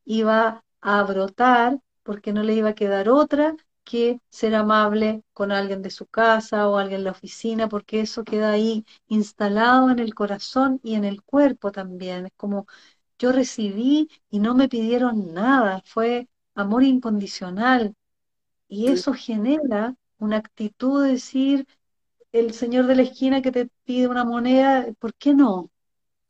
iba 0.05 0.63
a 0.81 1.03
brotar 1.03 1.79
porque 2.03 2.33
no 2.33 2.43
le 2.43 2.55
iba 2.55 2.69
a 2.69 2.75
quedar 2.75 3.09
otra 3.09 3.55
que 3.83 4.19
ser 4.29 4.55
amable 4.55 5.23
con 5.33 5.51
alguien 5.51 5.81
de 5.81 5.89
su 5.91 6.05
casa 6.07 6.67
o 6.69 6.77
alguien 6.77 6.99
en 7.01 7.05
la 7.05 7.11
oficina, 7.11 7.67
porque 7.69 8.01
eso 8.01 8.23
queda 8.23 8.51
ahí 8.51 8.85
instalado 9.07 9.89
en 9.91 9.99
el 9.99 10.13
corazón 10.15 10.79
y 10.83 10.95
en 10.95 11.05
el 11.05 11.23
cuerpo 11.23 11.71
también. 11.71 12.27
Es 12.27 12.33
como 12.37 12.67
yo 13.19 13.31
recibí 13.31 14.09
y 14.31 14.39
no 14.39 14.55
me 14.55 14.69
pidieron 14.69 15.33
nada, 15.33 15.81
fue 15.85 16.29
amor 16.55 16.83
incondicional. 16.83 17.95
Y 18.69 18.87
eso 18.89 19.13
genera 19.13 19.95
una 20.19 20.37
actitud 20.37 21.03
de 21.03 21.11
decir, 21.13 21.67
el 22.31 22.53
señor 22.53 22.87
de 22.87 22.95
la 22.95 23.03
esquina 23.03 23.41
que 23.41 23.51
te 23.51 23.69
pide 23.85 24.07
una 24.07 24.25
moneda, 24.25 24.87
¿por 24.99 25.13
qué 25.15 25.33
no? 25.35 25.71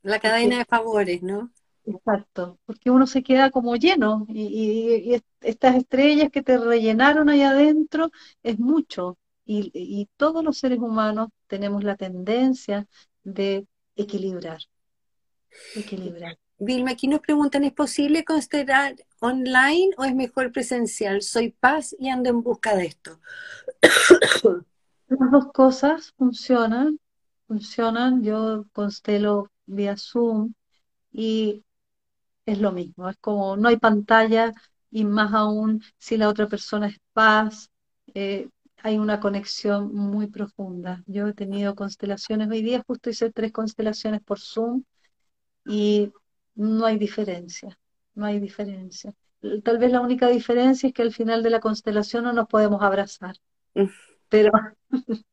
La 0.02 0.20
cadena 0.20 0.60
de 0.60 0.66
favores, 0.66 1.22
¿no? 1.22 1.52
Exacto, 1.86 2.60
porque 2.66 2.92
uno 2.92 3.08
se 3.08 3.24
queda 3.24 3.50
como 3.52 3.76
lleno 3.76 4.26
y, 4.30 5.20
estas 5.42 5.76
estrellas 5.76 6.30
que 6.32 6.44
te 6.44 6.58
rellenaron 6.58 7.30
ahí 7.30 7.42
adentro 7.42 8.12
es 8.44 8.60
mucho 8.60 9.18
y, 9.46 9.72
y 9.74 10.08
todos 10.18 10.44
los 10.44 10.60
seres 10.60 10.80
humanos 10.80 11.30
tenemos 11.48 11.84
la 11.84 11.96
tendencia 11.96 12.88
de 13.24 13.66
equilibrar, 13.96 14.60
equilibrar. 15.76 16.38
Vilma, 16.62 16.92
aquí 16.92 17.08
nos 17.08 17.22
preguntan, 17.22 17.64
¿es 17.64 17.72
posible 17.72 18.26
considerar 18.26 18.96
online 19.20 19.92
o 19.98 20.04
es 20.04 20.14
mejor 20.14 20.52
presencial? 20.52 21.22
Soy 21.22 21.52
paz 21.52 21.96
y 21.98 22.10
ando 22.10 22.30
en 22.30 22.44
busca 22.44 22.76
de 22.76 22.88
esto. 22.88 23.20
Las 25.08 25.32
dos 25.32 25.52
cosas 25.54 26.14
funcionan, 26.18 27.00
funcionan. 27.48 28.24
Yo 28.24 28.66
constelo 28.74 29.50
vía 29.70 29.96
Zoom 29.98 30.54
y 31.12 31.64
es 32.46 32.60
lo 32.60 32.72
mismo, 32.72 33.10
es 33.10 33.18
como 33.18 33.58
no 33.58 33.70
hay 33.70 33.78
pantalla 33.78 34.54
y 34.92 35.06
más 35.06 35.34
aún 35.34 35.84
si 35.98 36.18
la 36.18 36.30
otra 36.30 36.48
persona 36.48 36.88
es 36.88 36.98
paz, 37.14 37.70
eh, 38.14 38.50
hay 38.82 38.98
una 38.98 39.20
conexión 39.20 39.94
muy 39.94 40.28
profunda. 40.28 41.04
Yo 41.06 41.28
he 41.28 41.34
tenido 41.34 41.76
constelaciones, 41.76 42.50
hoy 42.50 42.62
día 42.62 42.84
justo 42.86 43.10
hice 43.10 43.32
tres 43.32 43.52
constelaciones 43.52 44.22
por 44.22 44.40
Zoom 44.40 44.84
y 45.66 46.12
no 46.56 46.86
hay 46.86 46.98
diferencia, 46.98 47.78
no 48.16 48.26
hay 48.26 48.40
diferencia. 48.40 49.14
Tal 49.64 49.78
vez 49.78 49.92
la 49.92 50.02
única 50.02 50.28
diferencia 50.28 50.88
es 50.88 50.94
que 50.94 51.02
al 51.02 51.14
final 51.14 51.44
de 51.44 51.50
la 51.50 51.60
constelación 51.60 52.24
no 52.24 52.34
nos 52.34 52.48
podemos 52.48 52.82
abrazar, 52.82 53.36
mm. 53.76 53.86
pero, 54.28 54.52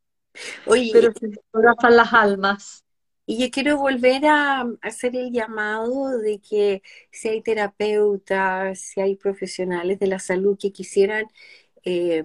Oye, 0.66 0.90
pero 0.92 1.12
se 1.12 1.30
abrazan 1.52 1.96
las 1.96 2.12
almas. 2.12 2.85
Y 3.26 3.38
yo 3.38 3.50
quiero 3.50 3.76
volver 3.78 4.26
a 4.26 4.64
hacer 4.82 5.16
el 5.16 5.32
llamado 5.32 6.18
de 6.18 6.40
que 6.40 6.82
si 7.10 7.28
hay 7.28 7.42
terapeutas, 7.42 8.78
si 8.80 9.00
hay 9.00 9.16
profesionales 9.16 9.98
de 9.98 10.06
la 10.06 10.20
salud 10.20 10.56
que 10.58 10.72
quisieran 10.72 11.26
eh, 11.84 12.22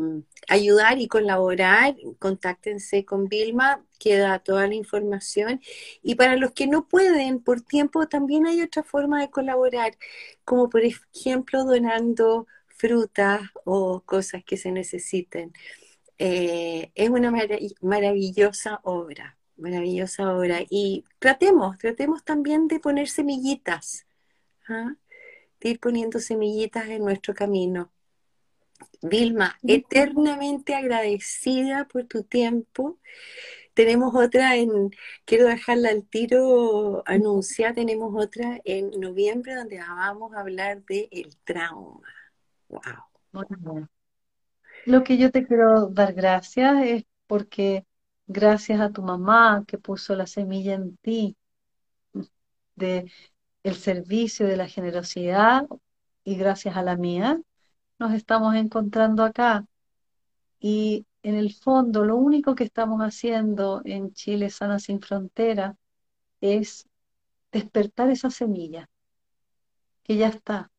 ayudar 0.47 0.99
y 0.99 1.07
colaborar, 1.07 1.95
contáctense 2.19 3.05
con 3.05 3.27
Vilma, 3.29 3.83
queda 3.99 4.39
toda 4.39 4.67
la 4.67 4.75
información. 4.75 5.61
Y 6.03 6.15
para 6.15 6.35
los 6.37 6.51
que 6.53 6.67
no 6.67 6.87
pueden 6.87 7.41
por 7.43 7.61
tiempo, 7.61 8.07
también 8.07 8.45
hay 8.47 8.61
otra 8.61 8.83
forma 8.83 9.21
de 9.21 9.31
colaborar, 9.31 9.97
como 10.45 10.69
por 10.69 10.83
ejemplo 10.83 11.63
donando 11.65 12.47
frutas 12.67 13.41
o 13.65 14.01
cosas 14.05 14.43
que 14.43 14.57
se 14.57 14.71
necesiten. 14.71 15.53
Eh, 16.19 16.91
es 16.95 17.09
una 17.09 17.31
maravillosa 17.81 18.79
obra 18.83 19.37
maravillosa 19.61 20.35
obra. 20.35 20.59
Y 20.69 21.05
tratemos, 21.19 21.77
tratemos 21.77 22.23
también 22.23 22.67
de 22.67 22.79
poner 22.79 23.07
semillitas, 23.07 24.05
¿ah? 24.67 24.95
de 25.59 25.69
ir 25.69 25.79
poniendo 25.79 26.19
semillitas 26.19 26.87
en 26.87 27.03
nuestro 27.03 27.33
camino. 27.33 27.91
Vilma, 29.01 29.57
eternamente 29.63 30.75
agradecida 30.75 31.87
por 31.87 32.05
tu 32.05 32.23
tiempo. 32.23 32.99
Tenemos 33.73 34.13
otra 34.15 34.57
en, 34.57 34.91
quiero 35.23 35.47
dejarla 35.47 35.89
al 35.89 36.03
tiro 36.05 37.03
anunciar, 37.05 37.73
tenemos 37.73 38.13
otra 38.15 38.59
en 38.65 38.91
noviembre 38.99 39.55
donde 39.55 39.79
vamos 39.79 40.33
a 40.33 40.41
hablar 40.41 40.83
de 40.85 41.07
el 41.11 41.37
trauma. 41.45 42.07
Wow. 42.67 43.87
Lo 44.85 45.03
que 45.03 45.17
yo 45.17 45.31
te 45.31 45.45
quiero 45.45 45.87
dar 45.87 46.13
gracias 46.13 46.83
es 46.83 47.05
porque 47.27 47.85
gracias 48.31 48.79
a 48.81 48.91
tu 48.91 49.03
mamá 49.03 49.63
que 49.67 49.77
puso 49.77 50.15
la 50.15 50.27
semilla 50.27 50.73
en 50.73 50.97
ti 50.97 51.35
de 52.75 53.11
el 53.63 53.75
servicio, 53.75 54.47
de 54.47 54.57
la 54.57 54.67
generosidad 54.67 55.67
y 56.23 56.35
gracias 56.35 56.77
a 56.77 56.83
la 56.83 56.97
mía, 56.97 57.41
nos 57.99 58.13
estamos 58.13 58.55
encontrando 58.55 59.23
acá. 59.23 59.65
Y 60.59 61.05
en 61.23 61.35
el 61.35 61.53
fondo, 61.53 62.05
lo 62.05 62.15
único 62.17 62.55
que 62.55 62.63
estamos 62.63 63.01
haciendo 63.01 63.81
en 63.85 64.13
Chile 64.13 64.49
Sana 64.49 64.79
Sin 64.79 65.01
Frontera 65.01 65.75
es 66.41 66.87
despertar 67.51 68.09
esa 68.09 68.31
semilla, 68.31 68.89
que 70.03 70.17
ya 70.17 70.29
está. 70.29 70.71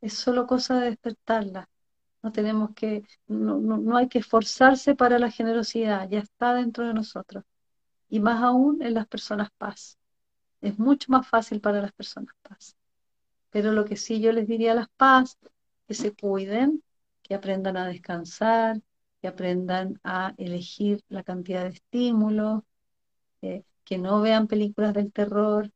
Es 0.00 0.14
solo 0.14 0.46
cosa 0.46 0.78
de 0.80 0.90
despertarla. 0.90 1.68
No 2.24 2.32
tenemos 2.32 2.70
que, 2.74 3.04
no, 3.26 3.58
no, 3.58 3.98
hay 3.98 4.08
que 4.08 4.20
esforzarse 4.20 4.94
para 4.94 5.18
la 5.18 5.30
generosidad, 5.30 6.08
ya 6.08 6.20
está 6.20 6.54
dentro 6.54 6.86
de 6.86 6.94
nosotros. 6.94 7.44
Y 8.08 8.18
más 8.18 8.42
aún 8.42 8.80
en 8.80 8.94
las 8.94 9.06
personas 9.06 9.50
paz. 9.58 9.98
Es 10.62 10.78
mucho 10.78 11.12
más 11.12 11.28
fácil 11.28 11.60
para 11.60 11.82
las 11.82 11.92
personas 11.92 12.34
paz. 12.40 12.78
Pero 13.50 13.72
lo 13.72 13.84
que 13.84 13.96
sí 13.96 14.22
yo 14.22 14.32
les 14.32 14.48
diría 14.48 14.72
a 14.72 14.74
las 14.74 14.88
paz, 14.96 15.36
que 15.86 15.92
se 15.92 16.14
cuiden, 16.14 16.82
que 17.22 17.34
aprendan 17.34 17.76
a 17.76 17.86
descansar, 17.86 18.80
que 19.20 19.28
aprendan 19.28 20.00
a 20.02 20.32
elegir 20.38 21.02
la 21.10 21.24
cantidad 21.24 21.64
de 21.64 21.74
estímulos, 21.74 22.62
eh, 23.42 23.64
que 23.84 23.98
no 23.98 24.22
vean 24.22 24.46
películas 24.46 24.94
del 24.94 25.12
terror, 25.12 25.70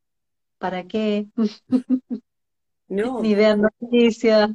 ¿para 0.57 0.85
qué? 0.85 1.29
No. 2.89 3.21
Ni 3.23 3.35
vean 3.35 3.61
noticias. 3.61 4.49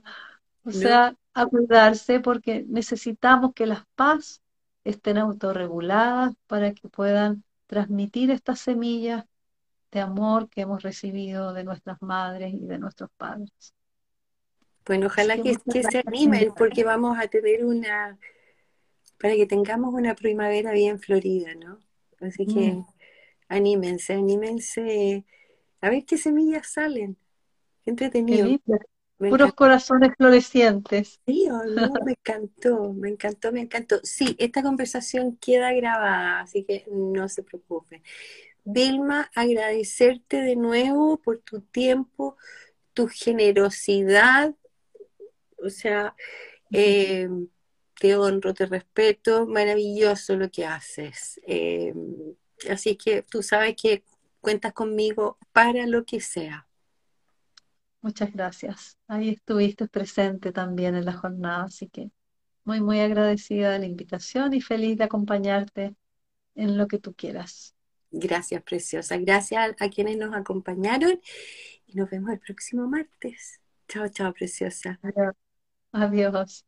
O 0.65 0.71
sea, 0.71 1.15
a 1.33 1.45
cuidarse 1.45 2.19
porque 2.19 2.65
necesitamos 2.67 3.53
que 3.53 3.65
las 3.65 3.85
paz 3.95 4.41
estén 4.83 5.17
autorreguladas 5.17 6.33
para 6.47 6.73
que 6.73 6.89
puedan 6.89 7.43
transmitir 7.67 8.31
estas 8.31 8.59
semillas 8.59 9.25
de 9.91 9.99
amor 9.99 10.49
que 10.49 10.61
hemos 10.61 10.83
recibido 10.83 11.53
de 11.53 11.63
nuestras 11.63 12.01
madres 12.01 12.53
y 12.53 12.65
de 12.65 12.77
nuestros 12.77 13.09
padres. 13.17 13.51
Bueno, 14.85 15.07
ojalá 15.07 15.37
que, 15.41 15.53
se 15.53 16.03
animen 16.05 16.53
porque 16.57 16.83
vamos 16.83 17.17
a 17.17 17.27
tener 17.27 17.63
una, 17.63 18.17
para 19.19 19.35
que 19.35 19.45
tengamos 19.45 19.93
una 19.93 20.13
primavera 20.13 20.71
bien 20.71 20.99
florida, 20.99 21.55
¿no? 21.55 21.79
Así 22.19 22.45
que 22.45 22.73
mm. 22.73 22.85
anímense, 23.47 24.13
anímense 24.13 25.25
a 25.79 25.89
ver 25.89 26.05
qué 26.05 26.17
semillas 26.17 26.67
salen. 26.67 27.17
entretenido. 27.85 28.57
Puros 29.29 29.53
corazones 29.53 30.11
florecientes. 30.17 31.19
Sí, 31.25 31.47
oh, 31.49 32.05
me 32.05 32.11
encantó, 32.11 32.93
me 32.93 33.09
encantó, 33.09 33.51
me 33.51 33.61
encantó. 33.61 33.99
Sí, 34.03 34.35
esta 34.39 34.61
conversación 34.61 35.37
queda 35.37 35.71
grabada, 35.73 36.41
así 36.41 36.63
que 36.63 36.85
no 36.91 37.29
se 37.29 37.43
preocupe. 37.43 38.01
Vilma, 38.65 39.29
agradecerte 39.35 40.37
de 40.37 40.55
nuevo 40.55 41.17
por 41.17 41.39
tu 41.39 41.61
tiempo, 41.61 42.37
tu 42.93 43.07
generosidad, 43.07 44.55
o 45.57 45.69
sea, 45.69 46.15
eh, 46.71 47.29
te 47.99 48.15
honro, 48.15 48.53
te 48.53 48.65
respeto, 48.65 49.47
maravilloso 49.47 50.35
lo 50.35 50.49
que 50.49 50.65
haces. 50.65 51.39
Eh, 51.45 51.93
así 52.69 52.95
que 52.95 53.21
tú 53.23 53.43
sabes 53.43 53.75
que 53.81 54.03
cuentas 54.41 54.73
conmigo 54.73 55.37
para 55.51 55.87
lo 55.87 56.03
que 56.05 56.19
sea. 56.19 56.67
Muchas 58.03 58.33
gracias. 58.33 58.97
Ahí 59.07 59.29
estuviste 59.29 59.87
presente 59.87 60.51
también 60.51 60.93
en 60.95 61.05
la 61.05 61.13
jornada, 61.13 61.63
así 61.63 61.87
que 61.87 62.11
muy, 62.65 62.81
muy 62.81 62.99
agradecida 62.99 63.71
de 63.71 63.79
la 63.79 63.85
invitación 63.85 64.53
y 64.53 64.59
feliz 64.59 64.97
de 64.97 65.05
acompañarte 65.05 65.95
en 66.53 66.77
lo 66.77 66.89
que 66.89 66.99
tú 66.99 67.13
quieras. 67.13 67.75
Gracias, 68.11 68.61
preciosa. 68.61 69.15
Gracias 69.17 69.73
a, 69.79 69.89
quienes 69.89 70.17
nos 70.17 70.35
acompañaron 70.35 71.17
y 71.87 71.95
nos 71.95 72.09
vemos 72.09 72.31
el 72.31 72.39
próximo 72.39 72.89
martes. 72.89 73.61
Chao, 73.87 74.09
chao, 74.09 74.33
preciosa. 74.33 74.99
Adiós. 75.93 76.65